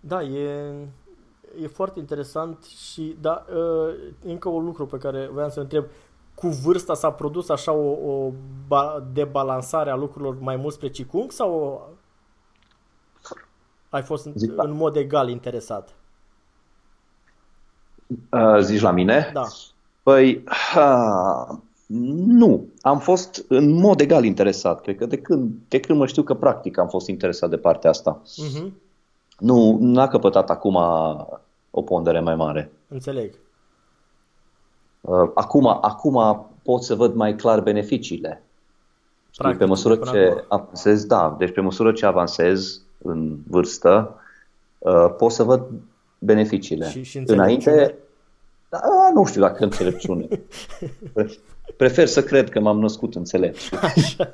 Da, 0.00 0.22
e, 0.22 0.72
e 1.62 1.66
foarte 1.66 1.98
interesant 1.98 2.64
și, 2.64 3.16
da, 3.20 3.44
uh, 3.54 3.94
încă 4.24 4.48
un 4.48 4.64
lucru 4.64 4.86
pe 4.86 4.98
care 4.98 5.26
voiam 5.32 5.50
să 5.50 5.60
întreb. 5.60 5.84
Cu 6.34 6.48
vârsta 6.48 6.94
s-a 6.94 7.12
produs 7.12 7.48
așa 7.48 7.72
o, 7.72 8.12
o 8.12 8.32
ba- 8.66 9.04
debalansare 9.12 9.90
a 9.90 9.94
lucrurilor 9.96 10.38
mai 10.40 10.56
mult 10.56 10.74
spre 10.74 10.88
Qigong 10.88 11.30
sau 11.32 11.88
ai 13.88 14.02
fost 14.02 14.24
în, 14.24 14.32
Zic, 14.36 14.50
da. 14.52 14.62
în 14.62 14.70
mod 14.70 14.96
egal 14.96 15.28
interesat? 15.28 15.94
Uh, 18.30 18.58
zici 18.60 18.80
la 18.80 18.90
mine? 18.90 19.30
Da. 19.32 19.42
Păi, 20.02 20.44
ha, 20.46 21.60
nu. 22.26 22.66
Am 22.80 22.98
fost 22.98 23.44
în 23.48 23.72
mod 23.72 24.00
egal 24.00 24.24
interesat. 24.24 24.80
Cred 24.80 24.96
că 24.96 25.06
de 25.06 25.16
când, 25.18 25.50
de 25.68 25.80
când 25.80 25.98
mă 25.98 26.06
știu 26.06 26.22
că 26.22 26.34
practic 26.34 26.78
am 26.78 26.88
fost 26.88 27.08
interesat 27.08 27.50
de 27.50 27.56
partea 27.56 27.90
asta. 27.90 28.22
Uh-huh. 28.22 28.66
Nu, 29.38 29.76
n-a 29.80 30.08
căpătat 30.08 30.50
acum 30.50 30.74
o 31.70 31.82
pondere 31.82 32.20
mai 32.20 32.34
mare. 32.34 32.70
Înțeleg. 32.88 33.34
Uh, 35.00 35.30
Acum, 35.34 35.66
acum 35.66 36.46
pot 36.62 36.82
să 36.82 36.94
văd 36.94 37.14
mai 37.14 37.36
clar 37.36 37.60
beneficiile. 37.60 38.42
Știi, 39.30 39.42
Practic, 39.42 39.58
pe 39.58 39.66
măsură 39.66 39.96
până 39.96 40.10
ce 40.10 40.26
acum. 40.26 40.44
avansez, 40.48 41.04
da, 41.04 41.34
deci 41.38 41.52
pe 41.52 41.60
măsură 41.60 41.92
ce 41.92 42.06
avansez 42.06 42.80
în 43.02 43.36
vârstă, 43.48 44.14
uh, 44.78 45.14
pot 45.18 45.30
să 45.32 45.42
văd 45.42 45.62
beneficiile. 46.18 46.88
Și- 46.88 47.02
și 47.02 47.18
înțelepciune? 47.18 47.42
Înainte, 47.72 47.94
da, 48.68 48.80
nu 49.14 49.24
știu 49.24 49.40
dacă 49.40 49.64
înțelepciune. 49.64 50.28
Pre- 51.80 51.88
Prefer 51.88 52.06
să 52.06 52.22
cred 52.22 52.48
că 52.48 52.60
m-am 52.60 52.78
născut 52.78 53.14
înțelept. 53.14 53.58
Așa. 53.94 54.32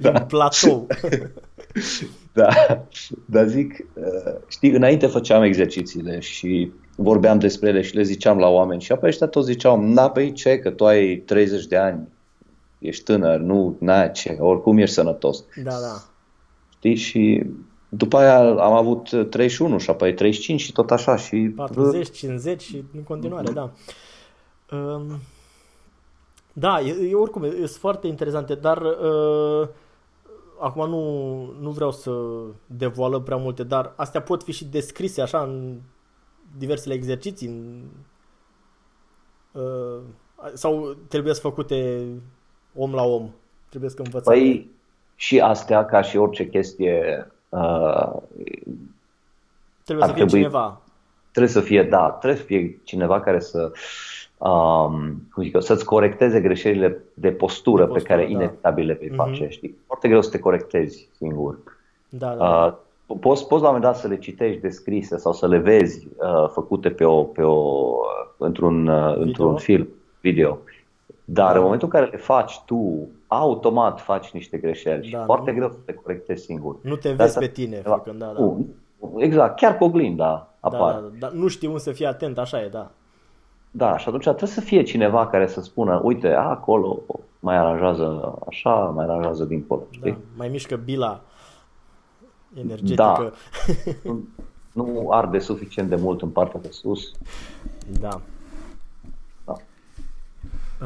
Da. 0.00 0.10
Un 0.10 0.26
platou. 0.26 0.86
Da, 2.34 2.48
dar 3.24 3.46
zic, 3.48 3.86
uh, 3.94 4.34
știi, 4.48 4.70
înainte 4.70 5.06
făceam 5.06 5.42
exercițiile 5.42 6.20
și 6.20 6.72
vorbeam 6.96 7.38
despre 7.38 7.68
ele 7.68 7.82
și 7.82 7.94
le 7.94 8.02
ziceam 8.02 8.38
la 8.38 8.48
oameni 8.48 8.80
și 8.80 8.92
apoi 8.92 9.08
ăștia 9.08 9.26
toți 9.26 9.46
ziceau, 9.46 9.80
na, 9.80 10.10
păi 10.10 10.32
ce, 10.32 10.58
că 10.58 10.70
tu 10.70 10.86
ai 10.86 11.16
30 11.16 11.66
de 11.66 11.76
ani, 11.76 12.08
ești 12.78 13.04
tânăr, 13.04 13.40
nu, 13.40 13.76
na, 13.80 14.06
ce, 14.06 14.36
oricum 14.40 14.78
ești 14.78 14.94
sănătos. 14.94 15.44
Da, 15.62 15.70
da. 15.70 16.02
Știi? 16.76 16.94
Și 16.94 17.42
după 17.88 18.16
aia 18.16 18.38
am 18.38 18.72
avut 18.72 19.28
31 19.30 19.78
și 19.78 19.90
apoi 19.90 20.14
35 20.14 20.60
și 20.60 20.72
tot 20.72 20.90
așa 20.90 21.16
și 21.16 21.52
40, 21.56 22.10
50 22.10 22.62
și 22.62 22.84
în 22.94 23.02
continuare, 23.02 23.52
da. 23.52 23.72
Um, 24.70 25.20
da, 26.52 26.80
e, 26.80 27.08
e 27.08 27.14
oricum, 27.14 27.42
e, 27.42 27.46
e 27.46 27.66
foarte 27.66 28.06
interesante, 28.06 28.54
dar 28.54 28.82
uh, 28.82 29.68
acum 30.60 30.88
nu, 30.88 31.42
nu 31.60 31.70
vreau 31.70 31.90
să 31.92 32.12
devoalăm 32.66 33.22
prea 33.22 33.36
multe, 33.36 33.62
dar 33.62 33.92
astea 33.96 34.22
pot 34.22 34.42
fi 34.42 34.52
și 34.52 34.64
descrise 34.64 35.22
așa 35.22 35.42
în 35.42 35.78
diversele 36.56 36.94
exerciții 36.94 37.46
în, 37.48 37.82
uh, 39.52 40.00
sau 40.54 40.96
trebuie 41.08 41.34
să 41.34 41.40
făcute 41.40 42.06
om 42.74 42.94
la 42.94 43.02
om, 43.02 43.30
trebuie 43.68 43.90
să 43.90 43.96
învățate. 43.98 44.38
Păi 44.38 44.70
și 45.14 45.40
astea, 45.40 45.84
ca 45.84 46.02
și 46.02 46.16
orice 46.16 46.48
chestie, 46.48 47.30
uh, 47.48 48.12
trebuie 49.84 50.04
să 50.06 50.10
ar 50.10 50.16
fie 50.16 50.24
trebui- 50.24 50.40
cineva. 50.40 50.80
trebuie 51.30 51.52
să 51.52 51.60
fie, 51.60 51.82
da, 51.82 52.10
trebuie 52.10 52.40
să 52.40 52.46
fie 52.46 52.80
cineva 52.84 53.20
care 53.20 53.40
să, 53.40 53.72
um, 54.50 55.22
cum 55.32 55.42
zic 55.42 55.54
eu, 55.54 55.60
să-ți 55.60 55.84
corecteze 55.84 56.40
greșelile 56.40 57.02
de 57.14 57.30
postură, 57.32 57.82
De 57.82 57.88
postură, 57.88 58.02
pe 58.02 58.08
care 58.14 58.22
da. 58.22 58.28
inevitabil 58.30 58.86
le 58.86 58.92
vei 59.00 59.08
Mhm. 59.08 59.16
face, 59.16 59.48
știi? 59.48 59.76
Foarte 59.86 60.08
greu 60.08 60.22
să 60.22 60.30
te 60.30 60.38
corectezi 60.38 61.08
singur. 61.16 61.58
Da, 62.08 62.34
da. 62.34 62.64
Uh, 62.64 62.72
poți, 63.20 63.46
poți 63.46 63.62
la 63.62 63.68
un 63.68 63.74
moment 63.74 63.82
dat 63.82 63.96
să 63.96 64.08
le 64.08 64.18
citești 64.18 64.60
descrise 64.60 65.16
sau 65.16 65.32
să 65.32 65.46
le 65.48 65.58
vezi 65.58 66.08
uh, 66.16 66.48
făcute 66.48 66.90
pe 66.90 67.04
o, 67.04 67.22
pe 67.22 67.42
o, 67.42 67.52
uh, 67.52 68.34
într-un, 68.36 68.86
uh, 68.86 69.16
într-un 69.16 69.56
film, 69.56 69.88
video. 70.20 70.58
Dar 71.24 71.50
Da. 71.52 71.56
în 71.56 71.62
momentul 71.62 71.88
în 71.92 72.00
care 72.00 72.10
le 72.10 72.16
faci 72.16 72.60
tu, 72.66 73.08
automat 73.26 74.00
faci 74.00 74.30
niște 74.30 74.56
greșeli 74.58 75.04
și 75.06 75.12
Da, 75.12 75.24
foarte 75.24 75.50
nu- 75.50 75.56
greu 75.56 75.68
să 75.70 75.76
te 75.84 75.94
corectezi 75.94 76.44
singur. 76.44 76.76
Nu 76.80 76.96
te 76.96 77.08
De 77.08 77.14
vezi 77.14 77.28
asta- 77.28 77.40
pe 77.40 77.46
tine 77.46 77.76
făcând, 77.76 78.18
da, 78.18 78.26
da. 78.26 78.40
Nu, 78.40 78.66
exact, 79.16 79.56
chiar 79.58 79.76
cu 79.78 79.84
oglinda 79.84 80.24
Da, 80.24 80.48
apar. 80.60 80.92
da, 80.94 81.00
da, 81.00 81.08
dar 81.18 81.30
nu 81.30 81.48
știi 81.48 81.68
unde 81.68 81.80
să 81.80 81.92
fii 81.92 82.06
atent, 82.06 82.38
așa 82.38 82.62
e, 82.62 82.68
da. 82.68 82.90
Da, 83.74 83.96
și 83.98 84.08
atunci 84.08 84.22
trebuie 84.22 84.48
să 84.48 84.60
fie 84.60 84.82
cineva 84.82 85.26
care 85.26 85.46
să 85.46 85.60
spună, 85.60 86.00
uite, 86.04 86.28
a, 86.28 86.42
acolo 86.42 87.02
mai 87.40 87.56
aranjează 87.56 88.38
așa, 88.48 88.74
mai 88.74 89.04
aranjează 89.04 89.44
dincolo, 89.44 89.80
da. 89.80 89.86
știi? 89.90 90.18
Mai 90.36 90.48
mișcă 90.48 90.76
bila 90.76 91.20
energetică. 92.54 93.32
Nu, 94.02 94.22
nu 94.72 95.10
arde 95.10 95.38
suficient 95.38 95.88
de 95.88 95.96
mult 95.96 96.22
în 96.22 96.28
partea 96.28 96.60
de 96.60 96.70
sus. 96.70 97.10
Da. 98.00 98.20
Da. 99.44 99.56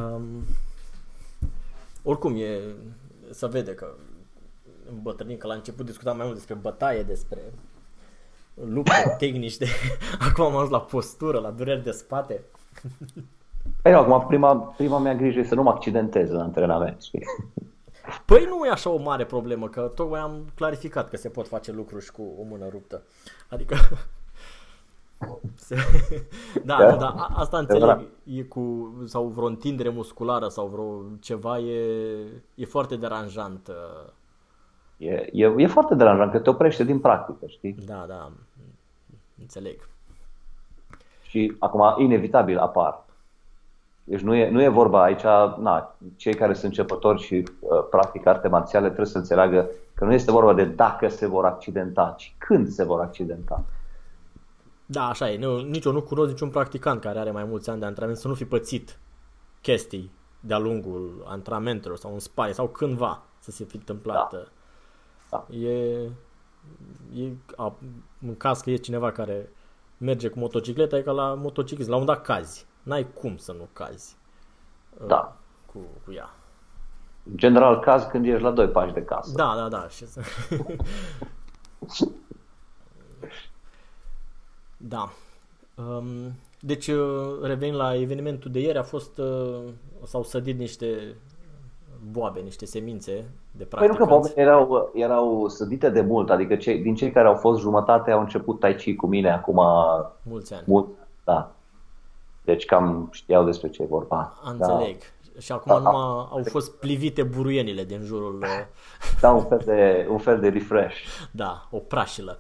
Um, 0.00 0.22
oricum, 2.02 2.36
e, 2.36 2.60
să 3.30 3.46
vede 3.46 3.74
că 3.74 3.86
îmbătrânim, 4.90 5.36
că 5.36 5.46
la 5.46 5.54
început 5.54 5.86
discutam 5.86 6.16
mai 6.16 6.24
mult 6.24 6.36
despre 6.36 6.54
bătaie, 6.54 7.02
despre 7.02 7.40
lupte, 8.54 9.14
tehnici, 9.18 9.56
de... 9.56 9.66
acum 10.28 10.44
am 10.44 10.54
ajuns 10.54 10.70
la 10.70 10.80
postură, 10.80 11.38
la 11.38 11.50
dureri 11.50 11.82
de 11.82 11.90
spate. 11.90 12.44
Păi 13.82 13.92
nu, 13.92 13.98
acum 13.98 14.26
prima, 14.26 14.54
prima 14.56 14.98
mea 14.98 15.14
grijă 15.14 15.38
e 15.40 15.44
să 15.44 15.54
nu 15.54 15.62
mă 15.62 15.70
accidentez 15.70 16.30
în 16.30 16.40
antrenament, 16.40 17.02
știi? 17.02 17.24
Păi 18.24 18.46
nu 18.48 18.64
e 18.66 18.70
așa 18.70 18.90
o 18.90 19.02
mare 19.02 19.24
problemă, 19.24 19.68
că 19.68 19.90
tocmai 19.94 20.20
am 20.20 20.44
clarificat 20.54 21.08
că 21.08 21.16
se 21.16 21.28
pot 21.28 21.48
face 21.48 21.72
lucruri 21.72 22.04
și 22.04 22.12
cu 22.12 22.22
o 22.40 22.42
mână 22.42 22.68
ruptă. 22.68 23.02
Adică... 23.48 23.76
Se... 25.54 25.76
da, 26.64 26.76
Da. 26.78 26.86
da, 26.90 26.96
da, 26.96 27.08
a- 27.08 27.32
asta 27.34 27.58
înțeleg. 27.58 27.82
Adevărat. 27.82 28.10
E 28.24 28.42
cu, 28.42 28.94
sau 29.06 29.26
vreo 29.26 29.46
întindere 29.46 29.88
musculară 29.88 30.48
sau 30.48 30.66
vreo 30.66 31.02
ceva 31.20 31.58
e, 31.58 31.80
e 32.54 32.64
foarte 32.64 32.96
deranjant. 32.96 33.68
uh, 33.68 34.10
E, 34.98 35.28
e, 35.32 35.54
e 35.56 35.66
foarte 35.66 35.94
deranjant 35.94 36.30
că 36.32 36.38
te 36.38 36.50
oprește 36.50 36.84
din 36.84 36.98
practică, 37.00 37.46
știi? 37.46 37.72
Da, 37.86 38.04
da, 38.08 38.30
înțeleg. 39.40 39.88
Și 41.28 41.56
acum, 41.58 41.94
inevitabil, 41.98 42.58
apar. 42.58 43.04
Deci 44.04 44.20
nu 44.20 44.34
e, 44.34 44.50
nu 44.50 44.62
e 44.62 44.68
vorba 44.68 45.02
aici, 45.02 45.22
na, 45.58 45.96
cei 46.16 46.34
care 46.34 46.52
sunt 46.52 46.64
începători 46.64 47.22
și 47.22 47.34
uh, 47.60 47.86
practică 47.90 48.28
arte 48.28 48.48
marțiale 48.48 48.86
trebuie 48.86 49.06
să 49.06 49.18
înțeleagă 49.18 49.68
că 49.94 50.04
nu 50.04 50.12
este 50.12 50.30
vorba 50.30 50.54
de 50.54 50.64
dacă 50.64 51.08
se 51.08 51.26
vor 51.26 51.44
accidenta, 51.44 52.14
ci 52.18 52.34
când 52.38 52.68
se 52.68 52.84
vor 52.84 53.00
accidenta. 53.00 53.64
Da, 54.86 55.08
așa 55.08 55.30
e. 55.30 55.38
Nu, 55.38 55.60
nici 55.60 55.84
eu 55.84 55.92
nu 55.92 56.02
cunosc 56.02 56.30
niciun 56.30 56.48
practicant 56.48 57.00
care 57.00 57.18
are 57.18 57.30
mai 57.30 57.44
mulți 57.44 57.70
ani 57.70 57.80
de 57.80 57.86
antrenament 57.86 58.20
să 58.20 58.28
nu 58.28 58.34
fi 58.34 58.44
pățit 58.44 58.98
chestii 59.60 60.10
de-a 60.40 60.58
lungul 60.58 61.24
antrenamentelor 61.28 61.96
sau 61.96 62.12
în 62.12 62.18
spate 62.18 62.52
sau 62.52 62.68
cândva 62.68 63.22
să 63.38 63.50
se 63.50 63.64
fi 63.64 63.76
întâmplat. 63.76 64.30
Da. 64.30 64.44
Da. 65.30 65.56
E, 65.56 65.94
e 67.14 67.30
a, 67.56 67.74
în 68.26 68.36
caz 68.36 68.60
că 68.60 68.70
e 68.70 68.76
cineva 68.76 69.12
care 69.12 69.52
merge 69.98 70.28
cu 70.28 70.38
motocicleta, 70.38 70.96
e 70.96 71.02
ca 71.02 71.12
la 71.12 71.34
motociclist. 71.34 71.88
La 71.88 71.96
un 71.96 72.04
dat 72.04 72.22
cazi. 72.22 72.66
N-ai 72.82 73.06
cum 73.14 73.36
să 73.36 73.52
nu 73.52 73.68
cazi 73.72 74.16
Da. 75.06 75.36
cu, 75.66 75.78
cu 76.04 76.12
ea. 76.12 76.30
În 77.30 77.36
general, 77.36 77.80
caz 77.80 78.04
când 78.04 78.26
ești 78.26 78.42
la 78.42 78.50
doi 78.50 78.68
pași 78.68 78.92
de 78.92 79.02
casă. 79.04 79.32
Da, 79.34 79.54
da, 79.56 79.68
da. 79.68 79.88
Și 79.88 80.06
să... 80.06 80.20
da. 84.76 85.12
Um, 85.74 86.32
deci, 86.60 86.86
uh, 86.86 87.38
revenind 87.42 87.76
la 87.76 87.94
evenimentul 87.94 88.50
de 88.50 88.60
ieri, 88.60 88.78
a 88.78 88.82
fost, 88.82 89.18
uh, 89.18 89.62
s-au 90.04 90.22
sădit 90.22 90.58
niște 90.58 91.16
boabe, 92.10 92.40
niște 92.40 92.66
semințe 92.66 93.12
de 93.50 93.64
Păi 93.64 93.86
nu 93.86 93.94
că 93.94 94.04
practicanți. 94.04 94.34
poate 94.34 94.40
erau, 94.40 94.90
erau 94.94 95.48
sădite 95.48 95.90
de 95.90 96.00
mult, 96.00 96.30
adică 96.30 96.56
cei, 96.56 96.78
din 96.78 96.94
cei 96.94 97.10
care 97.12 97.26
au 97.28 97.34
fost 97.34 97.60
jumătate 97.60 98.10
au 98.10 98.20
început 98.20 98.60
tai 98.60 98.74
chi 98.76 98.94
cu 98.94 99.06
mine 99.06 99.32
acum 99.32 99.60
Mulți 100.22 100.54
ani. 100.54 100.62
mult, 100.66 100.86
da. 101.24 101.50
Deci 102.44 102.64
cam 102.64 103.08
știau 103.12 103.44
despre 103.44 103.68
ce 103.70 103.82
e 103.82 103.86
vorba. 103.86 104.34
Înțeleg. 104.44 104.96
Și 105.38 105.52
acum 105.52 105.72
Da. 105.72 105.78
numai 105.78 106.28
au 106.30 106.42
fost 106.44 106.72
plivite 106.78 107.22
buruienile 107.22 107.84
din 107.84 108.00
jurul, 108.04 108.34
uh, 108.42 108.48
Da, 109.20 109.30
un 109.32 109.44
fel 109.44 109.62
de, 109.64 110.06
un 110.10 110.18
fel 110.18 110.40
de 110.40 110.48
refresh. 110.48 110.96
da, 111.30 111.66
o 111.70 111.78
prașilă. 111.78 112.38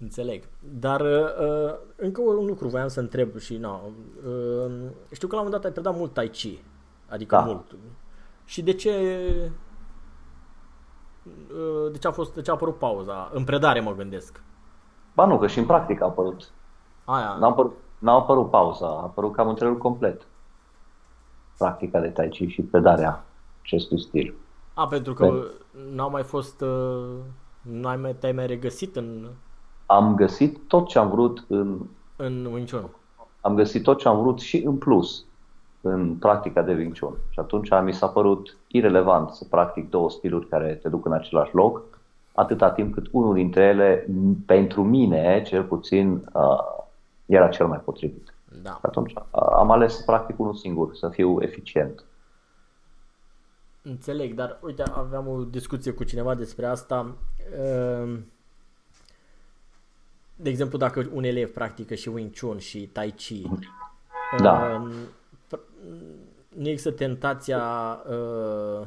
Înțeleg. 0.00 0.44
Dar 0.60 1.00
uh, 1.00 1.74
încă 1.96 2.20
un 2.20 2.46
lucru 2.46 2.68
voiam 2.68 2.88
să 2.88 3.00
întreb 3.00 3.38
și 3.38 3.56
nu. 3.56 3.80
Uh, 4.26 4.72
știu 5.12 5.28
că 5.28 5.34
la 5.34 5.40
un 5.40 5.46
moment 5.46 5.50
dat 5.52 5.64
ai 5.64 5.70
predat 5.70 5.96
mult 5.96 6.12
Tai 6.12 6.28
Chi. 6.28 6.58
Adică 7.08 7.34
Da. 7.36 7.40
mult. 7.42 7.76
Și 8.46 8.62
de 8.62 8.72
ce 8.72 8.92
uh, 11.24 11.92
de 11.92 11.98
ce 11.98 12.06
a 12.06 12.10
fost 12.10 12.34
de 12.34 12.42
ce 12.42 12.50
a 12.50 12.54
apărut 12.54 12.78
pauza? 12.78 13.30
În 13.32 13.44
predare 13.44 13.80
mă 13.80 13.94
gândesc. 13.94 14.42
Ba 15.14 15.24
nu, 15.26 15.38
că 15.38 15.46
și 15.46 15.58
în 15.58 15.66
practică 15.66 16.04
a 16.04 16.06
apărut. 16.06 16.50
Aia. 17.04 17.36
N-a 17.40 17.46
apărut, 17.46 17.76
n-a 17.98 18.12
apărut 18.12 18.50
pauza, 18.50 18.86
a 18.86 19.02
apărut 19.02 19.32
cam 19.32 19.48
întregul 19.48 19.78
complet. 19.78 20.26
Practica 21.58 22.00
de 22.00 22.08
tai 22.08 22.28
chi 22.28 22.46
și 22.46 22.62
predarea 22.62 23.24
acestui 23.62 24.00
stil. 24.00 24.34
A, 24.74 24.86
pentru 24.86 25.14
că 25.14 25.46
n-au 25.92 26.10
mai 26.10 26.22
fost 26.22 26.60
uh, 26.60 27.06
n-ai 27.60 27.96
mai, 27.96 28.14
te-ai 28.14 28.32
mai 28.32 28.46
regăsit 28.46 28.96
în 28.96 29.28
Am 29.86 30.14
găsit 30.14 30.58
tot 30.68 30.88
ce 30.88 30.98
am 30.98 31.10
vrut 31.10 31.44
în 31.48 31.86
în 32.16 32.44
Wing 32.44 32.70
Chun. 32.70 32.90
am 33.40 33.54
găsit 33.54 33.82
tot 33.82 33.98
ce 33.98 34.08
am 34.08 34.20
vrut 34.20 34.40
și 34.40 34.56
în 34.56 34.76
plus 34.76 35.24
în 35.86 36.14
practica 36.16 36.62
de 36.62 36.72
Wing 36.72 36.98
Chun. 36.98 37.14
Și 37.30 37.38
atunci 37.38 37.68
mi 37.82 37.92
s-a 37.94 38.06
părut 38.08 38.56
irelevant 38.66 39.30
să 39.30 39.44
practic 39.44 39.90
două 39.90 40.10
stiluri 40.10 40.48
care 40.48 40.74
te 40.74 40.88
duc 40.88 41.04
în 41.06 41.12
același 41.12 41.54
loc, 41.54 41.82
atâta 42.34 42.70
timp 42.70 42.94
cât 42.94 43.06
unul 43.10 43.34
dintre 43.34 43.62
ele, 43.64 44.02
m- 44.04 44.46
pentru 44.46 44.82
mine, 44.84 45.42
cel 45.42 45.64
puțin, 45.64 46.12
uh, 46.32 46.84
era 47.26 47.48
cel 47.48 47.66
mai 47.66 47.78
potrivit. 47.78 48.34
Da. 48.62 48.70
Și 48.70 48.78
atunci 48.82 49.12
uh, 49.14 49.22
am 49.32 49.70
ales 49.70 49.96
să 49.96 50.02
practic 50.06 50.38
unul 50.38 50.54
singur, 50.54 50.94
să 50.94 51.08
fiu 51.08 51.42
eficient. 51.42 52.04
Înțeleg, 53.82 54.34
dar 54.34 54.58
uite, 54.62 54.82
aveam 54.94 55.28
o 55.28 55.42
discuție 55.44 55.92
cu 55.92 56.04
cineva 56.04 56.34
despre 56.34 56.66
asta. 56.66 57.14
Ehm, 57.64 58.26
De 60.36 60.48
exemplu, 60.48 60.78
dacă 60.78 61.06
un 61.12 61.24
elev 61.24 61.50
practică 61.50 61.94
și 61.94 62.08
Wing 62.08 62.30
Chun 62.40 62.58
și 62.58 62.86
Tai 62.86 63.10
Chi, 63.10 63.42
Da. 64.42 64.82
Ehm, 65.50 65.60
pr- 65.60 65.74
nu 66.48 66.68
există 66.68 66.90
tentația 66.90 67.62
uh, 68.10 68.86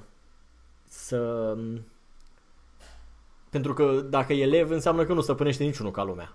să... 0.84 1.56
Pentru 3.50 3.74
că 3.74 4.06
dacă 4.10 4.34
e 4.34 4.42
elev 4.42 4.70
înseamnă 4.70 5.04
că 5.04 5.14
nu 5.14 5.22
stăpânește 5.22 5.64
niciunul 5.64 5.92
ca 5.92 6.04
lumea. 6.04 6.34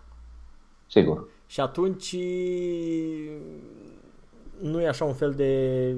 Sigur. 0.86 1.28
Și 1.46 1.60
atunci 1.60 2.16
nu 4.60 4.80
e 4.80 4.88
așa 4.88 5.04
un 5.04 5.14
fel 5.14 5.32
de 5.32 5.94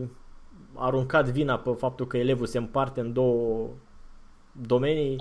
aruncat 0.75 1.29
vina 1.29 1.59
pe 1.59 1.71
faptul 1.71 2.07
că 2.07 2.17
elevul 2.17 2.47
se 2.47 2.59
împarte 2.59 3.01
în 3.01 3.13
două 3.13 3.69
domenii? 4.53 5.17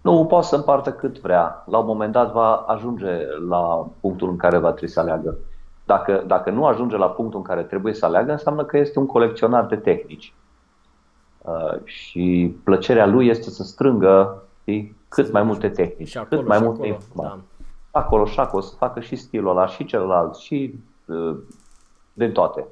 Nu 0.00 0.26
poate 0.26 0.46
să 0.46 0.56
împartă 0.56 0.92
cât 0.92 1.20
vrea. 1.20 1.64
La 1.66 1.78
un 1.78 1.86
moment 1.86 2.12
dat 2.12 2.32
va 2.32 2.54
ajunge 2.54 3.26
la 3.48 3.90
punctul 4.00 4.28
în 4.28 4.36
care 4.36 4.58
va 4.58 4.70
trebui 4.70 4.88
să 4.88 5.00
aleagă. 5.00 5.38
Dacă, 5.84 6.22
dacă 6.26 6.50
nu 6.50 6.66
ajunge 6.66 6.96
la 6.96 7.10
punctul 7.10 7.38
în 7.38 7.44
care 7.44 7.62
trebuie 7.62 7.94
să 7.94 8.06
aleagă, 8.06 8.30
înseamnă 8.32 8.64
că 8.64 8.76
este 8.78 8.98
un 8.98 9.06
colecționar 9.06 9.66
de 9.66 9.76
tehnici. 9.76 10.34
Uh, 11.42 11.84
și 11.84 12.56
plăcerea 12.64 13.06
lui 13.06 13.26
este 13.26 13.50
să 13.50 13.62
strângă 13.62 14.42
știi, 14.60 14.96
cât 15.08 15.32
mai 15.32 15.42
multe 15.42 15.68
tehnici, 15.68 16.08
Și 16.08 16.18
acolo, 16.18 16.40
cât 16.40 16.48
mai 16.48 16.58
și 16.58 16.62
multe 16.64 16.80
acolo, 16.80 16.94
informații. 16.94 17.42
da. 17.90 17.98
Acolo 18.00 18.24
și 18.24 18.40
acolo, 18.40 18.62
să 18.62 18.74
facă 18.76 19.00
și 19.00 19.16
stilul 19.16 19.50
ăla, 19.50 19.66
și 19.66 19.84
celălalt, 19.84 20.34
și 20.36 20.74
uh, 21.06 21.36
din 22.12 22.32
toate. 22.32 22.64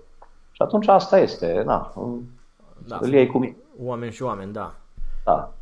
Și 0.50 0.62
atunci 0.62 0.88
asta 0.88 1.18
este, 1.18 1.62
na, 1.66 1.92
Da. 2.86 2.98
îl 3.00 3.12
iei 3.12 3.26
cu 3.26 3.38
mine. 3.38 3.56
Oameni 3.82 4.12
și 4.12 4.22
oameni, 4.22 4.52
da. 4.52 4.74
Da. 5.24 5.52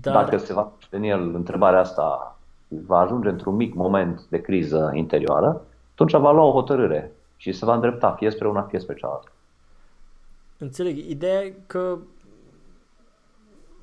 Dar, 0.00 0.14
Dacă 0.24 0.36
se 0.36 0.52
va 0.52 0.62
pune 0.62 1.06
în 1.06 1.18
el 1.20 1.34
întrebarea 1.34 1.80
asta, 1.80 2.38
va 2.86 2.98
ajunge 2.98 3.28
într-un 3.28 3.54
mic 3.54 3.74
moment 3.74 4.22
de 4.28 4.40
criză 4.40 4.90
interioară, 4.94 5.60
atunci 6.02 6.22
va 6.22 6.32
lua 6.32 6.44
o 6.44 6.52
hotărâre 6.52 7.12
și 7.36 7.52
se 7.52 7.64
va 7.64 7.74
îndrepta 7.74 8.12
fie 8.12 8.30
spre 8.30 8.48
una, 8.48 8.62
fie 8.62 8.78
spre 8.78 8.94
cealaltă. 8.94 9.32
înțeleg, 10.58 10.96
ideea 10.96 11.42
e 11.42 11.54
că 11.66 11.98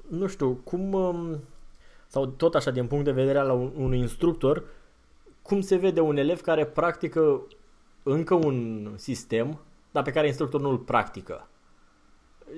nu 0.08 0.28
știu, 0.28 0.54
cum 0.64 0.94
um, 0.94 1.40
sau 2.08 2.26
tot 2.26 2.56
așa 2.56 2.72
din 2.72 2.88
punct 2.88 3.06
de 3.06 3.12
vedere 3.12 3.38
al 3.38 3.50
un- 3.50 3.72
unui 3.78 3.98
instructor, 3.98 4.64
cum 5.42 5.62
se 5.62 5.76
vede 5.76 6.00
un 6.00 6.18
elev 6.18 6.42
care 6.42 6.66
practică 6.66 7.42
încă 8.04 8.34
un 8.34 8.90
sistem, 8.96 9.60
dar 9.92 10.04
pe 10.04 10.12
care 10.12 10.28
instructorul 10.28 10.66
nu 10.66 10.72
îl 10.72 10.78
practică 10.78 11.48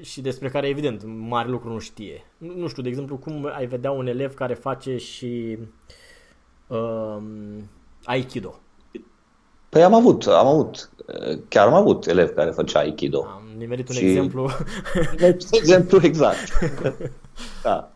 și 0.01 0.21
despre 0.21 0.49
care, 0.49 0.67
evident, 0.67 1.03
mare 1.05 1.49
lucru 1.49 1.69
nu 1.69 1.79
știe. 1.79 2.25
Nu, 2.37 2.53
nu 2.55 2.67
știu, 2.67 2.83
de 2.83 2.89
exemplu, 2.89 3.17
cum 3.17 3.45
ai 3.45 3.65
vedea 3.65 3.91
un 3.91 4.07
elev 4.07 4.33
care 4.33 4.53
face 4.53 4.97
și 4.97 5.57
um, 6.67 7.69
Aikido. 8.03 8.59
Păi 9.69 9.83
am 9.83 9.93
avut, 9.93 10.25
am 10.27 10.47
avut, 10.47 10.89
chiar 11.47 11.67
am 11.67 11.73
avut 11.73 12.07
elevi 12.07 12.33
care 12.33 12.49
făcea 12.51 12.79
Aikido. 12.79 13.25
Am 13.27 13.41
nimerit 13.57 13.89
un 13.89 13.95
Și- 13.95 14.05
exemplu. 14.05 14.49
De 15.17 15.37
exemplu 15.51 15.99
exact. 16.01 16.49
Da. 17.63 17.91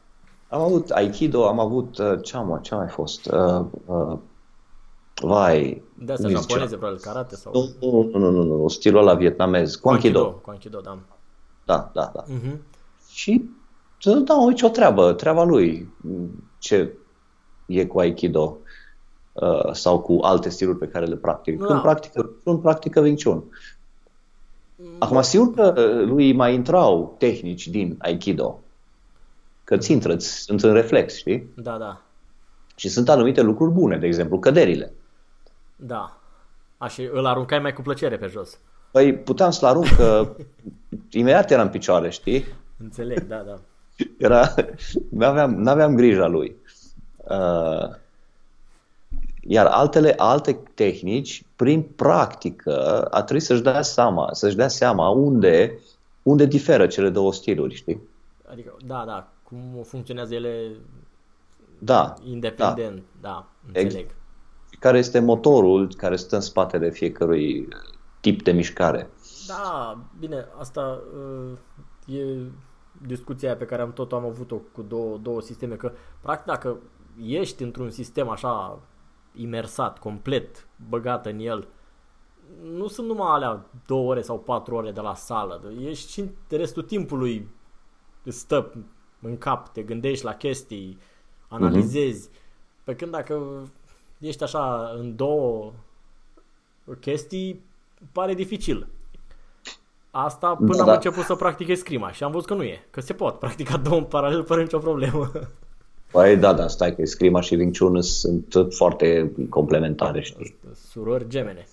Am 0.50 0.62
avut 0.62 0.90
Aikido, 0.90 1.48
am 1.48 1.60
avut, 1.60 1.98
uh, 1.98 2.20
ce 2.22 2.38
am, 2.38 2.60
ce 2.62 2.74
a 2.74 2.78
mai 2.78 2.88
fost? 2.88 3.26
Uh, 3.32 3.66
uh, 3.86 4.18
vai, 5.22 5.84
De 6.00 6.12
asta 6.12 6.26
cum 6.26 6.34
îi 6.36 6.40
zicea? 6.42 6.54
japoneze, 6.54 6.76
probabil, 6.76 7.00
karate 7.02 7.36
sau... 7.36 7.52
Nu, 7.82 8.10
nu, 8.12 8.18
nu, 8.20 8.44
nu, 8.44 8.58
nu, 8.58 8.68
stilul 8.68 9.00
ăla 9.02 9.14
vietnamez, 9.14 9.76
Cu 9.76 9.90
Aikido. 9.90 10.32
Cu 10.32 10.50
Aikido, 10.50 10.80
da. 10.80 10.98
Da, 11.66 11.92
da, 11.94 12.12
da. 12.14 12.24
Mhm. 12.28 12.62
Și 13.14 13.50
da, 14.26 14.36
uite 14.36 14.66
o 14.66 14.70
treabă, 14.70 15.14
treaba 15.14 15.44
lui. 15.44 15.94
Ce 16.60 16.98
e 17.66 17.86
cu 17.86 18.00
Aikido 18.00 18.58
uh, 18.62 18.63
sau 19.72 20.00
cu 20.00 20.20
alte 20.22 20.50
stiluri 20.50 20.78
pe 20.78 20.88
care 20.88 21.06
le 21.06 21.16
practic. 21.16 21.60
Da. 21.60 21.66
Când 21.66 21.82
practică, 21.82 22.30
când 22.44 22.62
practică 22.62 23.00
Wing 23.00 23.24
Chun. 23.24 23.44
Acum, 25.00 25.22
sigur 25.22 25.54
că 25.54 25.74
uh, 25.78 26.08
lui 26.08 26.34
mai 26.34 26.54
intrau 26.54 27.16
tehnici 27.18 27.68
din 27.68 27.96
Aikido. 28.02 28.60
Că 29.64 29.78
ți 29.78 29.92
intră, 29.92 30.16
ți- 30.16 30.42
sunt 30.42 30.64
în 30.64 30.74
reflex, 30.74 31.16
știi? 31.16 31.50
Da, 31.56 31.78
da, 31.78 32.02
Și 32.76 32.90
sunt 32.90 33.10
anumite 33.10 33.42
lucruri 33.42 33.72
bune, 33.72 33.98
de 33.98 34.06
exemplu, 34.06 34.40
căderile. 34.40 34.94
da. 35.76 36.18
A, 36.78 36.88
și 36.88 37.10
îl 37.12 37.26
aruncai 37.26 37.60
mai 37.60 37.74
cu 37.74 37.82
plăcere 37.82 38.18
pe 38.18 38.28
jos. 38.28 38.58
Păi 38.92 39.14
puteam 39.14 39.52
să-l 39.52 39.68
arunc 39.68 39.88
că 39.96 40.36
imediat 41.12 41.52
era 41.52 41.62
în 41.62 41.70
picioare, 41.70 42.10
știi? 42.10 42.46
Înțeleg, 42.84 43.22
da, 43.28 43.44
da. 43.48 43.60
Era, 44.18 44.54
n-aveam, 45.10 45.54
n-aveam 45.62 45.96
grija 45.96 46.28
lui. 46.28 46.56
Uh, 47.18 47.96
iar 49.48 49.66
altele, 49.66 50.14
alte 50.18 50.60
tehnici, 50.74 51.46
prin 51.56 51.82
practică, 51.82 53.02
a 53.02 53.24
trebuit 53.24 53.46
să-și 53.46 53.62
dea 53.62 53.82
seama, 53.82 54.30
să-și 54.32 54.56
dea 54.56 54.68
seama 54.68 55.10
unde, 55.10 55.80
unde 56.24 56.46
diferă 56.46 56.88
cele 56.88 57.10
două 57.10 57.34
stiluri, 57.34 57.76
știi? 57.76 58.02
Adică, 58.52 58.76
da, 58.86 59.04
da, 59.08 59.28
cum 59.44 59.84
funcționează 59.84 60.34
ele 60.34 60.72
Da. 61.80 62.14
independent, 62.24 63.04
da, 63.22 63.48
înțeleg. 63.68 64.06
Și 64.72 64.78
Care 64.80 64.98
este 64.98 65.20
motorul 65.20 65.94
care 65.98 66.16
stă 66.16 66.36
în 66.36 66.42
spatele 66.42 66.90
fiecărui 66.90 67.68
tip 68.20 68.44
de 68.44 68.52
mișcare. 68.52 69.10
Da, 69.48 69.98
bine, 70.20 70.46
asta 70.60 71.02
uh, 72.06 72.18
e 72.18 72.38
discuția 73.08 73.48
aia 73.48 73.58
pe 73.58 73.66
care 73.66 73.82
am 73.82 73.94
tot 73.94 74.12
am 74.12 74.26
avut-o 74.26 74.56
cu 74.56 74.82
două, 74.82 75.18
două 75.18 75.42
sisteme, 75.42 75.76
că 75.76 75.92
practic 76.22 76.46
dacă 76.46 76.78
ești 77.26 77.64
într-un 77.64 77.90
sistem 77.90 78.30
așa 78.30 78.80
imersat, 79.36 80.00
complet 80.00 80.68
băgat 80.90 81.26
în 81.26 81.40
el, 81.40 81.68
nu 82.62 82.88
sunt 82.88 83.08
numai 83.08 83.28
alea 83.30 83.66
două 83.86 84.10
ore 84.10 84.22
sau 84.22 84.40
patru 84.40 84.76
ore 84.76 84.92
de 84.92 85.02
la 85.02 85.16
sală. 85.16 85.74
Ești 85.80 86.12
și 86.12 86.30
restul 86.50 86.84
timpului 86.84 87.50
stă 88.24 88.72
în 89.22 89.38
cap, 89.38 89.68
te 89.68 89.82
gândești 89.82 90.26
la 90.26 90.34
chestii, 90.34 90.98
analizezi. 91.48 92.30
Uh-huh. 92.30 92.42
Pe 92.84 92.96
când 92.96 93.12
dacă 93.12 93.64
ești 94.20 94.44
așa 94.44 94.94
în 94.98 95.16
două 95.16 95.74
chestii, 97.00 97.66
pare 98.12 98.34
dificil. 98.34 98.88
Asta 100.12 100.56
până 100.56 100.76
da, 100.76 100.80
am 100.80 100.86
da. 100.86 100.94
început 100.94 101.24
să 101.24 101.36
practic 101.36 101.78
scrima 101.78 102.12
și 102.12 102.24
am 102.24 102.32
văzut 102.32 102.48
că 102.48 102.54
nu 102.54 102.64
e, 102.64 102.88
că 102.90 103.02
se 103.02 103.14
pot 103.14 103.40
practica 103.40 103.78
două 103.78 103.98
în 103.98 104.04
paralel 104.04 104.46
fără 104.46 104.62
nicio 104.62 104.78
problemă. 104.78 105.32
Păi 106.14 106.38
da, 106.38 106.54
da, 106.54 106.68
stai 106.68 106.96
că 106.96 107.06
scrima 107.06 107.42
și 107.42 107.54
Wing 107.54 107.78
Chun 107.78 108.02
sunt 108.02 108.56
foarte 108.70 109.32
complementare, 109.50 110.22
știi? 110.22 110.56
Surori 110.90 111.28
gemene. 111.28 111.68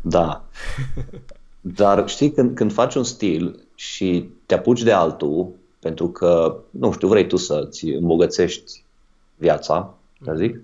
Da. 0.00 0.44
Dar 1.60 2.08
știi, 2.08 2.32
când, 2.32 2.54
când 2.54 2.72
faci 2.72 2.94
un 2.94 3.04
stil 3.04 3.66
și 3.74 4.28
te 4.46 4.54
apuci 4.54 4.82
de 4.82 4.92
altul, 4.92 5.48
pentru 5.80 6.08
că, 6.08 6.56
nu 6.70 6.92
știu, 6.92 7.08
vrei 7.08 7.26
tu 7.26 7.36
să-ți 7.36 7.86
îmbogățești 7.86 8.84
viața, 9.36 9.94
să 10.24 10.34
zic, 10.36 10.60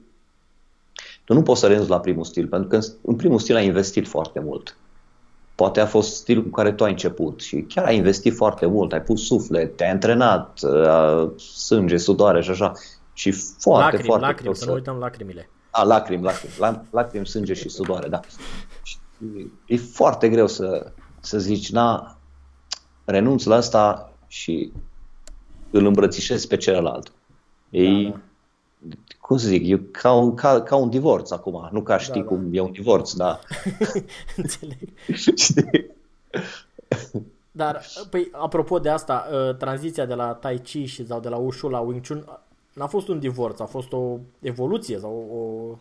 tu 1.24 1.34
nu 1.34 1.42
poți 1.42 1.60
să 1.60 1.66
renunți 1.66 1.90
la 1.90 2.00
primul 2.00 2.24
stil, 2.24 2.46
pentru 2.46 2.68
că 2.68 2.78
în 3.02 3.16
primul 3.16 3.38
stil 3.38 3.56
ai 3.56 3.66
investit 3.66 4.08
foarte 4.08 4.40
mult. 4.40 4.76
Poate 5.54 5.80
a 5.80 5.86
fost 5.86 6.14
stilul 6.14 6.42
cu 6.42 6.50
care 6.50 6.72
tu 6.72 6.84
ai 6.84 6.90
început 6.90 7.40
și 7.40 7.64
chiar 7.68 7.84
ai 7.84 7.96
investit 7.96 8.34
foarte 8.34 8.66
mult, 8.66 8.92
ai 8.92 9.02
pus 9.02 9.26
suflet, 9.26 9.76
te-ai 9.76 9.90
antrenat, 9.90 10.60
sânge, 11.36 11.96
sudoare 11.96 12.42
și 12.42 12.50
așa. 12.50 12.72
Și 13.12 13.30
foarte, 13.30 13.82
lacrimi, 13.82 14.04
foarte 14.04 14.26
lacrimi, 14.26 14.56
să 14.56 14.64
nu 14.64 14.72
uităm 14.72 14.96
lacrimile. 14.96 15.50
A, 15.70 15.82
lacrimi, 15.82 16.22
lacrimi, 16.22 16.88
lacrimi, 16.90 17.26
sânge 17.26 17.54
și 17.54 17.68
sudoare, 17.68 18.08
da. 18.08 18.20
Și 18.82 18.96
e 19.66 19.76
foarte 19.76 20.28
greu 20.28 20.46
să, 20.46 20.92
să 21.20 21.38
zici, 21.38 21.72
na, 21.72 22.16
renunț 23.04 23.44
la 23.44 23.56
asta 23.56 24.12
și 24.26 24.72
îl 25.70 25.86
îmbrățișez 25.86 26.46
pe 26.46 26.56
celălalt. 26.56 27.12
E, 27.70 28.02
da, 28.02 28.20
da. 28.78 28.94
cum 29.20 29.36
să 29.36 29.46
zic, 29.46 29.68
e 29.68 29.78
ca 29.90 30.12
un, 30.12 30.34
ca, 30.34 30.62
ca 30.62 30.76
un 30.76 30.90
divorț 30.90 31.30
acum, 31.30 31.68
nu 31.72 31.82
ca 31.82 31.98
știi 31.98 32.20
da, 32.20 32.26
cum 32.26 32.50
da. 32.50 32.56
e 32.56 32.60
un 32.60 32.72
divorț, 32.72 33.12
da. 33.12 33.38
Înțeleg. 34.36 34.78
Dar, 37.50 37.82
păi, 38.10 38.28
apropo 38.32 38.78
de 38.78 38.88
asta, 38.88 39.28
ă, 39.32 39.52
tranziția 39.52 40.06
de 40.06 40.14
la 40.14 40.32
Tai 40.32 40.58
Chi 40.58 40.84
și 40.84 41.06
sau 41.06 41.20
de 41.20 41.28
la 41.28 41.36
Wushu 41.36 41.68
la 41.68 41.78
Wing 41.78 42.06
Chun 42.06 42.24
n-a 42.72 42.86
fost 42.86 43.08
un 43.08 43.18
divorț, 43.18 43.60
a 43.60 43.64
fost 43.64 43.92
o 43.92 44.18
evoluție 44.40 44.98
sau 44.98 45.10
o... 45.10 45.76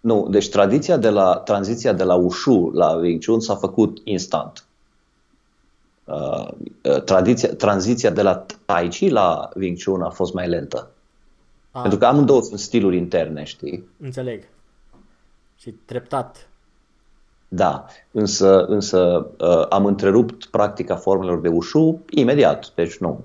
Nu, 0.00 0.28
deci 0.28 0.48
tradiția 0.48 0.96
de 0.96 1.10
la, 1.10 1.36
tranziția 1.36 1.92
de 1.92 2.04
la 2.04 2.14
Wushu 2.14 2.70
la 2.74 2.90
Wing 2.90 3.24
Chun 3.24 3.40
s-a 3.40 3.54
făcut 3.54 4.00
instant. 4.04 4.64
Uh, 6.04 6.48
uh, 6.82 7.02
tradiția, 7.02 7.54
tranziția 7.54 8.10
de 8.10 8.22
la 8.22 8.46
Tai 8.64 8.88
Chi 8.88 9.08
la 9.08 9.48
Wing 9.54 9.82
Chun 9.84 10.02
a 10.02 10.10
fost 10.10 10.34
mai 10.34 10.48
lentă. 10.48 10.90
A. 11.70 11.80
Pentru 11.80 11.98
că 11.98 12.06
amândouă 12.06 12.42
sunt 12.42 12.58
stiluri 12.58 12.96
interne, 12.96 13.44
știi? 13.44 13.88
Înțeleg. 14.00 14.44
Și 15.56 15.70
treptat. 15.70 16.48
Da, 17.48 17.86
însă, 18.10 18.64
însă 18.64 19.30
uh, 19.38 19.66
am 19.68 19.86
întrerupt 19.86 20.44
practica 20.44 20.96
formelor 20.96 21.40
de 21.40 21.48
ușu 21.48 22.00
imediat, 22.10 22.72
deci 22.74 22.96
nu. 22.96 23.20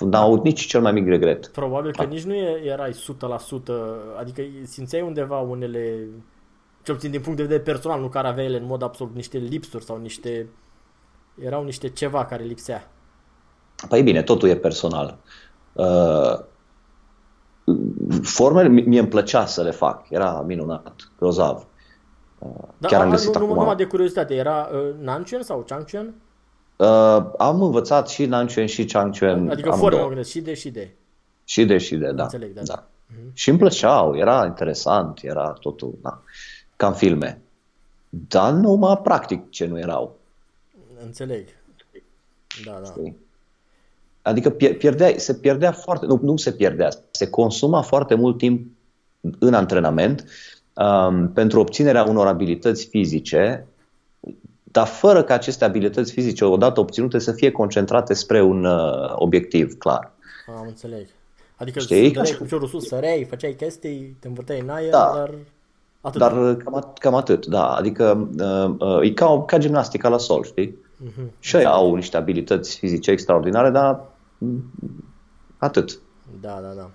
N-am 0.00 0.24
avut 0.24 0.44
nici 0.44 0.66
cel 0.66 0.80
mai 0.80 0.92
mic 0.92 1.06
regret. 1.06 1.46
Probabil 1.46 1.92
că 1.92 2.02
da. 2.02 2.08
nici 2.08 2.24
nu 2.24 2.34
erai 2.64 2.90
100%, 2.90 2.94
adică 4.18 4.42
simțeai 4.62 5.02
undeva 5.02 5.38
unele, 5.40 6.08
cel 6.82 6.94
puțin 6.94 7.10
din 7.10 7.20
punct 7.20 7.36
de 7.36 7.42
vedere 7.42 7.62
personal, 7.62 8.00
nu 8.00 8.08
care 8.08 8.28
aveai 8.28 8.46
ele 8.46 8.56
în 8.56 8.66
mod 8.66 8.82
absolut 8.82 9.14
niște 9.14 9.38
lipsuri 9.38 9.84
sau 9.84 9.96
niște 9.96 10.48
erau 11.42 11.64
niște 11.64 11.88
ceva 11.88 12.24
care 12.24 12.42
lipsea. 12.42 12.90
Păi 13.88 14.02
bine, 14.02 14.22
totul 14.22 14.48
e 14.48 14.56
personal. 14.56 15.18
Uh, 15.72 16.38
formele 18.22 18.68
mie 18.68 19.00
îmi 19.00 19.08
plăcea 19.08 19.46
să 19.46 19.62
le 19.62 19.70
fac, 19.70 20.10
era 20.10 20.40
minunat, 20.46 21.10
grozav. 21.18 21.66
Uh, 22.38 22.48
da, 22.78 22.88
Chiar 22.88 23.00
am 23.00 23.10
găsit 23.10 23.34
nu, 23.34 23.44
acum... 23.44 23.54
numai 23.54 23.76
de 23.76 23.84
curiozitate, 23.84 24.34
era 24.34 24.68
uh, 24.72 24.94
Nanchuan 25.00 25.42
sau 25.42 25.64
Changchuan? 25.66 26.14
Uh, 26.76 27.24
am 27.38 27.62
învățat 27.62 28.08
și 28.08 28.26
Nanchuan 28.26 28.66
și 28.66 28.84
Changchuan. 28.84 29.48
Adică 29.48 29.70
forme, 29.70 30.00
mă 30.00 30.06
gândesc, 30.06 30.30
și 30.30 30.40
de 30.40 30.54
și 30.54 30.70
de. 30.70 30.90
Și 31.44 31.64
de 31.64 31.78
și 31.78 31.96
de, 31.96 32.12
da. 32.12 32.22
Înțeleg, 32.22 32.52
da. 32.52 32.62
da. 32.62 32.86
Uh-huh. 32.86 33.32
Și 33.32 33.48
îmi 33.48 33.58
plăceau, 33.58 34.16
era 34.16 34.44
interesant, 34.44 35.18
era 35.22 35.50
totul, 35.60 35.94
da. 36.02 36.22
Ca 36.76 36.86
în 36.86 36.94
filme. 36.94 37.40
Dar 38.08 38.52
numai 38.52 38.98
practic 39.02 39.50
ce 39.50 39.66
nu 39.66 39.78
erau. 39.78 40.16
Înțeleg. 41.04 41.46
Da, 42.64 42.80
da. 42.82 42.90
Știi? 42.90 43.16
Adică 44.22 44.50
pierdea, 44.50 45.14
se 45.16 45.34
pierdea 45.34 45.72
foarte, 45.72 46.06
nu, 46.06 46.18
nu 46.22 46.36
se 46.36 46.52
pierdea, 46.52 46.88
se 47.10 47.30
consuma 47.30 47.82
foarte 47.82 48.14
mult 48.14 48.38
timp 48.38 48.66
în 49.38 49.54
antrenament 49.54 50.24
um, 50.72 51.32
pentru 51.32 51.60
obținerea 51.60 52.04
unor 52.04 52.26
abilități 52.26 52.86
fizice, 52.86 53.66
dar 54.74 54.86
fără 54.86 55.22
ca 55.22 55.34
aceste 55.34 55.64
abilități 55.64 56.12
fizice, 56.12 56.44
odată 56.44 56.80
obținute, 56.80 57.18
să 57.18 57.32
fie 57.32 57.50
concentrate 57.50 58.14
spre 58.14 58.42
un 58.42 58.64
uh, 58.64 59.12
obiectiv 59.14 59.78
clar. 59.78 60.12
Am 60.46 60.66
înțeleg. 60.66 61.06
Adică 61.56 61.78
Știi? 61.78 62.12
dădeai 62.12 62.36
cu 62.38 62.42
piciorul 62.42 62.68
sus, 62.68 62.86
săreai, 62.86 63.24
făceai 63.24 63.54
chestii, 63.54 64.16
te 64.20 64.28
învârteai 64.28 64.60
în 64.60 64.68
aer, 64.68 64.90
da. 64.90 65.12
dar 65.14 65.34
atât. 66.00 66.20
Dar 66.20 66.56
cam, 66.56 66.92
cam 66.98 67.14
atât, 67.14 67.46
da. 67.46 67.74
Adică 67.74 68.28
uh, 68.38 68.74
uh, 68.78 69.08
e 69.08 69.12
ca, 69.12 69.44
ca 69.46 69.58
gimnastica 69.58 70.08
la 70.08 70.18
sol, 70.18 70.44
știi? 70.44 70.78
Uh-huh. 71.04 71.38
Și 71.38 71.56
ei 71.56 71.64
au 71.64 71.94
niște 71.94 72.16
abilități 72.16 72.78
fizice 72.78 73.10
extraordinare, 73.10 73.70
dar 73.70 74.04
atât. 75.58 76.00
Da, 76.40 76.60
da, 76.62 76.72
da. 76.76 76.90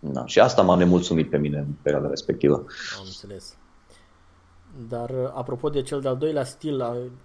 da. 0.00 0.26
Și 0.26 0.40
asta 0.40 0.62
m-a 0.62 0.76
nemulțumit 0.76 1.30
pe 1.30 1.38
mine 1.38 1.58
în 1.58 1.66
perioada 1.82 2.08
respectivă. 2.08 2.54
Am 2.98 3.04
înțeles. 3.04 3.56
Dar 4.88 5.10
apropo 5.34 5.68
de 5.68 5.82
cel 5.82 6.00
de-al 6.00 6.16
doilea 6.16 6.44
stil, 6.44 6.78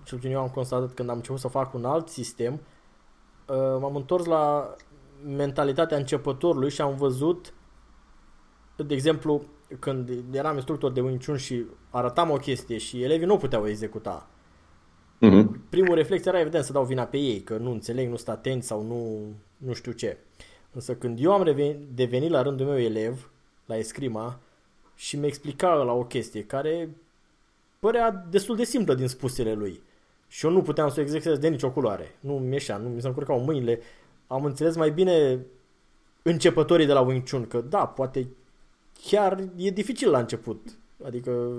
cel 0.03 0.17
puțin 0.17 0.31
eu 0.31 0.41
am 0.41 0.49
constatat 0.49 0.93
când 0.93 1.09
am 1.09 1.15
început 1.15 1.39
să 1.39 1.47
fac 1.47 1.73
un 1.73 1.85
alt 1.85 2.07
sistem, 2.07 2.53
uh, 2.53 3.77
m-am 3.79 3.95
întors 3.95 4.25
la 4.25 4.75
mentalitatea 5.25 5.97
începătorului 5.97 6.69
și 6.69 6.81
am 6.81 6.95
văzut, 6.95 7.53
de 8.75 8.93
exemplu, 8.93 9.43
când 9.79 10.09
eram 10.31 10.55
instructor 10.55 10.91
de 10.91 11.01
Wing 11.01 11.23
Chun 11.25 11.37
și 11.37 11.65
arătam 11.89 12.29
o 12.29 12.35
chestie 12.35 12.77
și 12.77 13.03
elevii 13.03 13.25
nu 13.25 13.37
puteau 13.37 13.67
executa. 13.67 14.27
Uh-huh. 15.21 15.45
Primul 15.69 15.95
reflex 15.95 16.25
era 16.25 16.39
evident 16.39 16.63
să 16.63 16.71
dau 16.71 16.83
vina 16.83 17.03
pe 17.03 17.17
ei, 17.17 17.41
că 17.41 17.57
nu 17.57 17.71
înțeleg, 17.71 18.09
nu 18.09 18.15
sunt 18.15 18.29
atenți 18.29 18.67
sau 18.67 18.83
nu, 18.83 19.19
nu 19.57 19.73
știu 19.73 19.91
ce. 19.91 20.17
Însă 20.71 20.95
când 20.95 21.19
eu 21.21 21.31
am 21.31 21.43
devenit 21.93 22.29
la 22.29 22.41
rândul 22.41 22.65
meu 22.65 22.79
elev, 22.79 23.31
la 23.65 23.77
escrima, 23.77 24.39
și 24.95 25.17
mi 25.17 25.27
explica 25.27 25.73
la 25.73 25.91
o 25.91 26.03
chestie 26.03 26.43
care 26.43 26.89
părea 27.79 28.25
destul 28.29 28.55
de 28.55 28.63
simplă 28.63 28.93
din 28.93 29.07
spusele 29.07 29.53
lui. 29.53 29.81
Și 30.27 30.45
eu 30.45 30.51
nu 30.51 30.61
puteam 30.61 30.89
să 30.89 30.99
o 30.99 31.01
executez 31.01 31.37
de 31.37 31.47
nicio 31.47 31.71
culoare. 31.71 32.15
Nu 32.19 32.33
mi 32.33 32.53
ieșea, 32.53 32.77
nu 32.77 32.89
mi 32.89 33.01
se 33.01 33.07
încurcau 33.07 33.39
mâinile. 33.39 33.79
Am 34.27 34.45
înțeles 34.45 34.75
mai 34.75 34.91
bine 34.91 35.39
începătorii 36.21 36.85
de 36.85 36.93
la 36.93 37.01
Wing 37.01 37.29
Chun 37.29 37.47
că 37.47 37.61
da, 37.61 37.85
poate 37.85 38.27
chiar 39.01 39.43
e 39.55 39.69
dificil 39.69 40.09
la 40.09 40.19
început. 40.19 40.77
Adică 41.05 41.51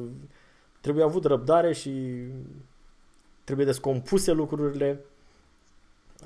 trebuie 0.81 1.05
avut 1.05 1.25
răbdare 1.25 1.73
și 1.73 1.91
trebuie 3.45 3.67
descompuse 3.67 4.33
lucrurile. 4.33 5.05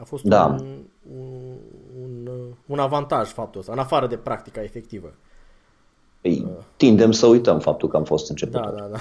A 0.01 0.05
fost 0.05 0.25
da. 0.25 0.45
un, 0.45 0.83
un, 1.17 1.57
un, 2.03 2.31
un 2.67 2.79
avantaj 2.79 3.29
faptul 3.29 3.61
ăsta, 3.61 3.73
în 3.73 3.79
afară 3.79 4.07
de 4.07 4.17
practica 4.17 4.63
efectivă. 4.63 5.15
Ei, 6.21 6.47
uh. 6.47 6.65
tindem 6.77 7.13
să 7.13 7.27
uităm 7.27 7.61
faptul 7.61 7.89
că 7.89 7.97
am 7.97 8.05
fost 8.05 8.31
începători. 8.31 8.77
Da, 8.77 8.83
da, 8.83 8.89
da. 8.89 8.99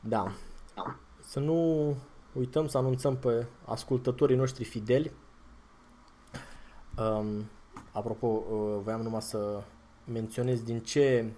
Da. 0.00 0.32
Să 1.20 1.40
nu 1.40 1.96
uităm 2.32 2.66
să 2.66 2.78
anunțăm 2.78 3.16
pe 3.16 3.46
ascultătorii 3.64 4.36
noștri 4.36 4.64
fideli. 4.64 5.12
Um, 6.98 7.44
apropo, 7.92 8.26
uh, 8.26 8.80
voiam 8.82 9.00
numai 9.00 9.22
să 9.22 9.62
menționez 10.12 10.62
din 10.62 10.80
ce 10.80 11.32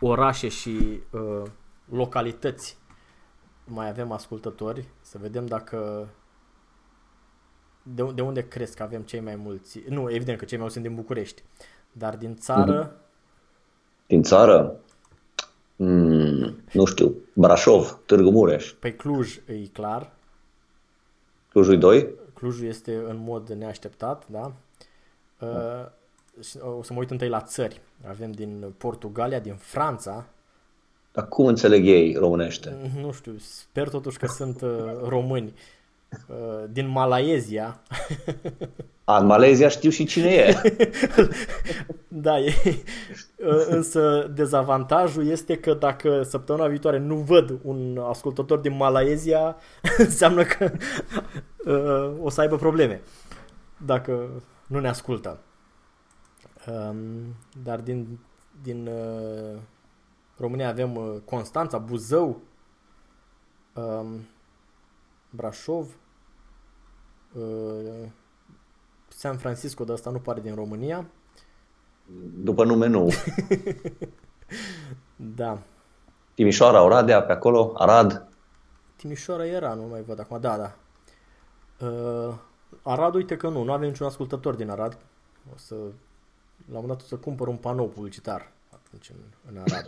orașe 0.00 0.48
și 0.48 1.02
uh, 1.10 1.42
localități 1.88 2.76
mai 3.64 3.88
avem 3.88 4.12
ascultători, 4.12 4.88
să 5.00 5.18
vedem 5.18 5.46
dacă 5.46 6.08
de, 7.82 8.02
de 8.14 8.22
unde 8.22 8.48
crezi 8.48 8.76
că 8.76 8.82
avem 8.82 9.02
cei 9.02 9.20
mai 9.20 9.36
mulți? 9.36 9.80
Nu, 9.88 10.10
evident 10.10 10.38
că 10.38 10.44
cei 10.44 10.58
mai 10.58 10.66
mulți 10.66 10.72
sunt 10.72 10.86
din 10.86 10.94
București, 10.94 11.42
dar 11.92 12.16
din 12.16 12.36
țară? 12.36 12.80
Mhm. 12.80 13.00
Din 14.06 14.22
țară? 14.22 14.80
Mm, 15.84 16.62
nu 16.72 16.84
știu, 16.84 17.14
Brașov, 17.32 17.98
Târgu 18.06 18.30
Mureș. 18.30 18.70
Pe 18.70 18.76
păi 18.80 18.96
Cluj 18.96 19.36
e 19.46 19.66
clar. 19.72 20.12
Clujul 21.48 21.78
2? 21.78 22.08
Clujul 22.34 22.66
este 22.66 22.94
în 22.94 23.16
mod 23.24 23.48
neașteptat, 23.48 24.24
da. 24.28 24.52
Uh, 25.40 25.86
o 26.78 26.82
să 26.82 26.92
mă 26.92 26.98
uit 26.98 27.10
întâi 27.10 27.28
la 27.28 27.40
țări. 27.40 27.80
Avem 28.08 28.30
din 28.30 28.72
Portugalia, 28.78 29.38
din 29.38 29.54
Franța. 29.54 30.26
Dar 31.12 31.28
cum 31.28 31.46
înțeleg 31.46 31.86
ei 31.86 32.14
românește? 32.14 32.76
Nu 33.00 33.12
știu, 33.12 33.34
sper 33.38 33.88
totuși 33.88 34.18
că 34.18 34.26
sunt 34.26 34.60
uh, 34.60 34.70
români. 35.02 35.54
Uh, 36.28 36.64
din 36.70 36.88
Malaezia. 36.88 37.80
A, 39.04 39.18
în 39.18 39.26
Malezia 39.26 39.68
știu 39.68 39.90
și 39.90 40.04
cine 40.04 40.28
e. 40.28 40.54
da, 42.08 42.38
e, 42.38 42.54
uh, 43.36 43.64
însă 43.68 44.30
dezavantajul 44.34 45.26
este 45.26 45.56
că 45.56 45.74
dacă 45.74 46.22
săptămâna 46.22 46.66
viitoare 46.66 46.98
nu 46.98 47.14
văd 47.14 47.58
un 47.62 47.98
ascultător 48.08 48.58
din 48.58 48.76
Malaezia, 48.76 49.56
înseamnă 49.98 50.42
că 50.42 50.72
uh, 51.64 52.24
o 52.24 52.28
să 52.28 52.40
aibă 52.40 52.56
probleme 52.56 53.02
dacă 53.86 54.28
nu 54.66 54.80
ne 54.80 54.88
ascultă. 54.88 55.38
Um, 56.66 56.96
dar 57.62 57.80
din, 57.80 58.18
din 58.62 58.86
uh, 58.86 59.58
România 60.36 60.68
avem 60.68 60.96
uh, 60.96 61.14
Constanța, 61.24 61.78
Buzău, 61.78 62.40
um, 63.74 64.26
Brașov, 65.30 65.84
uh, 65.84 66.01
San 69.08 69.36
Francisco, 69.36 69.84
de 69.84 69.92
asta 69.92 70.10
nu 70.10 70.18
pare 70.18 70.40
din 70.40 70.54
România. 70.54 71.06
După 72.34 72.64
nume 72.64 72.86
nou. 72.86 73.10
da. 75.36 75.58
Timișoara, 76.34 76.82
Oradea, 76.82 77.22
pe 77.22 77.32
acolo, 77.32 77.72
Arad. 77.76 78.28
Timișoara 78.96 79.46
era, 79.46 79.74
nu 79.74 79.82
mai 79.82 80.02
văd 80.02 80.20
acum, 80.20 80.40
da, 80.40 80.56
da. 80.56 80.76
Uh, 81.86 82.34
Arad, 82.82 83.14
uite 83.14 83.36
că 83.36 83.48
nu, 83.48 83.62
nu 83.62 83.72
avem 83.72 83.88
niciun 83.88 84.06
ascultător 84.06 84.54
din 84.54 84.70
Arad. 84.70 84.98
O 85.54 85.56
să, 85.56 85.74
la 86.72 86.78
un 86.78 86.86
dat 86.86 87.00
o 87.00 87.04
să 87.04 87.16
cumpăr 87.16 87.46
un 87.46 87.56
panou 87.56 87.88
publicitar 87.88 88.52
atunci 88.70 89.10
în, 89.10 89.52
în 89.52 89.58
Arad. 89.58 89.84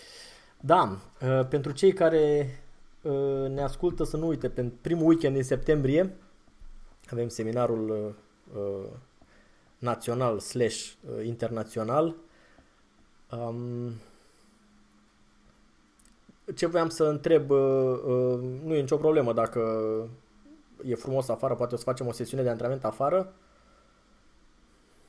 da, 0.72 0.96
uh, 1.20 1.46
pentru 1.48 1.72
cei 1.72 1.92
care 1.92 2.48
uh, 3.02 3.48
ne 3.48 3.62
ascultă 3.62 4.04
să 4.04 4.16
nu 4.16 4.26
uite, 4.26 4.48
pentru 4.48 4.78
primul 4.80 5.06
weekend 5.06 5.34
din 5.34 5.44
septembrie 5.44 6.16
avem 7.12 7.28
seminarul 7.28 8.14
uh, 8.54 8.88
național 9.78 10.38
slash 10.38 10.92
internațional. 11.24 12.14
Um, 13.30 13.92
ce 16.54 16.66
voiam 16.66 16.88
să 16.88 17.04
întreb, 17.04 17.50
nu 18.64 18.74
e 18.74 18.80
nicio 18.80 18.96
problemă 18.96 19.32
dacă 19.32 19.60
e 20.84 20.94
frumos 20.94 21.28
afară, 21.28 21.54
poate 21.54 21.74
o 21.74 21.76
să 21.76 21.84
facem 21.84 22.06
o 22.06 22.12
sesiune 22.12 22.42
de 22.42 22.48
antrenament 22.48 22.84
afară. 22.84 23.32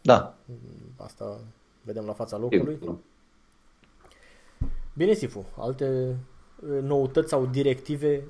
Da. 0.02 0.38
Asta 0.96 1.40
vedem 1.82 2.06
la 2.06 2.14
fața 2.14 2.38
locului. 2.38 2.80
Bine, 4.94 5.14
Sifu, 5.14 5.46
alte 5.58 6.18
noutăți 6.82 7.30
sau 7.30 7.46
directive 7.46 8.28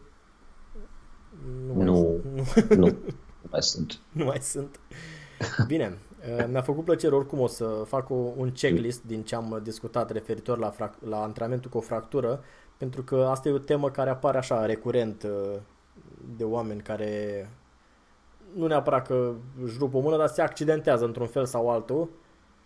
nu, 1.65 1.81
nu, 1.81 2.21
nu, 2.33 2.75
nu 2.75 2.97
mai 3.57 3.63
sunt. 3.63 3.99
Nu 4.11 4.25
mai 4.25 4.37
sunt. 4.41 4.79
Bine, 5.67 5.97
mi-a 6.49 6.61
făcut 6.61 6.83
plăcere 6.83 7.15
oricum 7.15 7.39
o 7.39 7.47
să 7.47 7.83
fac 7.85 8.09
o, 8.09 8.13
un 8.13 8.51
checklist 8.51 9.03
din 9.03 9.23
ce 9.23 9.35
am 9.35 9.59
discutat 9.63 10.11
referitor 10.11 10.57
la, 10.57 10.71
frac- 10.71 10.99
la 11.09 11.23
antrenamentul 11.23 11.69
cu 11.69 11.77
o 11.77 11.81
fractură, 11.81 12.43
pentru 12.77 13.03
că 13.03 13.27
asta 13.29 13.49
e 13.49 13.51
o 13.51 13.57
temă 13.57 13.89
care 13.89 14.09
apare 14.09 14.37
așa 14.37 14.65
recurent 14.65 15.27
de 16.37 16.43
oameni 16.43 16.81
care 16.81 17.49
nu 18.55 18.67
neapărat 18.67 19.07
că 19.07 19.33
își 19.63 19.77
rup 19.77 19.93
o 19.93 19.99
mână, 19.99 20.17
dar 20.17 20.27
se 20.27 20.41
accidentează 20.41 21.05
într-un 21.05 21.27
fel 21.27 21.45
sau 21.45 21.69
altul 21.69 22.09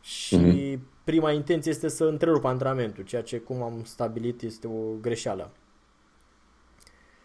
și 0.01 0.37
mm-hmm. 0.37 0.79
prima 1.03 1.31
intenție 1.31 1.71
este 1.71 1.87
să 1.87 2.03
întrerupă 2.03 2.47
antrenamentul, 2.47 3.03
ceea 3.03 3.21
ce, 3.21 3.37
cum 3.37 3.61
am 3.61 3.83
stabilit, 3.83 4.41
este 4.41 4.67
o 4.67 4.93
greșeală. 5.01 5.51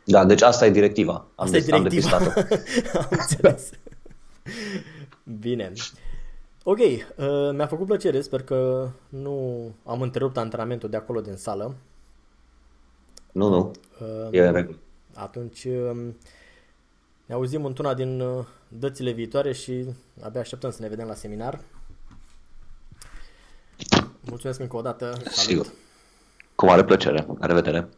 Da, 0.09 0.25
deci 0.25 0.43
asta 0.43 0.67
e 0.67 0.71
directiva. 0.71 1.13
Am 1.13 1.29
asta 1.35 1.57
e 1.57 1.61
directiva. 1.61 2.17
Am, 2.17 2.23
am 3.01 3.09
înțeles. 3.11 3.71
Bine. 5.41 5.73
Ok, 6.63 6.79
uh, 6.79 7.51
mi-a 7.53 7.67
făcut 7.67 7.87
plăcere, 7.87 8.21
sper 8.21 8.43
că 8.43 8.89
nu 9.09 9.71
am 9.85 10.03
întrerupt 10.03 10.37
antrenamentul 10.37 10.89
de 10.89 10.97
acolo 10.97 11.21
din 11.21 11.37
sală. 11.37 11.75
Nu, 13.33 13.49
nu, 13.49 13.71
uh, 14.01 14.29
e 14.31 14.47
în 14.47 14.53
regulă. 14.53 14.79
Atunci 15.15 15.65
um, 15.65 16.17
ne 17.27 17.35
auzim 17.35 17.65
într-una 17.65 17.95
din 17.95 18.21
uh, 18.21 18.45
dățile 18.69 19.11
viitoare 19.11 19.53
și 19.53 19.85
abia 20.23 20.41
așteptăm 20.41 20.71
să 20.71 20.83
ne 20.83 20.89
vedem 20.89 21.07
la 21.07 21.15
seminar. 21.15 21.61
Mulțumesc 24.21 24.61
încă 24.61 24.77
o 24.77 24.81
dată. 24.81 25.05
Salut. 25.13 25.33
Sigur. 25.33 25.67
Cu 26.55 26.67
mare 26.67 26.85
plăcere. 26.85 27.27
La 27.39 27.47
revedere. 27.47 27.89